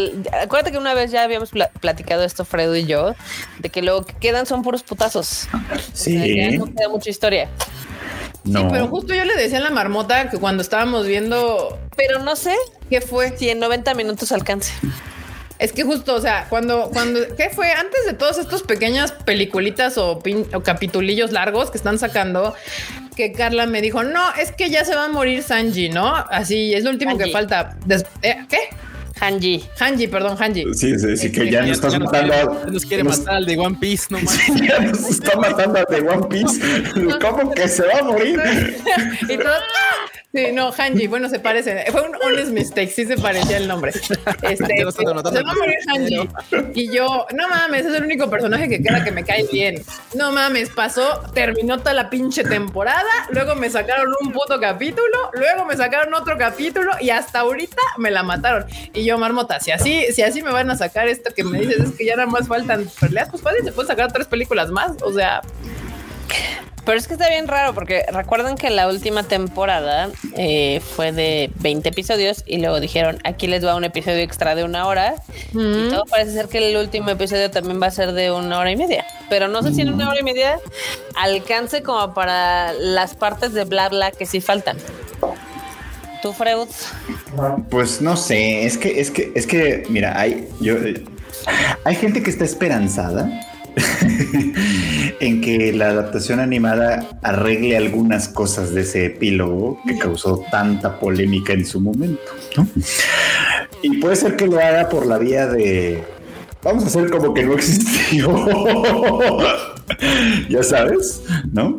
[0.41, 3.15] acuérdate que una vez ya habíamos pla- platicado esto, Fredo y yo,
[3.60, 5.48] de que lo que quedan son puros putazos.
[5.53, 6.57] O sea, ya Sí.
[6.57, 7.49] no queda mucha historia.
[8.44, 8.61] No.
[8.61, 12.35] Sí, pero justo yo le decía a la marmota que cuando estábamos viendo Pero no
[12.38, 12.56] sé
[12.89, 14.72] qué fue, si en 90 minutos alcance.
[15.60, 17.72] es que justo, o sea, cuando, cuando, ¿qué fue?
[17.73, 22.53] Antes de todos estos pequeñas peliculitas o, pin- o capitulillos largos que están sacando,
[23.18, 26.06] que Carla me dijo, no, es que ya se va a morir Sanji, ¿no?
[26.15, 27.76] Así, es lo último que falta.
[27.85, 28.60] Des- eh, ¿Qué?
[29.19, 29.65] Hanji.
[29.80, 30.64] Hanji, perdón, Hanji.
[30.76, 32.34] Sí, sí, sí, que ya nos estás matando.
[32.34, 34.38] a- ya nos quiere nos- matar al de One Piece, no más.
[34.61, 36.61] Ya nos está matando a The One Piece.
[37.22, 38.39] ¿Cómo que se va a morir?
[39.27, 39.53] y todo.
[40.34, 41.86] Sí, no, Hanji, bueno, se parece.
[41.90, 43.94] Fue un honest mistake, sí se parecía el nombre.
[44.41, 46.30] Este, se va a morir Hanji.
[46.74, 49.84] Y yo, no mames, es el único personaje que queda que me cae bien.
[50.16, 55.66] No mames, pasó, terminó toda la pinche temporada, luego me sacaron un puto capítulo, luego
[55.66, 58.66] me sacaron otro capítulo y hasta ahorita me la mataron.
[58.94, 61.80] Y yo, marmota, si así, si así me van a sacar esto que me dices
[61.80, 64.91] es que ya nada más faltan peleas, pues fácil, se pueden sacar tres películas más.
[65.02, 65.41] O sea,
[66.88, 71.51] Pero es que está bien raro porque recuerden que la última temporada eh, fue de
[71.59, 75.15] 20 episodios y luego dijeron aquí les va un episodio extra de una hora
[75.51, 78.72] y todo parece ser que el último episodio también va a ser de una hora
[78.72, 79.05] y media.
[79.30, 80.61] Pero no sé si en una hora y media
[81.15, 84.77] alcance como para las partes de bla bla que sí faltan.
[86.22, 86.69] ¿Tú, Freud?
[87.69, 91.03] Pues no sé, es que, es que, es que, mira, hay, yo, eh,
[91.84, 93.30] hay gente que está esperanzada
[95.20, 101.54] en que la adaptación animada arregle algunas cosas de ese epílogo que causó tanta polémica
[101.54, 102.32] en su momento.
[102.56, 102.68] ¿no?
[103.82, 106.04] Y puede ser que lo haga por la vía de
[106.64, 108.30] vamos a hacer como que no existió.
[110.49, 111.77] ya sabes, ¿no?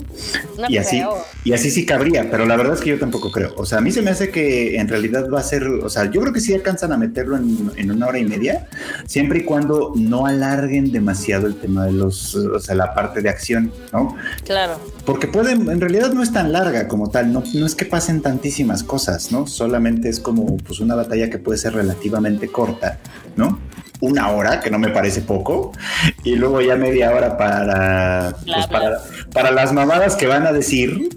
[0.58, 1.16] No y así, creo.
[1.44, 3.54] y así sí cabría, pero la verdad es que yo tampoco creo.
[3.56, 6.10] O sea, a mí se me hace que en realidad va a ser, o sea,
[6.10, 8.66] yo creo que sí alcanzan a meterlo en, en una hora y media,
[9.06, 13.28] siempre y cuando no alarguen demasiado el tema de los, o sea, la parte de
[13.28, 14.16] acción, ¿no?
[14.44, 14.78] Claro.
[15.04, 18.22] Porque pueden, en realidad no es tan larga como tal, no, no es que pasen
[18.22, 19.46] tantísimas cosas, ¿no?
[19.46, 22.98] Solamente es como pues una batalla que puede ser relativamente corta,
[23.36, 23.58] ¿no?
[24.00, 25.72] Una hora, que no me parece poco,
[26.22, 28.98] y luego ya media hora para, pues, para,
[29.32, 31.08] para las mamadas que van a decir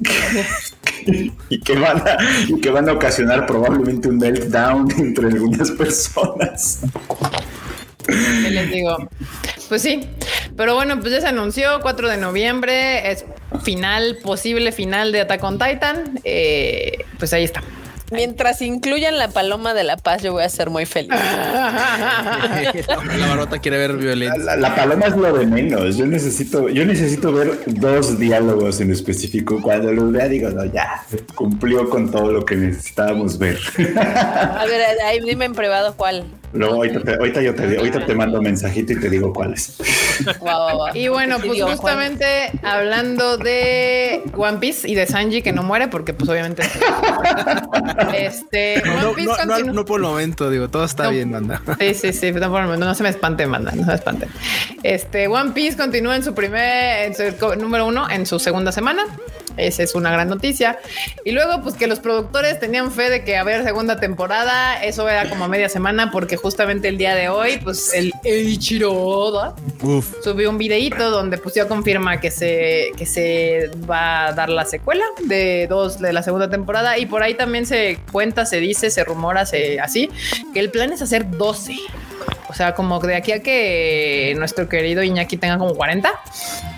[1.05, 2.17] y, que van a,
[2.47, 6.81] y que van a ocasionar probablemente un meltdown entre algunas personas.
[8.05, 8.97] ¿Qué les digo?
[9.69, 10.01] Pues sí,
[10.57, 13.25] pero bueno, pues ya se anunció 4 de noviembre, es
[13.63, 16.19] final, posible final de Attack on Titan.
[16.23, 17.61] Eh, pues ahí está.
[18.11, 21.09] Mientras incluyan la paloma de la paz, yo voy a ser muy feliz.
[21.11, 22.67] la
[23.27, 24.57] barota quiere ver violencia.
[24.57, 25.95] La, paloma es lo de menos.
[25.95, 29.61] Yo necesito, yo necesito ver dos diálogos en específico.
[29.61, 31.05] Cuando los vea, digo, no, ya
[31.35, 33.59] cumplió con todo lo que necesitábamos ver.
[33.97, 36.25] A ver, ahí dime en privado cuál.
[36.53, 39.77] Luego ahorita, yo te, ahorita te mando un mensajito y te digo cuáles.
[40.93, 46.13] Y bueno, pues justamente hablando de One Piece y de Sanji que no muere, porque
[46.13, 46.63] pues obviamente
[48.13, 51.61] este no, no, por el momento, digo, todo está bien, manda.
[51.79, 53.95] Sí, sí, sí, no por el momento, no se me espante, manda, no se me
[53.95, 54.27] espante.
[54.83, 59.05] Este One Piece continúa en su primer, en su número uno en su segunda semana.
[59.57, 60.79] Esa es una gran noticia.
[61.25, 65.07] Y luego, pues que los productores tenían fe de que a ver segunda temporada, eso
[65.07, 69.55] era como media semana, porque justamente el día de hoy, pues el Eiichiro Oda
[70.23, 74.65] subió un videíto donde pues ya confirma que se, que se va a dar la
[74.65, 76.97] secuela de dos de la segunda temporada.
[76.97, 80.09] Y por ahí también se cuenta, se dice, se rumora, se así,
[80.53, 81.75] que el plan es hacer 12.
[82.51, 86.11] O sea, como de aquí a que nuestro querido Iñaki tenga como 40,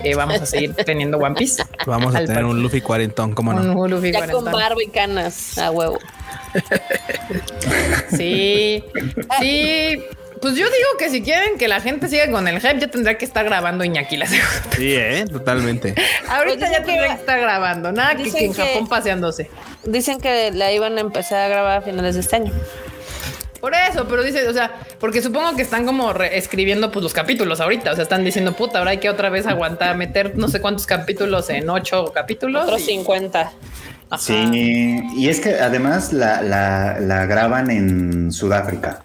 [0.04, 1.64] eh, vamos a seguir teniendo One Piece.
[1.84, 3.76] Vamos a tener un Luffy cuarentón, como no?
[3.76, 5.98] Un Luffy ya con barba y canas a huevo.
[8.16, 8.84] sí,
[9.40, 10.00] sí.
[10.40, 13.18] Pues yo digo que si quieren que la gente siga con el hype, ya tendrá
[13.18, 14.76] que estar grabando Iñaki la segunda.
[14.76, 15.24] Sí, ¿eh?
[15.28, 15.96] totalmente.
[16.28, 19.50] Ahorita pues ya tendrá que estar grabando, nada que, que en Japón paseándose.
[19.82, 22.52] Dicen que la iban a empezar a grabar a finales de este año.
[23.64, 27.62] Por eso, pero dice, o sea, porque supongo que están como escribiendo pues los capítulos
[27.62, 30.60] ahorita, o sea, están diciendo, puta, ahora hay que otra vez aguantar, meter no sé
[30.60, 32.64] cuántos capítulos en ocho capítulos.
[32.64, 33.52] Otros 50.
[34.18, 39.00] Sí, y es que además la, la, la graban en Sudáfrica.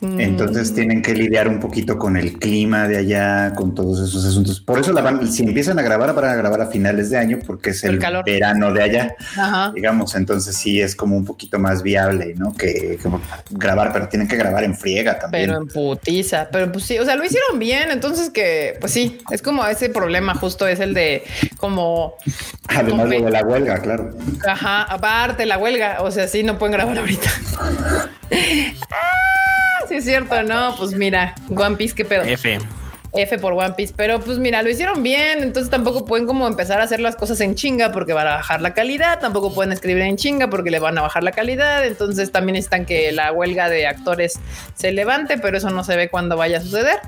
[0.00, 0.74] Entonces mm.
[0.74, 4.60] tienen que lidiar un poquito con el clima de allá, con todos esos asuntos.
[4.60, 7.38] Por eso la van, si empiezan a grabar, van a grabar a finales de año
[7.46, 9.16] porque es el, verano de allá,
[9.74, 10.14] digamos.
[10.14, 12.54] Entonces sí es como un poquito más viable, ¿no?
[12.54, 12.98] Que,
[13.50, 15.46] grabar, pero tienen que grabar en friega también.
[15.46, 17.90] Pero en putiza, pero pues sí, o sea, lo hicieron bien.
[17.90, 21.24] Entonces que, pues sí, es como ese problema justo es el de
[21.56, 22.14] como...
[22.68, 24.10] Además de la huelga, claro.
[24.46, 27.30] Ajá, aparte la huelga, o sea, sí, no pueden grabar ahorita.
[29.88, 32.22] Sí, es cierto, no, pues mira, One Piece, qué pedo.
[32.22, 32.58] F.
[33.12, 36.80] F por One Piece, pero pues mira, lo hicieron bien, entonces tampoco pueden como empezar
[36.80, 40.02] a hacer las cosas en chinga porque van a bajar la calidad, tampoco pueden escribir
[40.02, 43.68] en chinga porque le van a bajar la calidad, entonces también están que la huelga
[43.68, 44.38] de actores
[44.74, 47.00] se levante, pero eso no se ve cuando vaya a suceder.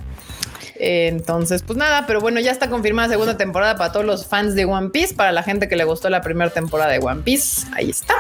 [0.79, 4.65] Entonces, pues nada, pero bueno, ya está confirmada segunda temporada para todos los fans de
[4.65, 7.67] One Piece, para la gente que le gustó la primera temporada de One Piece.
[7.73, 8.15] Ahí está.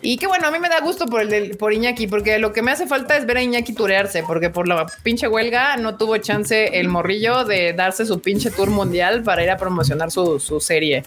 [0.00, 2.62] Y que bueno, a mí me da gusto por el por Iñaki, porque lo que
[2.62, 6.16] me hace falta es ver a Iñaki turearse, porque por la pinche huelga no tuvo
[6.18, 10.60] chance el morrillo de darse su pinche tour mundial para ir a promocionar su, su
[10.60, 11.04] serie.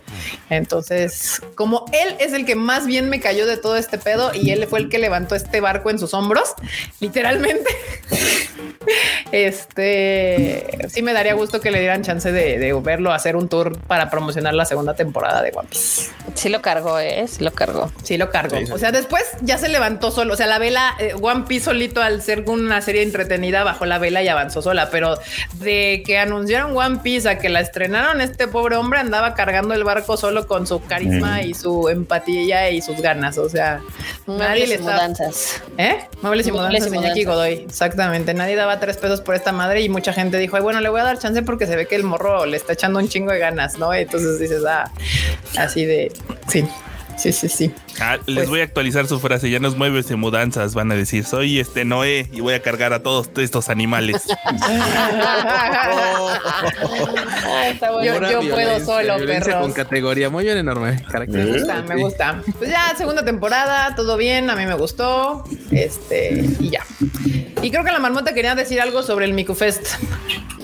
[0.49, 4.52] Entonces, como él es el que más bien me cayó de todo este pedo y
[4.52, 6.53] él fue el que levantó este barco en sus hombros,
[6.99, 7.69] literalmente.
[9.32, 14.10] este sí me daría gusto que le dieran chance de, verlo hacer un tour para
[14.10, 16.12] promocionar la segunda temporada de One Piece.
[16.34, 17.26] Sí lo cargó, ¿eh?
[17.28, 17.91] Sí lo cargó.
[18.03, 18.57] Sí lo cargó.
[18.74, 20.34] O sea, después ya se levantó solo.
[20.34, 23.98] O sea, la vela, eh, One Piece solito al ser una serie entretenida bajó la
[23.98, 24.90] vela y avanzó sola.
[24.91, 25.18] Pero
[25.53, 29.84] de que anunciaron One Piece a que la estrenaron, este pobre hombre andaba cargando el
[29.84, 33.38] barco solo con su carisma y su empatía y sus ganas.
[33.38, 33.82] O sea,
[34.28, 35.62] nadie le mudanzas.
[35.78, 36.07] ¿Eh?
[36.22, 37.53] Muebles y mudanzas, Iñaki Godoy.
[37.66, 38.34] Exactamente.
[38.34, 41.03] Nadie daba tres pesos por esta madre y mucha gente dijo, bueno, le voy a
[41.03, 43.77] dar chance porque se ve que el morro le está echando un chingo de ganas,
[43.77, 43.93] ¿no?
[43.93, 44.91] Entonces dices, ah,
[45.57, 46.11] así de,
[46.47, 46.65] sí.
[47.18, 47.72] Sí, sí, sí.
[48.00, 49.50] Ah, les pues voy a actualizar su frase.
[49.50, 50.74] Ya nos mueves de mudanzas.
[50.74, 54.24] Van a decir, soy este Noé y voy a cargar a todos estos animales.
[58.04, 58.20] Yo,
[58.50, 59.62] puedo solo, perro.
[59.62, 61.04] Con categoría muy bien enorme.
[61.28, 62.42] Me gusta, me gusta.
[62.58, 64.50] Pues ya, segunda temporada, todo bien.
[64.50, 65.44] A mí me gustó.
[65.72, 66.84] Este, y ya.
[67.62, 69.88] Y creo que la marmota quería decir algo sobre el Miku Fest.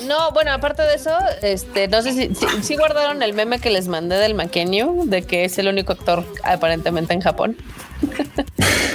[0.08, 2.32] No, bueno, aparte de eso, este, no sé si,
[2.64, 6.26] si, guardaron el meme que les mandé del Makenyu, de que es el único actor
[6.44, 7.58] aparentemente en Japón.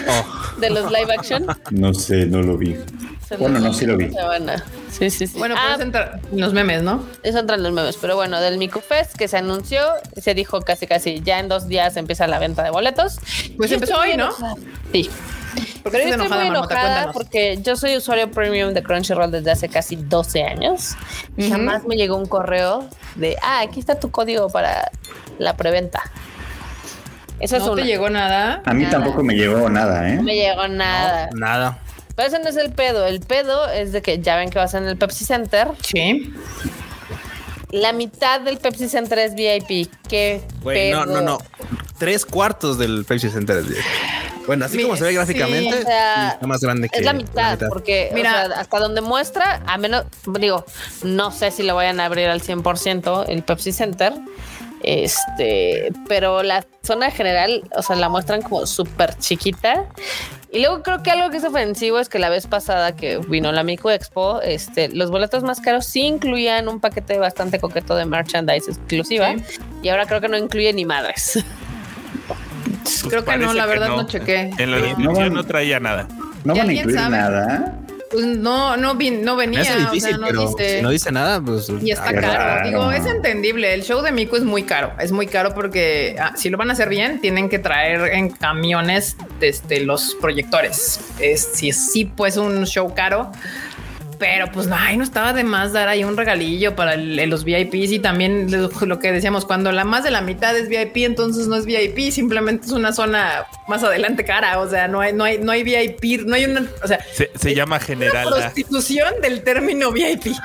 [0.09, 0.61] Oh.
[0.61, 1.47] De los live action.
[1.71, 2.77] No sé, no lo vi.
[3.39, 4.11] bueno, no, sí lo vi.
[4.91, 5.39] Sí, sí, sí.
[5.39, 7.05] Bueno, pues entrar en los memes, ¿no?
[7.23, 9.81] Eso entra en los memes, pero bueno, del Miku Fest que se anunció,
[10.17, 13.19] se dijo casi casi ya en dos días empieza la venta de boletos.
[13.57, 14.31] Pues empezó hoy, ¿no?
[14.93, 15.11] Sí.
[15.83, 19.97] Porque yo estoy muy enojada porque yo soy usuario premium de Crunchyroll desde hace casi
[19.97, 20.97] 12 años.
[21.37, 24.91] y Jamás me llegó un correo de, ah, aquí está tu código para
[25.39, 26.03] la preventa.
[27.41, 28.63] Eso ¿No te llegó nada?
[28.65, 30.17] A mí tampoco me llegó nada, ¿eh?
[30.17, 31.29] No me llegó nada.
[31.35, 31.79] nada.
[32.15, 33.07] Pero ese no es el pedo.
[33.07, 35.69] El pedo es de que ya ven que vas en el Pepsi Center.
[35.83, 36.33] Sí.
[37.71, 39.91] La mitad del Pepsi Center es VIP.
[40.09, 40.43] ¿Qué
[40.93, 41.39] no, no, no.
[41.99, 43.85] Tres cuartos del Pepsi Center es VIP.
[44.47, 47.59] Bueno, así como se ve gráficamente, o sea, está más grande que es la mitad,
[47.69, 48.45] porque Mira.
[48.45, 50.05] o sea, hasta donde muestra, a menos,
[50.39, 50.65] digo,
[51.03, 54.13] no sé si lo vayan a abrir al 100% el Pepsi Center,
[54.83, 59.85] este, pero la zona general, o sea, la muestran como súper chiquita.
[60.53, 63.51] Y luego creo que algo que es ofensivo es que la vez pasada que vino
[63.53, 68.07] la Mico Expo, este, los boletos más caros sí incluían un paquete bastante coqueto de
[68.07, 69.35] merchandise exclusiva
[69.83, 71.45] y ahora creo que no incluye ni madres.
[72.87, 74.53] Pues Creo que no, la verdad no chequé.
[74.59, 74.85] En la No.
[74.85, 75.43] descripción No.
[75.43, 76.07] no traía nada.
[76.45, 77.17] No ¿Y van a incluir sabe?
[77.17, 77.75] nada.
[78.11, 79.61] Pues no, no, vi- no venía.
[79.61, 80.77] Me hace o sea, difícil, no pero dice.
[80.77, 81.69] si no dice nada, pues.
[81.83, 82.69] Y está caro.
[82.69, 83.75] Digo, es entendible.
[83.75, 84.93] El show de Miku es muy caro.
[85.01, 88.31] Es muy caro porque ah, si lo van a hacer bien, tienen que traer en
[88.31, 91.01] camiones desde los proyectores.
[91.19, 93.33] Es sí, sí, pues un show caro.
[94.19, 97.45] Pero pues no, ay, no estaba de más dar ahí un regalillo para el- los
[97.45, 101.05] VIPs y también lo, lo que decíamos, cuando la más de la mitad es VIP,
[101.05, 104.59] entonces no es VIP, simplemente es una zona más adelante cara.
[104.61, 107.31] O sea, no hay, no hay, no hay VIP, no hay una, o sea, Se,
[107.35, 108.29] se llama una general.
[108.29, 110.27] prostitución del término VIP.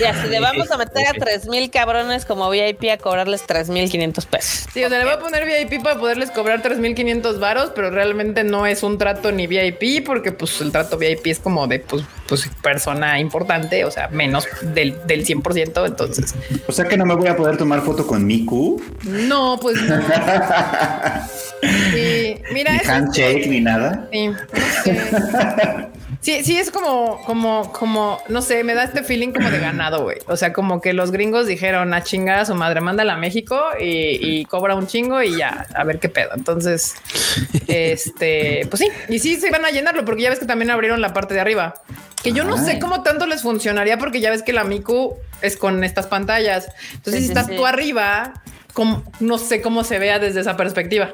[0.00, 1.12] Ya, si le vamos a meter a.
[1.12, 4.66] 3 mil cabrones como VIP a cobrarles 3 mil 500 pesos.
[4.72, 8.42] Sí, o sea, le voy a poner VIP para poderles cobrar 3.500 varos, pero realmente
[8.44, 12.02] no es un trato ni VIP porque pues el trato VIP es como de pues,
[12.26, 16.34] pues persona importante, o sea, menos del, del 100%, entonces.
[16.66, 19.96] O sea que no me voy a poder tomar foto con Miku, No, pues no.
[21.94, 24.06] Sí, mira, ni handshake, ni nada.
[24.12, 24.36] Sí, no
[24.84, 25.93] sé.
[26.20, 30.02] Sí, sí, es como, como, como, no sé, me da este feeling como de ganado,
[30.04, 30.18] güey.
[30.26, 33.60] O sea, como que los gringos dijeron a chingar a su madre, mándala a México
[33.78, 36.30] y, y cobra un chingo y ya, a ver qué pedo.
[36.34, 36.94] Entonces,
[37.68, 41.00] este, pues sí, y sí se van a llenarlo porque ya ves que también abrieron
[41.00, 41.74] la parte de arriba.
[42.22, 45.56] Que yo no sé cómo tanto les funcionaría porque ya ves que la Miku es
[45.58, 46.68] con estas pantallas.
[46.94, 47.56] Entonces, Sí, si estás sí.
[47.56, 48.32] tú arriba,
[48.72, 51.12] como, no sé cómo se vea desde esa perspectiva.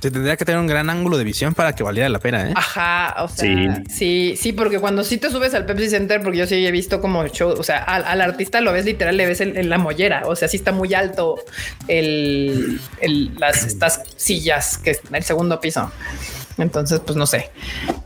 [0.00, 2.52] Se tendría que tener un gran ángulo de visión para que valiera la pena, ¿eh?
[2.54, 3.68] Ajá, o sea, Sí.
[3.90, 4.34] sí.
[4.40, 7.26] sí, porque cuando sí te subes al Pepsi Center, porque yo sí he visto como
[7.26, 10.22] show, o sea, al, al artista lo ves literal, le ves en, en la mollera,
[10.26, 11.36] o sea, sí está muy alto
[11.88, 15.90] el, el- las estas sillas que es el segundo piso.
[16.58, 17.50] Entonces, pues no sé.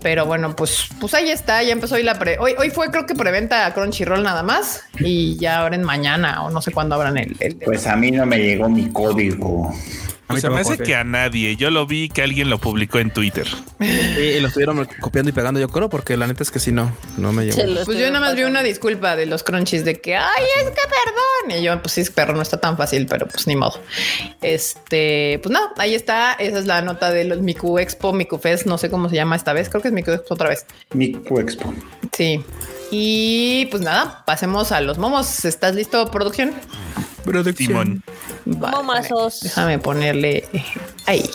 [0.02, 1.62] Pero bueno, pues, pues ahí está.
[1.62, 2.38] Ya empezó hoy la pre.
[2.38, 4.82] Hoy, hoy fue creo que preventa a Crunchyroll nada más.
[5.00, 7.34] Y ya abren mañana o no sé cuándo abran el.
[7.40, 9.74] el- Pues a mí no me llegó mi código.
[10.32, 11.56] A mí se me hace que a nadie.
[11.56, 13.46] Yo lo vi que alguien lo publicó en Twitter.
[13.78, 16.94] Sí, lo estuvieron copiando y pegando, yo creo, porque la neta es que sí, no,
[17.16, 17.84] no me llegó.
[17.84, 20.70] Pues yo nada más vi una disculpa de los crunchies de que, ay, es que
[20.74, 21.60] perdón.
[21.60, 23.80] Y yo, pues sí, es perro, no está tan fácil, pero pues ni modo.
[24.40, 26.32] Este, pues no, ahí está.
[26.34, 29.36] Esa es la nota de los Miku Expo, Miku Fest, no sé cómo se llama
[29.36, 29.68] esta vez.
[29.68, 30.66] Creo que es Miku Expo otra vez.
[30.92, 31.74] Miku Expo.
[32.12, 32.42] Sí.
[32.94, 35.46] Y pues nada, pasemos a los momos.
[35.46, 36.52] ¿Estás listo, producción?
[37.56, 38.02] Simón.
[38.44, 39.40] Vale, Momazos.
[39.40, 40.64] Déjame ponerle eh,
[41.06, 41.30] ahí.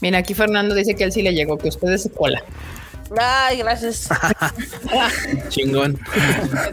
[0.00, 2.40] Mira, aquí Fernando dice que él sí le llegó, que usted es cola.
[3.18, 4.08] Ay, gracias.
[5.48, 5.98] Chingón.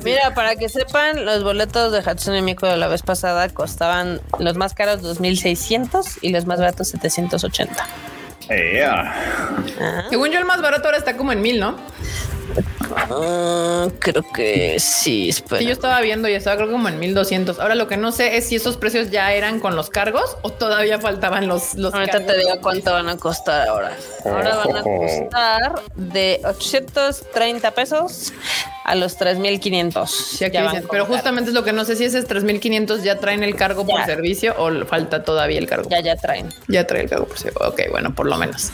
[0.04, 4.56] Mira, para que sepan, los boletos de Hatsune Miku de la vez pasada costaban los
[4.56, 7.88] más caros 2600 y los más baratos 780.
[10.10, 11.78] Según yo, el más barato ahora está como en mil, ¿no?
[13.12, 15.60] Ah, creo que sí, espera.
[15.60, 17.60] Sí, yo estaba viendo y estaba creo como en 1200.
[17.60, 20.52] Ahora lo que no sé es si esos precios ya eran con los cargos o
[20.52, 22.34] todavía faltaban los, los Ahorita cargos.
[22.34, 23.96] te digo cuánto van a costar ahora.
[24.26, 28.34] Ahora van a costar de 830 pesos
[28.90, 30.10] a los 3500.
[30.10, 33.20] Sí, aquí dicen, pero justamente es lo que no sé si ese es 3500 ya
[33.20, 35.88] traen el cargo por servicio o falta todavía el cargo.
[35.92, 36.50] Ya, ya traen.
[36.68, 37.68] Ya trae el cargo por servicio.
[37.68, 38.72] Ok, bueno, por lo menos.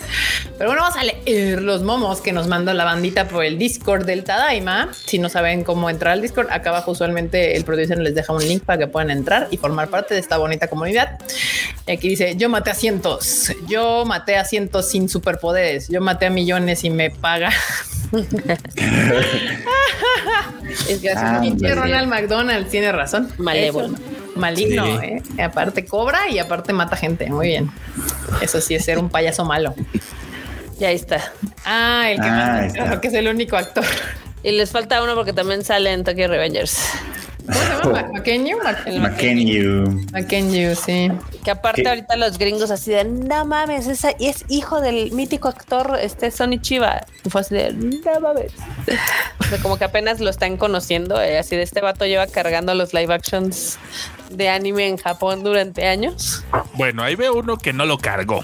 [0.58, 4.06] Pero bueno, vamos a leer los momos que nos manda la bandita por el Discord
[4.06, 4.90] del Tadaima.
[5.06, 8.48] Si no saben cómo entrar al Discord, acá abajo usualmente el producer les deja un
[8.48, 11.20] link para que puedan entrar y formar parte de esta bonita comunidad.
[11.88, 16.28] Y aquí dice, yo maté a cientos, yo maté a cientos sin superpoderes, yo maté
[16.28, 17.52] a millones y me paga.
[20.90, 21.24] Es gracias.
[21.24, 21.76] Ah, Pinche hombre.
[21.76, 23.32] Ronald McDonald tiene razón.
[23.38, 23.96] Malévolo.
[24.36, 25.06] Maligno, Sí.
[25.38, 25.44] ¿eh?
[25.44, 27.28] Aparte cobra y aparte mata gente.
[27.30, 27.72] Muy bien.
[28.42, 29.74] Eso sí es ser un payaso malo.
[30.78, 31.32] Ya ahí está.
[31.64, 33.02] Ah, el que, Ah, está.
[33.02, 33.86] que es el único actor.
[34.44, 36.78] Y les falta uno porque también sale en Tokyo Revengers.
[37.46, 38.10] ¿Cómo se llama?
[39.00, 40.04] Makenyu.
[40.12, 41.12] Makenyu, sí.
[41.44, 41.90] Que aparte ¿Qué?
[41.90, 46.32] ahorita los gringos así de no mames, esa y es hijo del mítico actor este
[46.32, 47.06] Sonny Chiba.
[47.24, 48.52] Y fue así de no mames.
[49.40, 51.22] O sea, como que apenas lo están conociendo.
[51.22, 53.78] eh, así de este vato lleva cargando los live actions
[54.32, 56.44] de anime en Japón durante años.
[56.74, 58.44] Bueno, ahí veo uno que no lo cargó.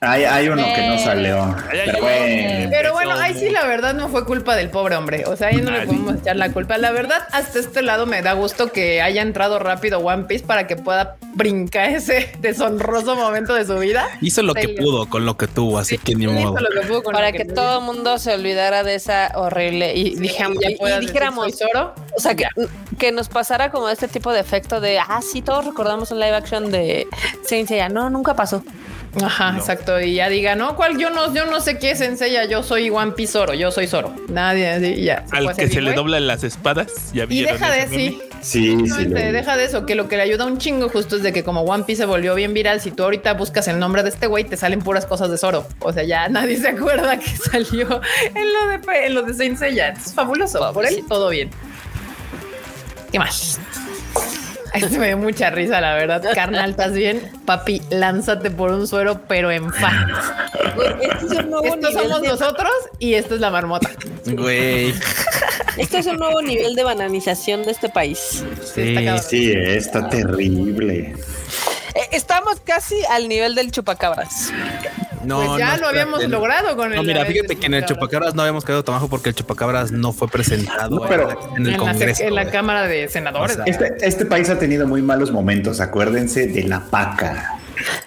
[0.00, 1.56] Hay, hay uno que no salió.
[1.70, 2.68] Pero bueno.
[2.70, 5.24] Pero bueno, ahí sí la verdad no fue culpa del pobre hombre.
[5.26, 5.86] O sea, ahí no le Nadie.
[5.86, 6.76] podemos echar la culpa.
[6.76, 10.66] La verdad, hasta este lado me da gusto que haya entrado rápido One Piece para
[10.66, 14.06] que pueda brincar ese deshonroso momento de su vida.
[14.20, 14.74] Hizo lo que Sí.
[14.78, 16.56] pudo con lo que tuvo, así que ni Hizo modo.
[16.60, 17.54] lo que pudo con Para lo que tuvo.
[17.54, 21.12] todo el mundo se olvidara de esa horrible y, dijamos, ya y- y puedas decir,
[21.14, 21.54] dijéramos,
[22.16, 22.44] o sea, que,
[22.98, 26.34] que nos pasara como este tipo de efecto de, ah, sí, todos recordamos un live
[26.34, 27.06] action de
[27.46, 27.88] Saint Seiya.
[27.88, 28.62] No, nunca pasó.
[29.22, 30.00] Ajá, exacto.
[30.00, 32.90] Y ya diga, no, cuál yo no, yo no sé qué es Senseiya, yo soy
[32.90, 34.14] One Piece Zoro, yo soy Zoro.
[34.28, 35.24] Nadie, así, ya.
[35.32, 37.12] Al que se le doblan las espadas.
[37.14, 38.20] ¿Ya Y deja de sí.
[38.42, 38.82] Sí, sí.
[38.84, 41.32] Exactamente, lo- deja de eso, que lo que le ayuda un chingo justo es de
[41.32, 44.10] que como One Piece se volvió bien viral, si tú ahorita buscas el nombre de
[44.10, 45.66] este güey, te salen puras cosas de Zoro.
[45.80, 48.00] O sea, ya nadie se acuerda que salió
[48.34, 49.88] en lo de, en lo de Saint Seiya.
[49.88, 50.72] Es fabuloso.
[50.74, 51.50] Por él, todo bien.
[53.10, 53.58] ¿Qué más?
[54.76, 56.22] Este me dio mucha risa, la verdad.
[56.34, 57.20] Carnal, ¿estás bien?
[57.44, 60.06] Papi, lánzate por un suero, pero en fa.
[61.00, 63.90] Este es un nuevo Estos nivel somos de- nosotros y esta es la marmota.
[64.26, 64.94] Güey.
[65.76, 68.44] Este es un nuevo nivel de bananización de este país.
[68.74, 69.18] Sí, está.
[69.18, 71.14] Sí, está terrible.
[71.94, 74.52] Eh, estamos casi al nivel del chupacabras.
[75.24, 76.28] No, pues ya no, lo habíamos espérate.
[76.32, 76.96] logrado con el.
[76.96, 78.34] No, mira, fíjate que en el Chupacabras.
[78.34, 81.66] No habíamos quedado tan bajo porque el Chupacabras no fue presentado No, pero- en el
[81.66, 82.22] en, la, Congreso.
[82.22, 82.52] en la güey.
[82.52, 83.58] Cámara de Senadores.
[83.58, 87.52] O sea, Este, este país ha tenido muy malos momentos, acuérdense de la paca.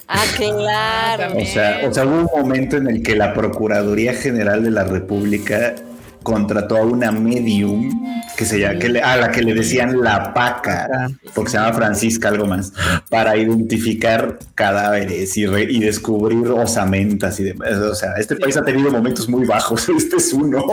[0.07, 1.37] Ah, claro.
[1.37, 4.83] O sea, o sea, hubo un momento en el que la Procuraduría General de la
[4.83, 5.75] República
[6.23, 10.33] contrató a una medium que se llama, que le- a la que le decían la
[10.33, 12.71] paca, porque se llama Francisca algo más,
[13.09, 17.73] para identificar cadáveres y, re- y descubrir osamentas y demás.
[17.73, 19.89] O sea, este país ha tenido momentos muy bajos.
[19.97, 20.63] Este es uno.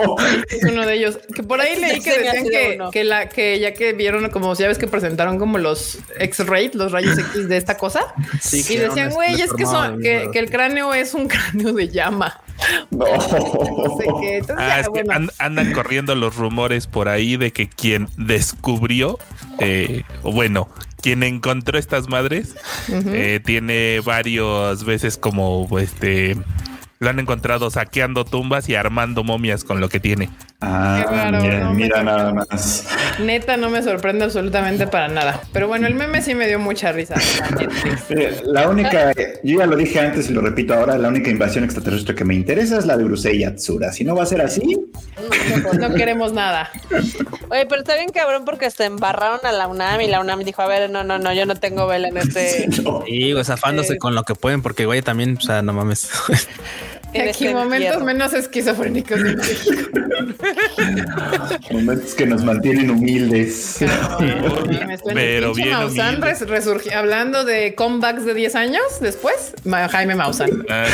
[0.48, 1.18] Es uno de ellos.
[1.34, 4.68] Que por ahí leí que decían que, que la que ya que vieron como ya
[4.68, 8.00] ves que presentaron como los X-ray, los rayos X de esta cosa.
[8.40, 12.40] Sí, y decían, güey, es que, son, que el cráneo es un cráneo de llama.
[12.90, 13.04] No.
[13.06, 14.36] No sé qué.
[14.38, 15.12] Entonces, Ah, ya, es que bueno.
[15.12, 19.18] an- andan corriendo los rumores por ahí de que quien descubrió,
[19.58, 20.68] eh, o bueno,
[21.02, 22.54] quien encontró estas madres,
[22.88, 26.36] eh, tiene varias veces como este.
[26.98, 30.30] Lo han encontrado saqueando tumbas y armando momias con lo que tiene.
[30.62, 32.86] Ah, Qué raro, mira, no, nada más.
[33.20, 35.42] Neta, no me sorprende absolutamente para nada.
[35.52, 37.14] Pero bueno, el meme sí me dio mucha risa.
[37.16, 37.68] la.
[38.08, 39.12] Eh, La única,
[39.44, 42.34] yo ya lo dije antes y lo repito ahora, la única invasión extraterrestre que me
[42.34, 43.92] interesa es la de Urusei Yatsura.
[43.92, 44.62] Si no va a ser así,
[45.78, 46.70] No queremos nada.
[47.50, 50.62] Oye, pero está bien cabrón porque hasta embarraron a la UNAM y la UNAM dijo,
[50.62, 52.68] a ver, no, no, no, yo no tengo vela en este...
[52.82, 53.02] no.
[53.06, 53.98] Sí, güey, zafándose Sí.
[53.98, 56.08] con lo que pueden, porque güey, también, o sea, no mames.
[57.16, 59.22] en Aquí este momentos menos esquizofrénicos.
[59.22, 59.90] de México.
[61.72, 63.80] momentos que nos mantienen humildes.
[63.82, 66.94] Estoy- Pero bien Maussan humilde.
[66.94, 69.52] hablando de comebacks de 10 años después,
[69.90, 70.64] Jaime Maussan.
[70.68, 70.86] Ah,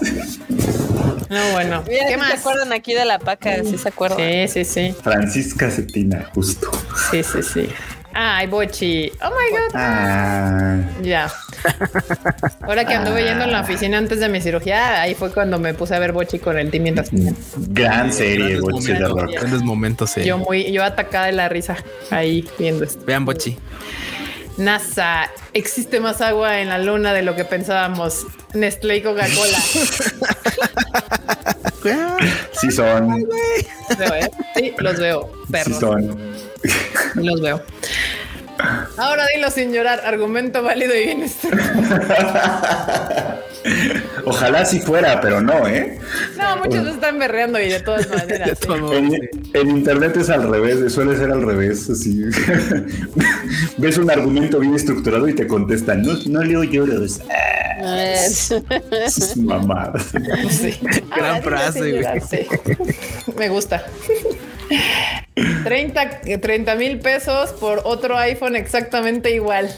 [0.00, 0.40] sí.
[1.30, 1.82] No, bueno.
[1.88, 2.30] Mira, ¿Qué ¿sí más?
[2.32, 3.56] se acuerdan aquí de la paca?
[3.64, 4.18] Sí se acuerdan.
[4.18, 4.94] Sí, sí, sí.
[5.02, 6.70] Francisca Cetina, justo.
[7.10, 7.68] Sí, sí, sí.
[8.14, 9.10] Ay, Bochi.
[9.22, 9.74] Oh my God.
[9.74, 11.32] Ah, Ya.
[12.62, 15.74] Ahora que anduve yendo en la oficina antes de mi cirugía, ahí fue cuando me
[15.74, 17.08] puse a ver Bochi con el team mientras
[17.68, 19.32] gran serie, de Rock.
[19.32, 20.24] Grandes momentos, sí.
[20.24, 21.76] yo muy, yo atacada de la risa
[22.10, 23.04] ahí viendo esto.
[23.04, 23.58] Vean, Bochi.
[24.56, 28.26] NASA, existe más agua en la luna de lo que pensábamos.
[28.52, 29.58] Nestlé y Coca-Cola.
[32.52, 34.30] Sí son, ¿eh?
[34.56, 35.30] Sí, los veo.
[35.46, 36.16] sí Perros.
[37.14, 37.62] Los veo.
[38.96, 40.02] Ahora dilo sin llorar.
[40.04, 43.40] Argumento válido y bien estructurado.
[44.26, 45.98] Ojalá si fuera, pero no, ¿eh?
[46.36, 48.58] No, muchos están berreando y de todas maneras.
[49.54, 52.24] En, internet es al revés, suele ser al revés, así.
[53.78, 57.20] Ves un argumento bien estructurado y te contestan, no, no leo lloros.
[57.80, 60.00] Es mamada.
[60.50, 60.74] Sí.
[61.14, 62.20] Gran frase, güey.
[62.20, 62.46] sí.
[63.38, 63.84] Me gusta.
[65.64, 69.70] 30 mil pesos por otro iPhone exactamente igual.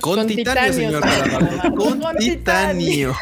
[0.00, 1.74] Con, Con titanio, titanio, señor.
[1.76, 3.16] Con Con titanio.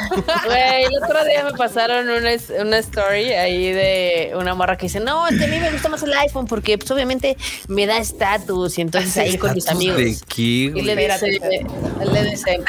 [0.44, 2.30] Güey, el otro día me pasaron una,
[2.60, 5.88] una story ahí de una morra que dice, no, es que a mí me gusta
[5.88, 7.36] más el iPhone porque pues obviamente
[7.68, 10.20] me da estatus y entonces ahí con mis ¿Estatus amigos.
[10.20, 11.40] ¿De qué, Y le dice,
[12.12, 12.60] le dice,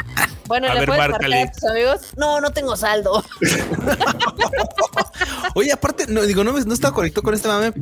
[0.48, 1.36] bueno, A ¿le ver, puedes márcale.
[1.36, 2.00] marcar a tus amigos?
[2.16, 3.24] No, no tengo saldo.
[5.54, 7.72] Oye, aparte, no digo, no, me- no estaba conectado con este mame,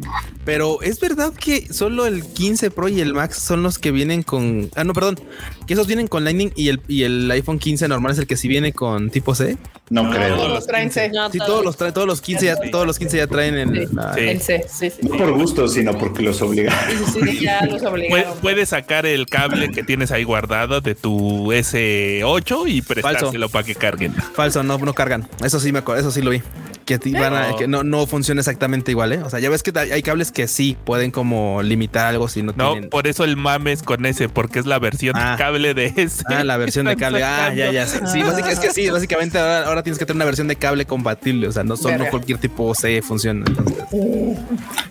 [0.44, 4.22] pero es verdad que solo el 15 Pro y el Max son los que vienen
[4.22, 4.70] con.
[4.76, 5.18] Ah, no, perdón,
[5.66, 8.36] que esos vienen con Lightning y el, y el iPhone 15 normal es el que
[8.36, 9.56] sí viene con tipo C.
[9.88, 10.34] No creo.
[10.36, 11.10] Todos los traen C.
[11.10, 11.64] No, Sí, todos.
[11.64, 13.78] los traen, todos los 15 ya, todos los 15 ya traen Sí.
[13.80, 13.88] el.
[13.94, 14.20] la- Sí.
[14.20, 14.96] En C, sí, sí.
[15.08, 16.78] No por gusto, sino porque los obligaron.
[17.12, 18.34] Sí, sí, ya los obligaron.
[18.40, 23.74] Puedes sacar el cable que tienes ahí guardado de tu S8 y prestárselo para que
[23.76, 24.12] carguen.
[24.34, 25.28] Falso, no, no cargan.
[25.44, 26.42] Eso sí me acuerdo, eso sí lo vi.
[26.86, 27.56] Que, van a- No.
[27.56, 29.20] que no, no funciona exactamente igual, ¿eh?
[29.22, 32.52] O sea, ya ves que hay cables que sí pueden como limitar algo si no,
[32.56, 32.90] No, tienen.
[32.90, 35.32] por eso el mames con ese, porque es la versión Ah.
[35.32, 36.22] de cable de ese.
[36.26, 37.24] Ah, la versión de cable.
[37.24, 37.86] Ah, ya, ya.
[37.88, 41.48] Sí, es que sí, básicamente ahora, ahora tienes que tener una versión de cable compatible.
[41.48, 43.44] O sea, no son no cualquier tipo C funciona.
[43.46, 43.76] Entonces,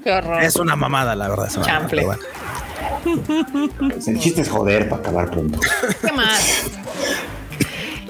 [0.04, 0.44] Qué horror.
[0.44, 1.48] es una mamada, la verdad.
[1.48, 2.22] es mamada, bueno.
[3.80, 5.60] Pues El chiste es joder para acabar pronto.
[6.06, 6.66] ¿Qué más?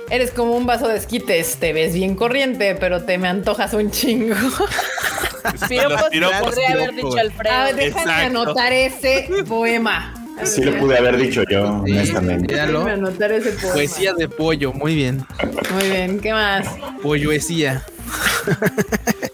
[0.09, 3.89] Eres como un vaso de esquites, te ves bien corriente, pero te me antojas un
[3.91, 4.35] chingo.
[5.69, 6.03] Piropos,
[6.41, 7.53] podría haber dicho Alfredo.
[7.55, 8.41] A ver, déjame Exacto.
[8.41, 10.13] anotar ese poema.
[10.43, 12.53] Sí lo pude haber dicho yo, honestamente.
[12.53, 12.79] Míralo.
[12.83, 13.73] Déjame anotar ese poema.
[13.73, 15.25] Poesía de pollo, muy bien.
[15.73, 16.67] Muy bien, ¿qué más?
[17.01, 17.83] Polloesía.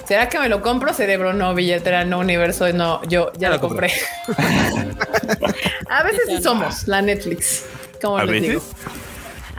[0.08, 0.94] ¿Será que me lo compro?
[0.94, 3.92] Cerebro, no, billetera, no, universo, no, yo ya Ya lo lo compré.
[5.90, 7.64] a veces sí somos la Netflix.
[8.02, 8.50] ¿Cómo ¿A les veces?
[8.50, 8.64] digo?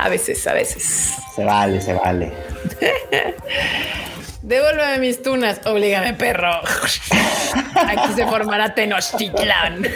[0.03, 1.15] A veces, a veces.
[1.37, 2.33] Se vale, se vale.
[4.43, 6.51] Devuélveme mis tunas, oblígame, perro.
[7.87, 9.85] Aquí se formará Tenochtitlán.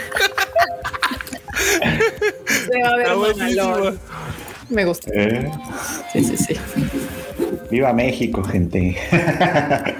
[2.69, 3.09] se va a ver.
[4.69, 5.11] Me gusta.
[5.13, 5.51] Eh,
[6.13, 6.55] Sí, sí, sí.
[7.69, 8.95] Viva México, gente.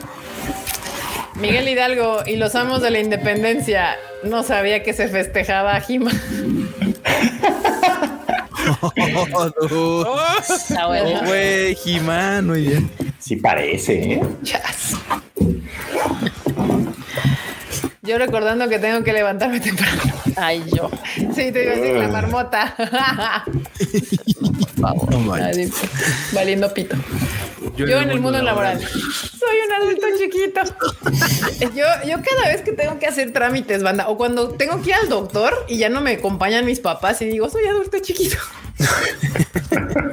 [1.35, 3.97] Miguel Hidalgo y los amos de la independencia.
[4.23, 6.11] No sabía que se festejaba Jima.
[8.81, 8.91] Oh,
[10.87, 11.19] bueno.
[11.19, 12.89] Oh, güey, Jimán, muy bien.
[13.19, 14.21] Sí parece, ¿eh?
[14.43, 14.93] Chas.
[18.01, 20.01] Yo recordando que tengo que levantarme temprano.
[20.37, 20.89] Ay, yo.
[21.35, 22.75] Sí, te iba a decir la marmota.
[24.77, 25.33] No.
[25.33, 25.71] Ay,
[26.33, 26.95] Valiendo pito.
[27.75, 28.79] Yo, en el mundo laboral.
[28.79, 30.61] Soy un adulto chiquito.
[31.75, 34.95] Yo, yo cada vez que tengo que hacer trámites, banda, o cuando tengo que ir
[34.95, 38.37] al doctor y ya no me acompañan mis papás y digo, soy adulto chiquito.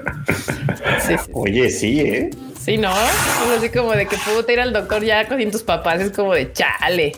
[1.06, 2.30] Sí, sí, Oye, sí, ¿eh?
[2.58, 2.90] sí, ¿no?
[2.90, 6.00] Es así como de que puta ir al doctor ya sin tus papás.
[6.00, 7.12] Es como de chale.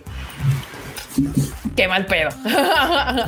[1.77, 2.31] Qué mal pedo.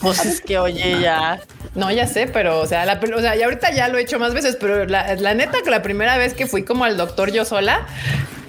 [0.00, 1.40] Pues es que, oye, ya.
[1.74, 4.18] No, ya sé, pero o sea, la, o sea, y ahorita ya lo he hecho
[4.18, 7.30] más veces, pero la, la neta que la primera vez que fui como al doctor
[7.30, 7.86] yo sola,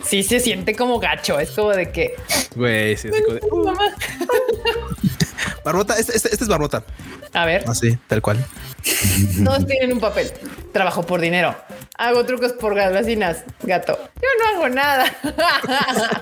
[0.03, 1.39] sí se siente como gacho.
[1.41, 2.15] Es como de que
[2.55, 3.73] Güey, sí, así como de- "Uh.
[5.65, 6.83] Barbota, este, este, este es Barbota.
[7.33, 8.45] A ver, Así, tal cual.
[9.45, 10.31] todos tienen un papel.
[10.73, 11.55] Trabajo por dinero.
[11.97, 13.43] Hago trucos por galvasinas.
[13.63, 13.97] Gato.
[14.15, 15.05] Yo no hago nada.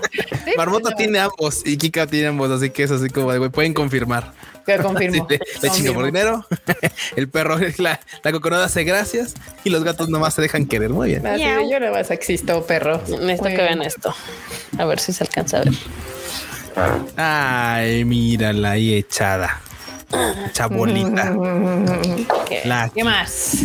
[0.49, 3.73] Sí, tiene ambos y Kika tiene ambos, así que es así como de, güey, pueden
[3.73, 4.33] confirmar.
[4.65, 5.27] Que confirmo.
[5.29, 6.45] Sí, le, le chingo por dinero.
[7.15, 10.89] El perro, la, la coconada hace gracias y los gatos nomás se dejan querer.
[10.89, 11.27] Muy bien.
[11.27, 13.01] Así de, yo nada más existo, perro.
[13.07, 14.13] Necesito que vean esto.
[14.77, 15.73] A ver si se alcanza a ver.
[17.15, 19.61] Ay, mírala ahí echada.
[20.53, 21.33] Chabolita.
[22.47, 22.61] ¿Qué?
[22.65, 23.57] La ¿Qué más?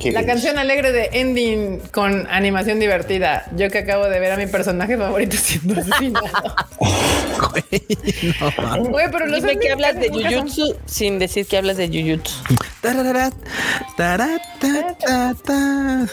[0.00, 3.46] Qué La canción alegre de Ending con animación divertida.
[3.56, 6.54] Yo que acabo de ver a mi personaje favorito siendo asesinado.
[8.40, 8.88] no, mames.
[8.88, 12.34] Güey, pero los Dime que hablas de son- Jujutsu sin decir que hablas de Jujutsu.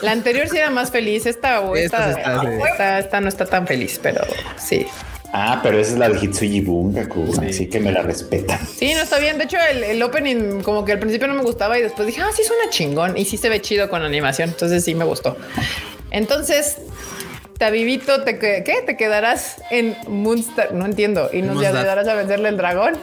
[0.02, 1.26] La anterior sí era más feliz.
[1.26, 2.48] Esta, güey, Esta esta, sí está, sí.
[2.72, 4.22] esta- esta no está tan feliz, pero
[4.58, 4.86] sí.
[5.34, 8.60] Ah, pero esa es la de Hitsuji Bungaku, así que me la respeta.
[8.78, 9.38] Sí, no está bien.
[9.38, 12.22] De hecho, el, el opening como que al principio no me gustaba y después dije,
[12.22, 14.50] ah, sí suena chingón y sí se ve chido con animación.
[14.50, 15.38] Entonces sí me gustó.
[16.12, 16.78] Entonces,
[17.58, 18.82] Tabibito, te, que- ¿qué?
[18.86, 20.74] ¿Te quedarás en Moonstar?
[20.74, 21.30] No entiendo.
[21.32, 22.96] Y nos ayudarás a vencerle el dragón.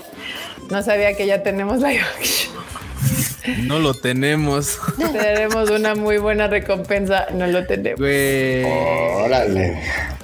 [0.71, 1.93] No sabía que ya tenemos la
[3.63, 4.79] No lo tenemos.
[5.13, 7.27] Tenemos una muy buena recompensa.
[7.33, 7.99] No lo tenemos.
[8.01, 8.65] Güey.
[8.65, 9.79] Órale.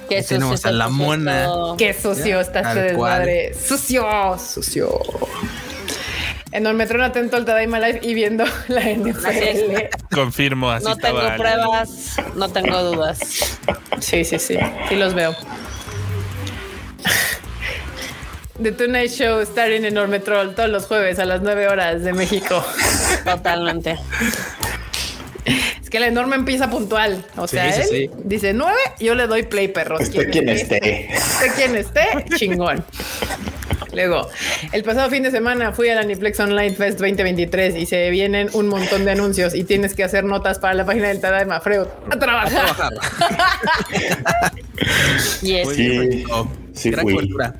[0.07, 1.45] Tenemos a la mona.
[1.45, 1.77] todo.
[1.77, 3.53] Qué sucio está este desmadre.
[3.53, 4.05] Sucio,
[4.37, 4.99] sucio.
[6.51, 9.89] Enormetrón atento al Tadaima Live y viendo la NFL.
[10.13, 11.35] Confirmo, así No tengo estaba.
[11.35, 13.19] pruebas, no tengo dudas.
[13.99, 14.57] Sí, sí, sí.
[14.87, 15.35] Sí los veo.
[18.61, 22.63] The Tonight Show starring Enorme Troll todos los jueves a las 9 horas de México.
[23.25, 23.99] Totalmente.
[25.85, 27.23] Es que la enorme empieza puntual.
[27.37, 28.09] O sea, sí, él sí.
[28.23, 30.01] dice 9, yo le doy play, perros.
[30.01, 31.13] Esté quien esté.
[31.13, 32.01] Esté quien esté,
[32.37, 32.83] chingón.
[33.93, 34.27] Luego,
[34.71, 38.67] el pasado fin de semana fui al Aniplex Online Fest 2023 y se vienen un
[38.67, 41.85] montón de anuncios y tienes que hacer notas para la página del Tadaima Freud.
[42.09, 42.93] A trabajar.
[45.43, 47.13] Y es Sí, Oh, sí gran fui.
[47.13, 47.53] cobertura.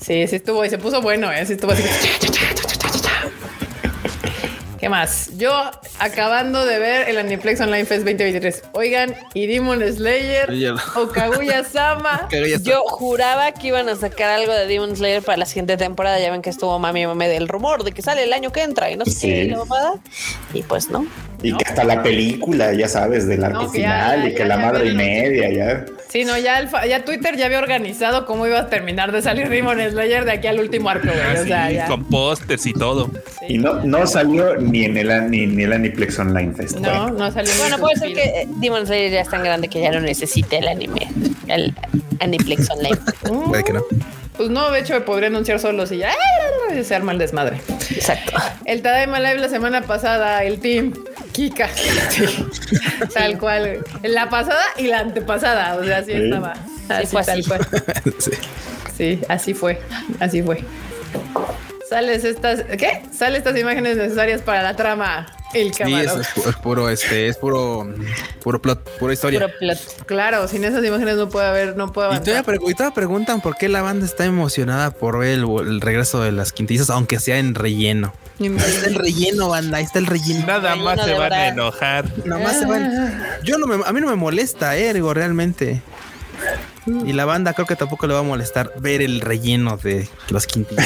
[0.00, 1.46] Sí, sí estuvo y se puso bueno, ¿eh?
[1.46, 1.82] Sí estuvo así.
[4.82, 5.30] ¿Qué más?
[5.36, 5.52] Yo
[6.00, 8.62] acabando de ver el Aniplex Online Fest 2023.
[8.72, 10.52] Oigan, y Demon Slayer
[10.96, 12.28] o Kaguya Sama.
[12.64, 16.18] Yo juraba que iban a sacar algo de Demon Slayer para la siguiente temporada.
[16.18, 18.90] Ya ven que estuvo mami mami del rumor de que sale el año que entra
[18.90, 19.28] y no sé Sí.
[19.28, 19.94] qué, la mamada.
[20.52, 21.06] Y pues no.
[21.42, 24.32] Y que hasta la película, ya sabes, del arco No, que ya, final ya, y
[24.32, 25.84] que ya, la ya madre y media, ya.
[26.08, 29.48] Sí, no, ya, el ya Twitter ya había organizado cómo iba a terminar de salir
[29.48, 31.42] Demon Slayer de aquí al último arco, güey.
[31.42, 31.86] O sea, Así, ya.
[31.86, 33.10] con pósters y todo.
[33.48, 36.78] Y no, no salió ni en el ni, ni el Aniplex Online Fest.
[36.78, 37.52] No, no salió.
[37.58, 40.58] Bueno, puede ser que eh, Demon Slayer ya es tan grande que ya no necesite
[40.58, 41.08] el anime,
[41.48, 41.74] el
[42.20, 42.98] Aniplex Online.
[43.48, 43.82] Puede que no.
[44.42, 46.82] Pues no, de hecho, me podría anunciar solo si ya ¡ah!
[46.82, 47.60] se arma el desmadre.
[47.94, 48.32] Exacto.
[48.64, 50.92] El Tadaima Live la semana pasada, el team
[51.30, 51.68] Kika.
[51.68, 52.24] Sí.
[53.14, 53.84] Tal cual.
[54.02, 55.76] La pasada y la antepasada.
[55.76, 56.24] O sea, así Sí.
[56.24, 56.54] estaba.
[56.88, 57.48] Así, fue tal así.
[57.48, 57.66] cual.
[58.18, 58.30] Sí.
[58.96, 59.80] Sí, así fue.
[60.18, 60.64] Así fue.
[61.88, 63.04] Sales estas, ¿qué?
[63.16, 65.28] Sale estas imágenes necesarias para la trama.
[65.54, 66.20] El Sí, eso camarón.
[66.20, 67.92] es, pu- es puro, este, es puro,
[68.42, 69.40] puro plot, pura historia.
[69.40, 70.06] Puro plot.
[70.06, 72.44] Claro, sin esas imágenes no puede haber, no puede Y todavía, avanzar.
[72.58, 76.22] pre- y todavía preguntan por qué la banda está emocionada por ver el, el regreso
[76.22, 78.14] de las quintillizas, aunque sea en relleno.
[78.40, 80.46] Ahí está el relleno, banda, ahí está el relleno.
[80.46, 82.04] Nada Relleno más se van a enojar.
[82.24, 83.22] Nomás se van.
[83.44, 85.82] Yo no me, a mí no me molesta, eh, digo, realmente.
[86.86, 90.46] Y la banda creo que tampoco le va a molestar ver el relleno de los
[90.46, 90.84] quintillas.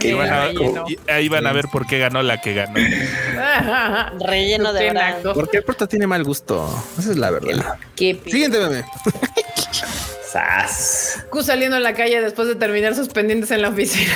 [0.00, 0.84] Qué Y van a- relleno.
[0.88, 2.74] y ahí van a ver por qué ganó la que ganó.
[4.26, 5.32] Relleno de naco.
[5.34, 6.68] Porque el prota tiene mal gusto.
[6.98, 7.76] Esa es la verdad.
[7.94, 8.84] Qué Siguiente meme.
[10.32, 11.24] Sas.
[11.30, 14.12] Q saliendo a la calle después de terminar sus pendientes en la oficina.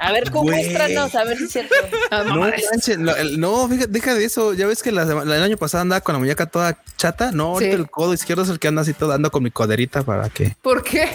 [0.00, 0.64] A ver, ¿cómo Güey.
[0.64, 1.14] muéstranos?
[1.14, 1.74] A ver si es cierto.
[2.10, 2.64] No, No, mames.
[2.70, 4.52] manches, no, el- no, fíjate, deja de eso.
[4.54, 7.32] Ya ves que la sema- la- el año pasado andaba con la muñeca toda chata.
[7.32, 7.80] No, ahorita Sí.
[7.80, 10.54] el codo izquierdo es el que anda así todo, ando con mi coderita para que.
[10.60, 11.08] ¿Por qué?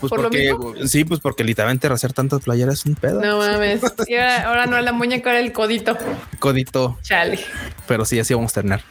[0.00, 0.74] Pues ¿Por lo mismo?
[0.86, 3.20] sí, pues porque literalmente hacer tantas playeras es un pedo.
[3.20, 3.80] No mames.
[4.08, 5.96] Y ahora, ahora no la muñeca, era el codito.
[6.38, 7.38] Codito, Chale.
[7.86, 8.82] pero sí, así vamos a terminar.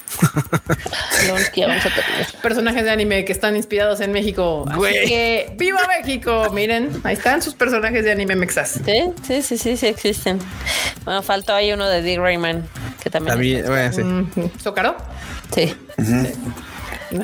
[1.27, 2.27] No, es que ya vamos a terminar.
[2.41, 4.28] Personajes de anime que están inspirados en México.
[4.29, 5.07] Así Güey.
[5.07, 6.49] que ¡Viva México!
[6.53, 8.79] Miren, ahí están sus personajes de anime mexas.
[8.85, 10.39] Sí, sí, sí, sí, sí existen.
[11.05, 12.67] Bueno, faltó ahí uno de Dick Rayman,
[13.01, 13.33] que también.
[13.33, 14.03] También, bueno, sí.
[14.03, 14.29] Mm,
[14.61, 14.97] ¿Zócaro?
[15.53, 15.73] Sí.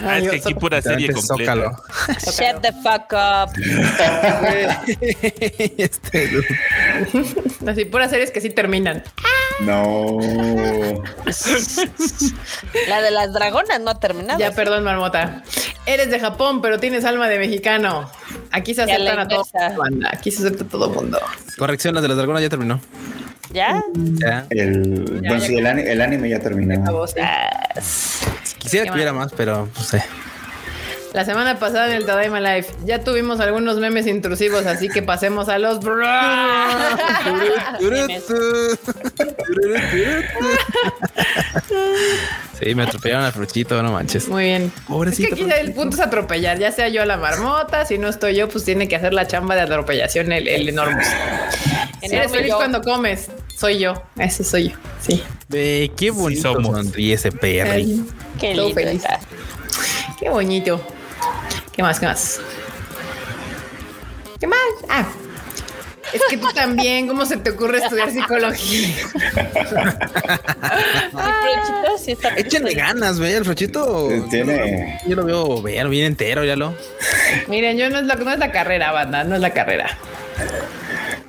[0.03, 1.53] Ah, es que aquí pura serie completa.
[1.53, 1.77] Zócalo.
[2.25, 3.51] Shut the fuck up.
[5.77, 6.29] Este,
[7.67, 9.03] Así, puras series que sí terminan.
[9.61, 10.17] No.
[12.89, 14.39] La de las dragonas no ha terminado.
[14.39, 15.43] Ya, perdón, Marmota.
[15.85, 18.09] Eres de Japón, pero tienes alma de mexicano.
[18.51, 19.45] Aquí se aceptan a todo
[19.77, 20.09] banda.
[20.11, 21.19] Aquí se acepta a todo mundo.
[21.57, 22.79] corrección, las de las dragonas ya terminó.
[23.51, 23.81] ¿Ya?
[23.93, 24.45] Ya.
[24.49, 26.81] El, Ya, bueno, ya sí, el, ani- el anime ya terminó.
[26.81, 27.15] Acabó, sí.
[28.57, 30.03] Quisiera que hubiera más, pero no sé.
[31.15, 35.47] La semana pasada en el Tadaima Live ya tuvimos algunos memes intrusivos, así que pasemos
[35.47, 35.79] a los.
[42.59, 44.27] Sí, me atropellaron al fruchito, no manches.
[44.27, 44.73] Muy bien.
[44.89, 45.29] Pobrecito.
[45.33, 48.09] Es que aquí el punto es atropellar, ya sea yo a la marmota, si no
[48.09, 51.01] estoy yo, pues tiene que hacer la chamba de atropellación el, el enorme.
[52.01, 52.57] Eres feliz yo.
[52.57, 55.23] cuando comes, soy yo, ese soy yo, sí.
[55.49, 56.75] Qué bonito somos.
[56.75, 57.69] sonríe ese perri.
[57.71, 58.05] Ay,
[58.37, 59.07] Qué lindo.
[60.19, 60.85] Qué bonito.
[61.75, 61.99] ¿Qué más?
[61.99, 62.39] ¿Qué más?
[64.39, 64.57] ¿Qué más?
[64.89, 65.05] Ah.
[66.13, 68.95] Es que tú también, ¿cómo se te ocurre estudiar psicología?
[69.33, 69.55] Pero
[71.65, 74.09] chicos, sí está Échenle ganas, ve, el fruchito.
[74.11, 74.99] Eh, Tiene.
[75.05, 76.73] Yo lo veo bien, bien entero, ya lo.
[77.47, 79.97] Miren, yo no es, la, no es la carrera, banda, no es la carrera.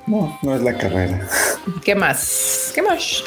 [0.05, 1.27] No, no es la carrera.
[1.83, 2.71] ¿Qué más?
[2.73, 3.23] ¿Qué más?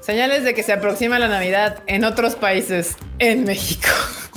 [0.00, 3.88] Señales de que se aproxima la Navidad en otros países, en México.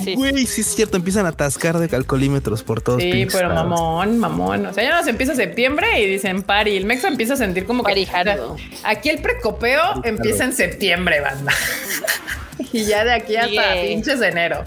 [0.04, 0.16] Sí.
[0.16, 3.02] Güey, sí es cierto, empiezan a atascar de calcolímetros por todos.
[3.02, 4.66] Sí, pero mamón, mamón.
[4.66, 6.78] O sea, ya nos empieza septiembre y dicen pari.
[6.78, 7.92] El Mexa empieza a sentir como que.
[7.92, 8.54] Parijado.
[8.54, 11.54] o sea, aquí el precopeo empieza en septiembre, banda.
[12.74, 14.64] y ya de aquí hasta pinches enero.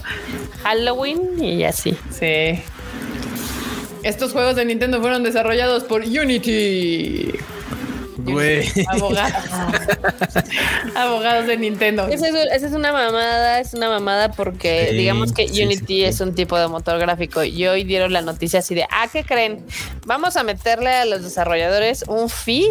[0.63, 1.97] Halloween y así.
[2.11, 2.61] Sí.
[4.03, 7.31] Estos juegos de Nintendo fueron desarrollados por Unity.
[8.33, 8.67] Güey.
[8.87, 9.33] Abogados.
[10.95, 12.07] Abogados de Nintendo.
[12.07, 15.85] Esa es, esa es una mamada, es una mamada porque Sí, digamos que sí, Unity
[15.87, 19.07] sí, es un tipo de motor gráfico y hoy dieron la noticia así de, ah,
[19.11, 19.65] ¿qué creen?
[20.05, 22.67] Vamos a meterle a los desarrolladores un fee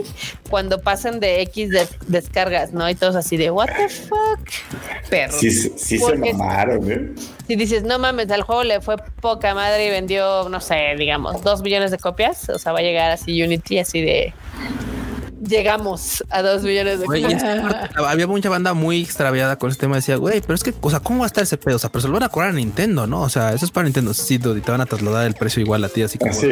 [0.51, 2.89] cuando pasen de X de- descargas, ¿no?
[2.89, 4.41] Y todos así de, what the fuck?
[5.11, 5.39] Perro.
[5.39, 7.11] Sí, sí sí se Porque- mamaron, ¿eh?
[7.49, 11.43] Si dices, no mames, al juego le fue poca madre y vendió, no sé, digamos,
[11.43, 14.33] dos millones de copias, o sea, va a llegar así Unity así de...
[15.47, 17.25] Llegamos a dos millones de Güey,
[17.97, 19.97] había mucha banda muy extraviada con este tema.
[19.97, 21.77] Decía, güey, pero es que, o sea, ¿cómo va a estar ese pedo?
[21.77, 23.23] O sea, pero se lo van a cobrar a Nintendo, ¿no?
[23.23, 24.15] O sea, eso es para Nintendo.
[24.15, 26.49] Sí, dude, y te van a trasladar el precio igual a ti, así como, Sí.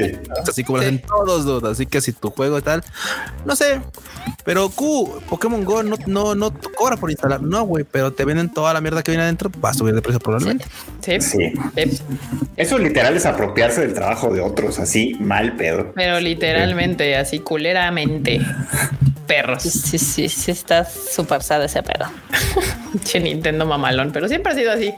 [0.48, 1.70] así como lo hacen todos, dude.
[1.70, 2.82] Así que si tu juego y tal,
[3.44, 3.80] no sé,
[4.44, 7.42] pero Q, Pokémon Go no, no, no cobra por instalar.
[7.42, 9.50] No, güey, pero te venden toda la mierda que viene adentro.
[9.64, 10.64] Va a subir de precio probablemente.
[11.00, 11.20] Sí.
[11.20, 11.52] Sí.
[11.76, 12.02] sí.
[12.56, 15.92] Eso literal es apropiarse del trabajo de otros, así mal pedo.
[15.94, 18.40] Pero literalmente, así culeramente.
[19.26, 19.62] Perros.
[19.62, 22.06] Sí, sí, sí, está súper sad ese pedo.
[23.04, 24.92] Che Nintendo mamalón, pero siempre ha sido así.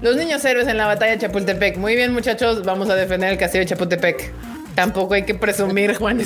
[0.00, 1.76] Los niños héroes en la batalla de Chapultepec.
[1.78, 4.32] Muy bien, muchachos, vamos a defender el castillo de Chapultepec.
[4.74, 6.20] Tampoco hay que presumir, Juan.
[6.22, 6.24] y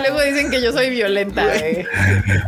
[0.00, 1.44] luego dicen que yo soy violenta.
[1.44, 1.86] güey.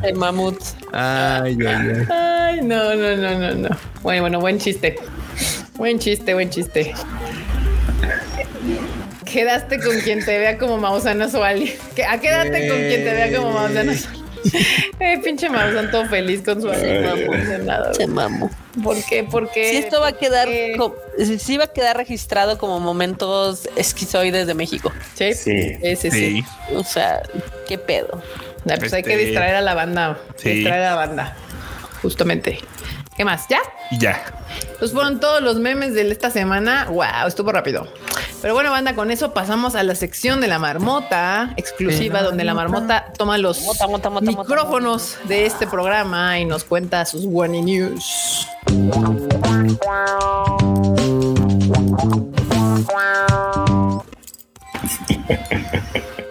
[0.02, 0.58] El mamut.
[0.92, 2.06] Ay, ay, ay.
[2.10, 3.68] Ay, no, no, no, no, no.
[4.02, 4.96] Bueno, bueno, buen chiste.
[5.74, 6.94] Buen chiste, buen chiste.
[9.30, 11.74] Quedaste con quien te vea como Mausana Suali.
[11.94, 14.22] Quédate con quien te vea como Mausana Suali.
[15.00, 17.32] Eh, pinche Maussan todo feliz con su amigo.
[17.92, 18.48] Se mamó.
[18.82, 19.24] ¿Por qué?
[19.24, 19.70] ¿Por qué?
[19.70, 20.94] Sí, esto va a quedar, co-
[21.38, 24.92] sí va a quedar registrado como momentos esquizoides de México.
[25.14, 25.74] Sí, Sí.
[25.82, 26.10] sí, sí.
[26.10, 26.10] sí.
[26.10, 26.44] Sí.
[26.76, 27.22] O sea,
[27.66, 28.22] qué pedo.
[28.70, 30.18] Ah, pues hay que Este- distraer a la banda.
[30.36, 30.50] Sí.
[30.50, 31.36] Distraer a la banda.
[32.02, 32.58] Justamente.
[33.16, 33.46] ¿Qué más?
[33.48, 33.58] ¿Ya?
[33.98, 34.22] Ya.
[34.78, 36.86] Pues fueron todos los memes de esta semana.
[36.90, 37.88] Wow, estuvo rápido.
[38.46, 42.54] Pero bueno, banda, con eso pasamos a la sección de la marmota exclusiva, donde la
[42.54, 47.24] marmota toma los Mota, mota, mota, mota, micrófonos de este programa y nos cuenta sus
[47.26, 48.46] One News.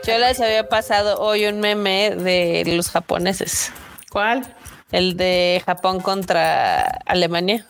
[0.08, 3.74] Yo les había pasado hoy un meme de los japoneses.
[4.10, 4.56] ¿Cuál?
[4.94, 7.66] El de Japón contra Alemania.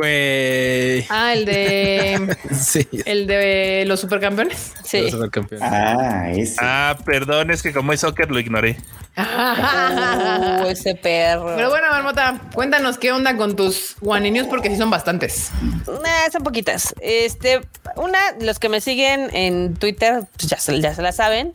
[0.00, 1.06] Güey.
[1.10, 2.88] Ah, el de Sí.
[3.04, 4.72] el de los supercampeones.
[4.82, 5.10] Sí.
[5.10, 5.62] Supercampeón.
[5.62, 6.56] Ah, ese.
[6.58, 8.78] Ah, perdón, es que como es soccer lo ignoré.
[9.18, 11.54] Uh, ese perro.
[11.56, 15.50] Pero bueno, Marmota, cuéntanos qué onda con tus One News porque sí son bastantes.
[15.86, 16.94] Nah, son poquitas.
[17.00, 17.60] Este,
[17.96, 21.52] una, los que me siguen en Twitter, pues ya se, ya se la saben.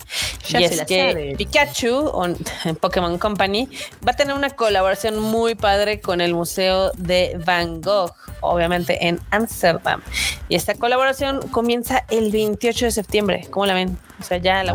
[0.49, 1.38] Ya y se es la que saben.
[1.38, 3.67] Pikachu, on- en Pokémon Company,
[4.07, 8.13] va a tener una colaboración muy padre con el Museo de Van Gogh,
[8.45, 10.01] obviamente en Ámsterdam.
[10.49, 13.47] Y esta colaboración comienza el 28 de septiembre.
[13.49, 13.97] ¿Cómo la ven?
[14.19, 14.73] O sea, ya la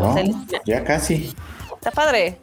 [0.65, 1.33] ya casi.
[1.75, 2.39] Está padre.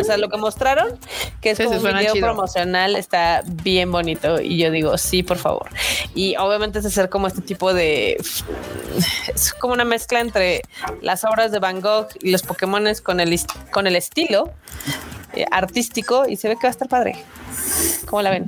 [0.00, 0.98] O sea, lo que mostraron,
[1.40, 2.26] que es Sí, como un video chido.
[2.26, 4.40] promocional, está bien bonito.
[4.40, 5.68] Y yo digo, sí, por favor.
[6.12, 8.16] Y obviamente es hacer como este tipo de.
[9.32, 10.62] Es como una mezcla entre
[11.02, 13.38] las obras de Van Gogh y los Pokémones con el,
[13.70, 14.52] con el estilo
[15.34, 16.24] eh, artístico.
[16.28, 17.24] Y se ve que va a estar padre.
[18.06, 18.46] ¿Cómo la ven?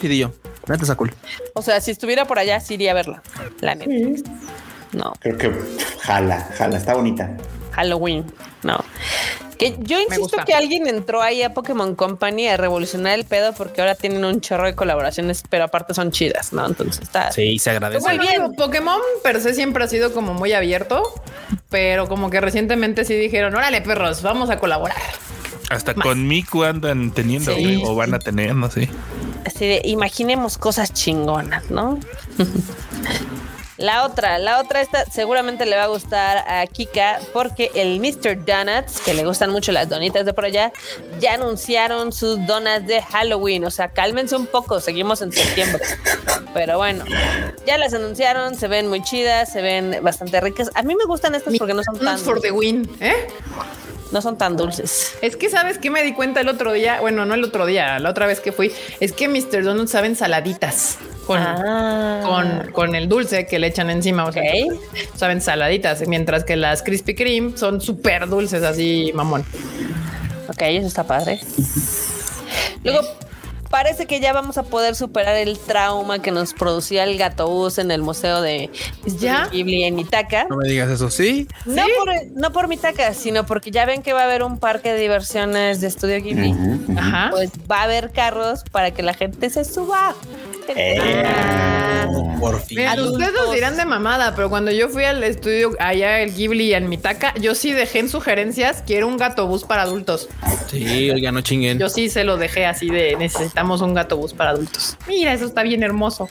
[0.00, 0.34] Chidillo.
[0.68, 1.12] Neta está cool.
[1.54, 3.22] O sea, si estuviera por allá, sí iría a verla.
[3.60, 4.30] La neta.
[4.92, 5.12] No.
[5.20, 5.52] Creo que
[6.00, 7.36] jala, jala, está bonita.
[7.72, 8.24] Halloween.
[8.62, 8.78] No.
[9.58, 13.80] Que yo insisto que alguien entró ahí a Pokémon Company a revolucionar el pedo porque
[13.80, 16.66] ahora tienen un chorro de colaboraciones, pero aparte son chidas, ¿no?
[16.66, 17.30] Entonces está.
[17.30, 18.06] Sí, se agradece.
[18.06, 18.42] Muy bien.
[18.42, 21.02] Digo, Pokémon per se siempre ha sido como muy abierto,
[21.68, 24.96] pero como que recientemente sí dijeron, órale perros, vamos a colaborar.
[25.70, 28.88] Hasta con Miku andan teniendo, Sí, güey, o van a tener, no sé.
[29.44, 31.98] Así de imaginemos cosas chingonas, ¿no?
[33.76, 38.44] La otra, la otra esta seguramente le va a gustar a Kika porque el Mr.
[38.44, 40.72] Donuts, que le gustan mucho las donitas de por allá,
[41.18, 43.64] ya anunciaron sus donas de Halloween.
[43.64, 45.82] O sea, cálmense un poco, seguimos en septiembre.
[46.54, 47.04] Pero bueno,
[47.66, 50.70] ya las anunciaron, se ven muy chidas, se ven bastante ricas.
[50.74, 53.26] A mí me gustan estas porque no son tan, for the win, ¿eh?
[54.14, 55.14] No son tan dulces.
[55.20, 57.98] Es que sabes que me di cuenta el otro día, bueno, no el otro día,
[57.98, 59.64] la otra vez que fui, es que Mr.
[59.64, 62.20] Donuts saben saladitas con, Ah.
[62.24, 64.44] con, con el dulce que le echan encima, o sea,
[65.16, 69.44] saben saladitas, mientras que las Krispy Kreme son súper dulces, así mamón.
[70.48, 71.40] Ok, eso está padre.
[72.84, 73.00] Luego,
[73.74, 77.90] parece que ya vamos a poder superar el trauma que nos producía el gatobús en
[77.90, 78.70] el museo de
[79.18, 79.48] ¿Ya?
[79.48, 80.46] Ghibli en Ithaca.
[80.48, 81.10] No me digas eso.
[81.10, 81.48] Sí.
[81.66, 84.92] No por, no por Mitaka, sino porque ya ven que va a haber un parque
[84.92, 86.54] de diversiones de Estudio Ghibli.
[86.96, 87.30] Ajá.
[87.32, 90.14] Pues va a haber carros para que la gente se suba.
[90.68, 92.06] Eh.
[92.40, 92.78] Por fin.
[92.78, 93.12] Miren, Adultos.
[93.14, 96.88] ustedes los dirán de mamada, pero cuando yo fui al estudio allá el Ghibli en
[96.88, 100.28] Mitaka, yo sí dejé en sugerencias quiero un gato bus para adultos.
[100.68, 101.78] Sí, oiga, no chinguen.
[101.78, 104.96] Yo sí se lo dejé así de necesitamos un gato bus para adultos.
[105.08, 106.28] Mira, eso está bien hermoso.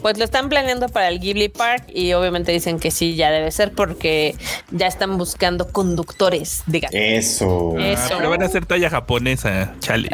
[0.00, 3.50] Pues lo están planeando para el Ghibli Park y obviamente dicen que sí, ya debe
[3.50, 4.36] ser porque
[4.70, 6.94] ya están buscando conductores de gatos.
[7.00, 7.74] Eso.
[7.76, 8.14] Ah, Eso.
[8.16, 10.10] pero van a ser talla japonesa, chale.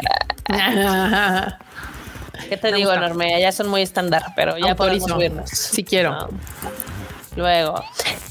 [2.49, 3.05] ¿Qué te Me digo, gusta.
[3.05, 3.39] enorme?
[3.41, 5.05] Ya son muy estándar, pero ya Autorizo.
[5.07, 5.49] podemos subirnos.
[5.49, 6.11] Sí quiero.
[6.11, 6.29] No.
[7.35, 7.83] Luego,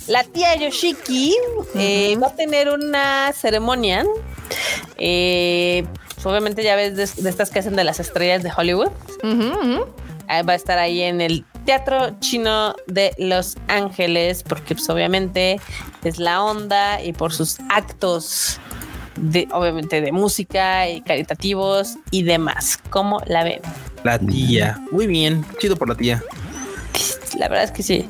[0.06, 1.36] la tía Yoshiki
[1.74, 4.04] eh, va a tener una ceremonia.
[4.98, 8.88] eh, pues, obviamente ya ves de, de estas que hacen de las estrellas de Hollywood.
[10.26, 15.60] Ah, Va a estar ahí en el Teatro Chino de Los Ángeles, porque pues, obviamente
[16.02, 18.58] es la onda y por sus actos
[19.16, 22.78] de, obviamente, de música y caritativos y demás.
[22.88, 23.60] ¿Cómo la ven?
[24.04, 24.78] La tía.
[24.90, 25.44] Muy bien.
[25.58, 26.22] Chido por la tía.
[27.38, 28.06] La verdad es que sí.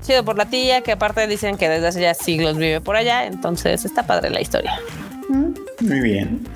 [0.00, 3.26] Sido por la tía, que aparte dicen que desde hace ya siglos vive por allá,
[3.26, 4.80] entonces está padre la historia.
[5.28, 6.46] Muy bien.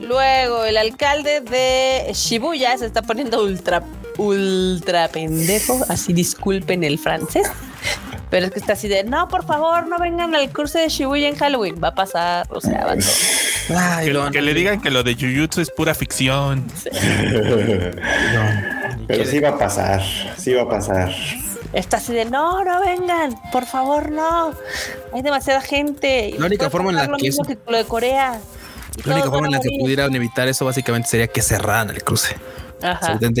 [0.00, 3.82] Luego, el alcalde de Shibuya se está poniendo ultra,
[4.18, 5.80] ultra pendejo.
[5.88, 7.48] Así disculpen el francés.
[8.30, 11.28] Pero es que está así de, no, por favor, no vengan al curso de Shibuya
[11.28, 11.76] en Halloween.
[11.82, 13.78] Va a pasar, o sea, va todo.
[13.78, 16.64] Ay, Que, le digan que lo de Jujutsu es pura ficción.
[19.06, 20.02] Pero sí va a pasar,
[20.38, 21.14] sí va a pasar.
[21.72, 24.52] Está así de, no, no vengan, por favor, no.
[25.12, 26.34] Hay demasiada gente.
[26.38, 28.40] La única forma en pasar la lo que mismo eso- que lo de Corea.
[29.04, 32.02] La única forma en la a que pudieran evitar eso básicamente sería que cerraran el
[32.04, 32.36] cruce.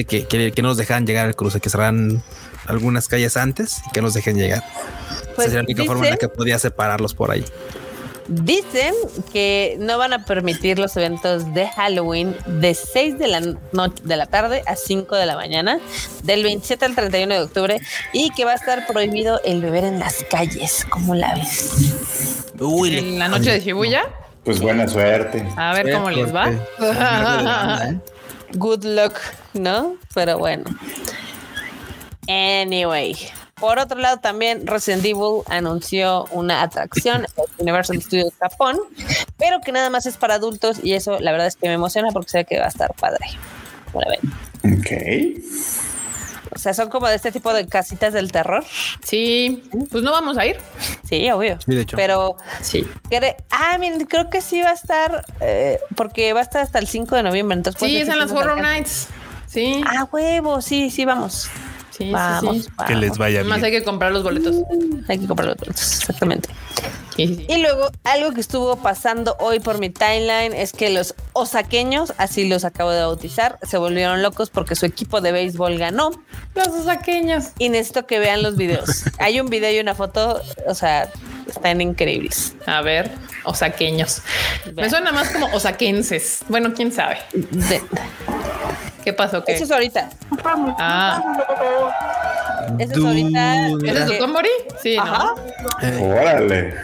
[0.06, 2.22] Que, que, que no nos dejaran llegar al cruce, que cerraran
[2.66, 4.62] algunas calles antes y que nos dejen llegar.
[5.34, 7.44] Pues Esa sería la única forma en la que podía separarlos por ahí.
[8.26, 8.94] Dicen
[9.34, 13.40] que no van a permitir los eventos de Halloween de 6 de la
[13.72, 15.78] noche de la tarde a 5 de la mañana,
[16.22, 17.80] del 27 al 31 de octubre,
[18.14, 20.86] y que va a estar prohibido el beber en las calles.
[20.88, 22.46] ¿Cómo la ves?
[22.58, 24.04] Uy, En la noche de Shibuya.
[24.42, 25.46] Pues buena suerte.
[25.56, 26.50] A ver cómo les va.
[28.54, 29.14] Good luck,
[29.52, 29.96] ¿no?
[30.14, 30.64] Pero bueno.
[32.28, 33.16] Anyway.
[33.56, 38.78] Por otro lado, también Resident Evil anunció una atracción en Universal Studios Japón,
[39.38, 42.08] pero que nada más es para adultos y eso la verdad es que me emociona
[42.12, 43.24] porque sé que va a estar padre.
[43.94, 44.78] La ven.
[44.78, 45.93] Ok.
[46.64, 48.64] O sea, son como de este tipo de casitas del terror.
[49.02, 50.56] Sí, pues no vamos a ir.
[51.06, 51.58] Sí, obvio.
[51.60, 51.94] Sí, de hecho.
[51.94, 52.86] Pero, Sí.
[53.50, 56.86] ah, miren, creo que sí va a estar, eh, porque va a estar hasta el
[56.88, 57.54] 5 de noviembre.
[57.58, 58.62] Entonces Sí, es en las Horror.
[58.62, 59.08] Nights.
[59.46, 59.84] Sí.
[59.86, 61.50] Ah, huevo, sí, sí, vamos.
[61.96, 62.70] Sí, Vamos, sí.
[62.76, 62.88] vamos.
[62.90, 63.82] Que les vaya Además hay bien.
[63.82, 64.56] que comprar los boletos.
[65.08, 66.48] Hay que comprar los boletos, exactamente.
[67.16, 72.48] Y luego, algo que estuvo pasando hoy por mi timeline es que los osaqueños, así
[72.48, 76.10] los acabo de bautizar, se volvieron locos porque su equipo de béisbol ganó.
[76.56, 77.50] Los osaqueños.
[77.58, 79.04] Y necesito que vean los videos.
[79.20, 81.08] Hay un video y una foto, o sea,
[81.46, 82.54] están increíbles.
[82.66, 83.12] A ver,
[83.44, 84.22] osaqueños.
[84.74, 86.40] Me suena más como osaquenses.
[86.48, 87.18] Bueno, quién sabe.
[87.32, 87.80] De-
[89.04, 89.44] ¿Qué pasó?
[89.44, 89.52] ¿Qué?
[89.54, 90.08] eso es ahorita.
[90.78, 91.22] Ah,
[92.78, 93.66] Eso es ahorita.
[93.84, 94.20] ¿ese es?
[94.82, 95.34] Sí, Ajá.
[95.82, 96.06] ¿no?
[96.06, 96.74] Órale.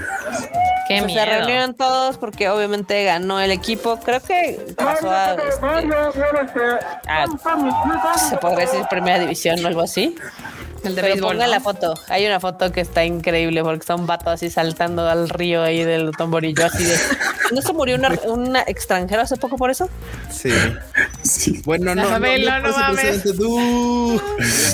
[0.87, 1.21] Qué O sea, miedo.
[1.25, 3.99] se reunieron todos porque obviamente ganó el equipo.
[4.01, 5.43] Creo que pasó a, este,
[7.07, 10.17] a- se podría decir primera división o algo así.
[10.85, 11.33] El de Pero béisbol.
[11.33, 11.55] pongan ¿no?
[11.55, 11.95] la foto.
[12.09, 15.85] Hay una foto que está increíble porque está un vato así saltando al río ahí
[15.85, 16.97] del tomborillo así de.
[17.53, 19.89] ¿No se murió una, una extranjera hace poco por eso?
[20.31, 20.51] Sí.
[21.23, 21.61] Sí.
[21.65, 23.25] Bueno, no, no, Mames, no, no, mames.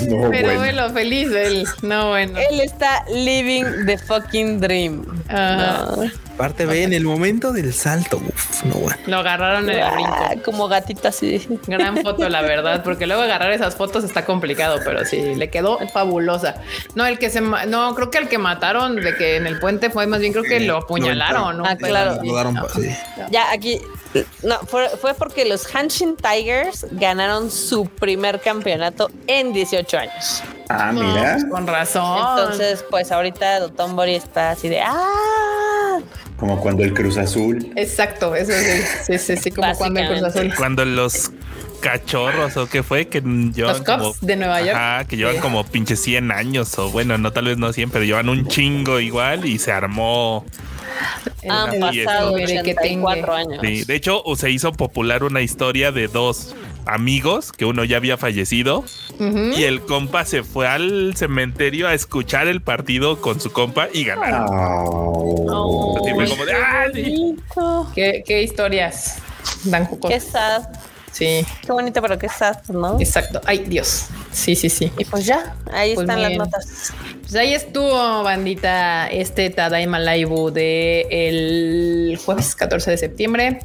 [0.07, 0.61] No, Pero bueno.
[0.61, 1.67] velo feliz él.
[1.81, 2.37] No, bueno.
[2.51, 5.05] Él está living the fucking dream.
[5.27, 5.87] Ajá.
[5.95, 6.26] No.
[6.37, 8.17] Aparte, ve en el momento del salto.
[8.17, 8.99] Uf, no, bueno.
[9.07, 10.13] Lo agarraron en el brinco.
[10.15, 11.47] Ah, como gatito así.
[11.65, 15.79] Gran foto, la verdad, porque luego agarrar esas fotos está complicado, pero sí, le quedó
[15.91, 16.61] fabulosa.
[16.93, 19.89] No, el que se, no, creo que el que mataron de que en el puente
[19.89, 21.63] fue más bien, creo que lo apuñalaron, ¿no?
[21.65, 22.19] Ah, claro.
[22.23, 22.87] Lo daron pa- sí.
[23.31, 23.81] Ya aquí.
[24.43, 30.43] No, fue, fue porque los Hanshin Tigers ganaron su primer campeonato en 18 años.
[30.69, 31.33] Ah, No, mira.
[31.33, 32.17] pues con razón.
[32.37, 35.05] Entonces, pues ahorita Dotonbori está así de ¡Ah!
[36.37, 37.71] Como cuando el Cruz Azul.
[37.75, 40.23] Exacto, eso sí, sí, sí, sí, como cuando el Cruz.
[40.23, 40.53] Azul.
[40.55, 41.31] Cuando los
[41.81, 44.75] cachorros o qué fue que llevan Los Cubs como de Nueva York.
[44.75, 48.03] Ajá, que llevan como pinche 100 años o bueno, no tal vez no 100, pero
[48.03, 50.43] llevan un chingo igual y se armó.
[51.49, 53.59] Han pasado el- el- 84 años.
[53.61, 56.55] Sí, de hecho, o se hizo popular una historia de dos
[56.87, 58.83] amigos que uno ya había fallecido
[59.19, 64.03] y el compa se fue al cementerio a escuchar el partido con su compa y
[64.05, 64.47] ganaron.
[64.49, 65.97] Oh.
[66.01, 67.01] Así fue como de, "Ah, sí".
[67.01, 67.91] bonito.
[67.95, 69.17] ¿Qué, qué historias
[69.63, 69.89] dan?
[70.07, 70.63] Qué sad.
[71.11, 72.99] Sí, Qué bonito, pero qué sad, ¿no?
[72.99, 73.41] exacto.
[73.45, 74.05] Ay, Dios.
[74.31, 74.91] Sí, sí, sí.
[74.99, 76.93] Y pues ya, ahí Pues están las notas.
[77.27, 83.59] Pues ahí estuvo, bandita, este Tadaima Live de el jueves 14 de septiembre.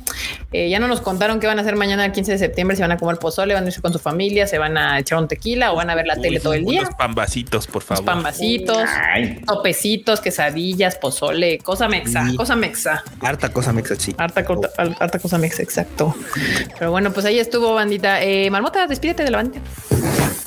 [0.52, 2.82] Eh, ya no nos contaron qué van a hacer mañana el 15 de septiembre, si
[2.82, 5.28] van a comer pozole, van a irse con su familia, se van a echar un
[5.28, 6.80] tequila o van a ver la tele todo el día.
[6.80, 8.04] Unos pambacitos, por Los favor.
[8.04, 8.82] pambacitos,
[9.14, 12.36] Ay, topecitos, quesadillas, pozole, cosa mexa, Sí.
[12.36, 13.04] cosa mexa.
[13.20, 14.12] Harta cosa mexa, sí.
[14.18, 16.16] Harta, corta- harta cosa mexa, exacto.
[16.80, 18.22] Pero bueno, pues ahí estuvo, bandita.
[18.24, 19.60] Eh, Marmota, despídete de la bandita.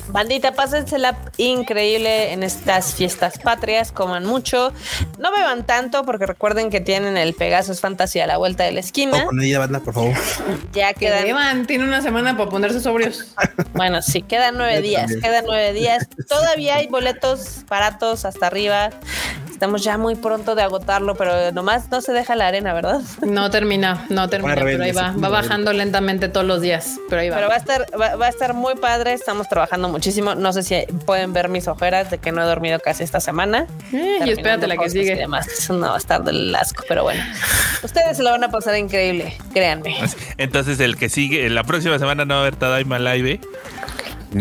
[0.08, 3.05] Bandita, pásensela increíble en estas fiestas
[3.42, 4.72] patrias, coman mucho,
[5.18, 8.80] no beban tanto porque recuerden que tienen el Pegasus Fantasy a la vuelta de la
[8.80, 9.24] esquina.
[9.26, 10.14] con ella, banda, por favor.
[10.72, 13.26] Ya Que quedan, deban, tiene una semana para ponerse sobrios.
[13.74, 16.08] bueno, sí, quedan nueve días, quedan nueve días.
[16.28, 18.90] Todavía hay boletos baratos hasta arriba.
[19.56, 23.00] Estamos ya muy pronto de agotarlo, pero nomás no se deja la arena, ¿verdad?
[23.22, 25.12] No termina, no termina, Bueno, pero ahí va.
[25.12, 27.36] Va bajando lentamente todos los días, pero ahí va.
[27.36, 29.14] Pero va a estar, va, va a estar muy padre.
[29.14, 30.34] Estamos trabajando muchísimo.
[30.34, 33.66] No sé si pueden ver mis ojeras de que no he dormido casi esta semana.
[33.94, 35.16] Eh, y espérate la que cosas y sigue.
[35.16, 35.48] demás.
[35.48, 37.24] Eso no va a estar del asco, pero bueno.
[37.82, 39.96] Ustedes se lo van a pasar increíble, créanme.
[40.36, 43.40] Entonces el que sigue, la próxima semana no va a haber Tadaima Live.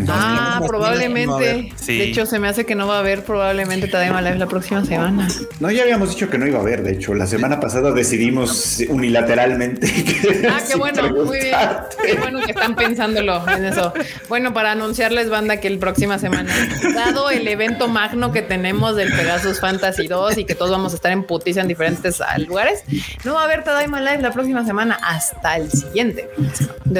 [0.08, 1.72] Ah, probablemente.
[1.76, 1.98] Sí.
[1.98, 4.84] De hecho, se me hace que no va a haber probablemente Tadaima Live la próxima
[4.84, 5.28] semana.
[5.60, 7.14] No, ya habíamos dicho que no iba a haber, de hecho.
[7.14, 9.88] La semana pasada decidimos unilateralmente.
[10.22, 11.56] que Ah, qué bueno, muy bien.
[12.04, 13.94] Qué bueno que están pensándolo en eso.
[14.30, 16.54] Bueno, para anunciarles, banda, que el próxima semana,
[16.94, 20.96] dado el evento magno que tenemos del Pegasus Fantasy 2 y que todos vamos a
[20.96, 22.84] estar en putiza en diferentes lugares,
[23.24, 26.30] no va a haber Tadaima Live la próxima semana hasta el siguiente,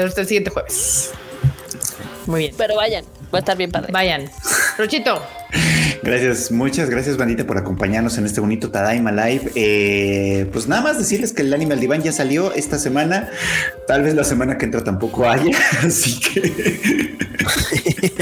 [0.04, 1.12] hasta el siguiente jueves.
[2.26, 2.54] Muy bien.
[2.56, 3.92] Pero vayan, va a estar bien padre.
[3.92, 4.30] Vayan.
[4.78, 5.22] Rochito,
[6.02, 9.52] Gracias, muchas gracias, bandita, por acompañarnos en este bonito Tadaima Live.
[9.54, 13.30] Eh, pues nada más decirles que el Animal Divine ya salió esta semana.
[13.86, 17.16] Tal vez la semana que entra tampoco haya, así que.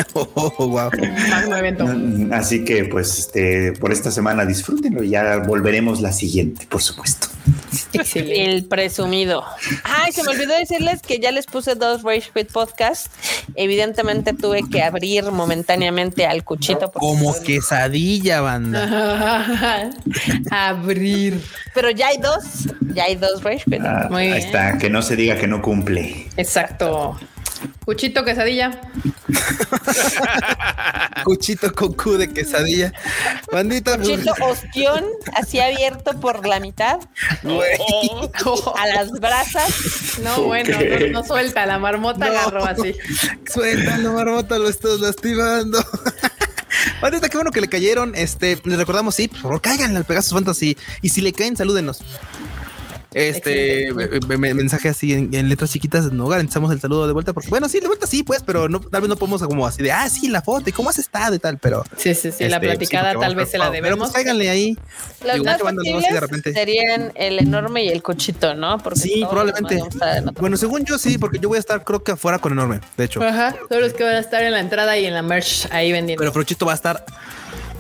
[0.15, 0.91] oh, wow.
[2.33, 7.29] Así que, pues, este, por esta semana disfrútenlo y ya volveremos la siguiente, por supuesto.
[7.93, 8.45] Excelente.
[8.45, 9.45] El presumido.
[9.85, 13.09] Ay, se me olvidó decirles que ya les puse dos Rage Quit Podcast.
[13.55, 16.91] Evidentemente tuve que abrir momentáneamente al cuchito.
[16.93, 19.91] Como soy- quesadilla, banda.
[20.51, 21.41] Abrir.
[21.75, 22.45] Pero ya hay dos.
[22.95, 23.81] Ya hay dos Rage Quit.
[23.83, 24.43] Ah, Muy ahí bien.
[24.47, 26.29] está, que no se diga que no cumple.
[26.37, 27.19] Exacto.
[27.87, 28.79] Cuchito, quesadilla.
[31.25, 32.93] Cuchito con Q de quesadilla.
[33.51, 35.05] Bandita, pues, Cuchito ostión,
[35.35, 36.99] así abierto por la mitad,
[38.77, 40.19] a las brasas.
[40.23, 42.33] No, bueno, no, no suelta, la marmota No.
[42.39, 42.95] agarró así.
[43.51, 45.79] Suéltalo, marmota, lo estás lastimando.
[47.01, 48.15] Bandita, qué bueno que le cayeron.
[48.15, 50.77] Este, les recordamos, sí, por favor, cáiganle al Pegasus Fantasy.
[51.03, 52.03] Y si le caen, salúdenos.
[53.15, 53.93] Este
[54.39, 57.81] mensaje así en, en letras chiquitas, no garantizamos el saludo de vuelta, porque bueno, sí,
[57.81, 60.29] de vuelta sí, pues, pero no, tal vez no podemos como así de ah, sí,
[60.29, 63.13] la foto y cómo has estado y tal, pero Sí, sí, sí, la este, platicada
[63.13, 64.11] sí, tal vez se la pero, Pero debemos.
[64.11, 64.79] pues cáiganle ahí.
[65.25, 66.53] Los más de repente.
[66.53, 68.79] serían el enorme y el cuchito, ¿no?
[68.79, 69.81] Porque Sí, todos probablemente.
[70.41, 73.05] Bueno, según yo sí, porque yo voy a estar creo que afuera con enorme, de
[73.05, 73.23] hecho.
[73.23, 75.93] Ajá, son los que van a estar en la entrada y en la merch ahí
[75.93, 76.21] vendiendo.
[76.21, 77.05] Pero Frochito va a estar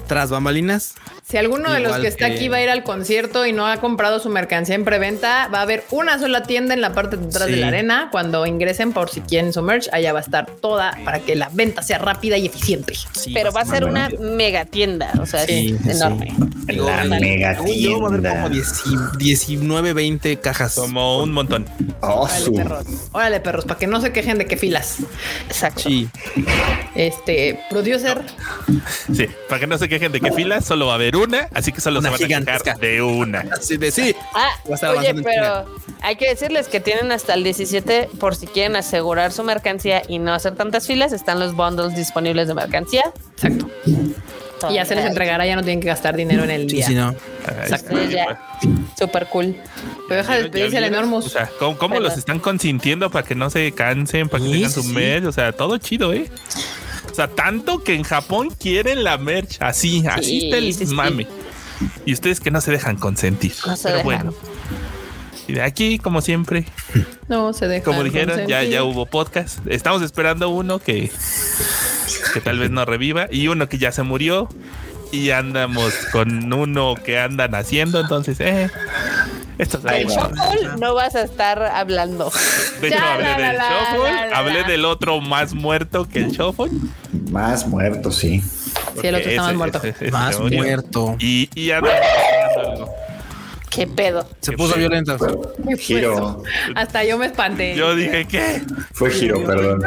[0.06, 0.94] tras bambalinas.
[1.26, 3.78] Si alguno de los que está aquí va a ir al concierto y no ha
[3.78, 7.26] comprado su mercancía en preventa, va a haber una sola tienda en la parte de
[7.26, 7.52] atrás Sí.
[7.52, 8.08] de la arena.
[8.12, 11.48] Cuando ingresen por si quieren su merch, allá va a estar toda para que la
[11.52, 12.94] venta sea rápida y eficiente.
[13.12, 15.90] Sí, Pero va a ser una mega tienda, o sea, Sí, es sí.
[16.02, 16.32] enorme.
[16.68, 18.30] La mega yo va a haber tienda.
[18.42, 18.82] como 10
[19.18, 20.74] 19, 20 cajas.
[20.74, 21.66] Como un montón.
[22.00, 22.84] Oh, Órale, su- perros.
[23.12, 24.98] Órale, perros, para que no se quejen de qué filas.
[25.48, 25.82] Exacto.
[25.88, 26.08] Sí.
[26.94, 28.20] Este, producer,
[29.14, 31.72] Sí, para que no se quejen de qué fila, solo va a haber una, así
[31.72, 33.40] que solo Una se van a de una.
[33.52, 34.14] Así de sí.
[34.34, 34.50] Ah,
[34.96, 35.66] oye, pero
[36.02, 40.18] hay que decirles que tienen hasta el 17 por si quieren asegurar su mercancía y
[40.18, 41.12] no hacer tantas filas.
[41.12, 43.04] Están los bundles disponibles de mercancía.
[43.34, 43.68] exacto.
[44.70, 46.86] Y ya se les entregará, ya no tienen que gastar dinero en el Sí, día.
[46.86, 47.08] sí, no.
[47.08, 47.14] Ahí
[47.64, 47.96] Exacto.
[47.98, 48.40] Sí, ya.
[48.98, 49.56] Súper cool.
[50.08, 50.94] Pero deja de ¿Ya despedirse vieron?
[50.94, 51.26] Enormous.
[51.26, 54.54] O sea, ¿cómo, cómo los están consintiendo para que no se cansen, para que Sí,
[54.54, 54.92] tengan sí, su sí.
[54.94, 55.26] merch?
[55.26, 56.30] O sea, todo chido, ¿eh?
[57.14, 60.84] O sea, tanto que en Japón quieren la merch así, así Sí, está el sí,
[60.86, 60.92] sí.
[60.94, 61.28] mame.
[62.04, 63.52] Y ustedes que no se dejan consentir.
[63.64, 64.04] No se Pero dejan.
[64.26, 64.34] bueno.
[65.46, 66.64] Y de aquí, como siempre,
[67.28, 67.84] No se deja.
[67.84, 69.64] como dijeron, ya, ya hubo podcast.
[69.68, 71.12] Estamos esperando uno que,
[72.32, 74.48] que tal vez no reviva y uno que ya se murió.
[75.12, 78.00] Y andamos con uno que andan haciendo.
[78.00, 78.68] Entonces, eh,
[79.58, 80.06] esto es El.
[80.08, 82.30] Shuffle no vas a estar hablando.
[82.80, 86.08] De hecho, Ya, hablé la, del la, Shuffle, la, la, hablé del otro más muerto
[86.08, 86.70] que el Shuffle.
[87.30, 88.40] Más muertos, sí.
[89.00, 89.78] Sí, el otro está más muerto.
[89.78, 91.16] ese- ese Más muerto.
[91.18, 92.00] Y, y hablando
[92.70, 92.94] algo.
[93.70, 94.28] ¿Qué pedo?
[94.40, 95.16] Se puso violento.
[95.80, 96.44] Giro.
[96.76, 97.74] Hasta yo me espanté.
[97.74, 98.62] Yo dije, ¿qué?
[98.92, 99.82] Fue giro, perdón.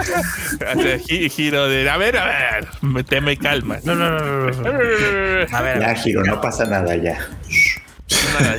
[1.29, 3.77] Giro de, a ver, a ver, me teme y calma.
[3.85, 5.57] No, no, no, no, no, no, no.
[5.57, 7.17] A ver, Ya, giro, no pasa nada ya.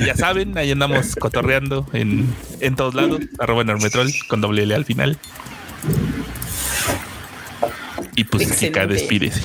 [0.05, 2.27] Ya saben, ahí andamos cotorreando en,
[2.59, 3.21] en todos lados.
[3.37, 5.17] Arroba Normetrol con doble L al final.
[8.19, 8.85] Y pues Excelente.
[8.87, 9.39] despídese.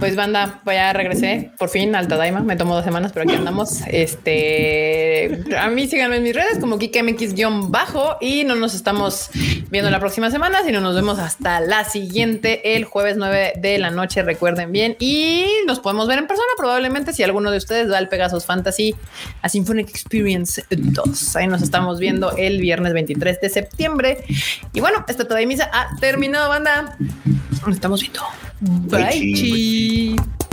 [0.00, 2.40] Pues banda, ya regresé por fin al Tadaima.
[2.40, 3.82] Me tomó dos semanas, pero aquí andamos.
[3.86, 9.30] Este a mí síganme en mis redes como KikMX-bajo y no nos estamos
[9.70, 13.92] viendo la próxima semana, sino nos vemos hasta la siguiente, el jueves 9 de la
[13.92, 14.24] noche.
[14.24, 16.48] Recuerden bien y nos podemos ver en persona.
[16.56, 18.96] Probablemente si alguno de ustedes va al Pegasus Fantasy
[19.42, 21.36] a Symphonic Experience 2.
[21.36, 24.24] Ahí nos estamos viendo el viernes 23 de septiembre.
[24.72, 26.96] Y bueno, esta Tadaimisa ha terminado, banda.
[27.66, 28.20] Nos estamos viendo.
[28.60, 30.16] Bye.
[30.16, 30.47] Bye.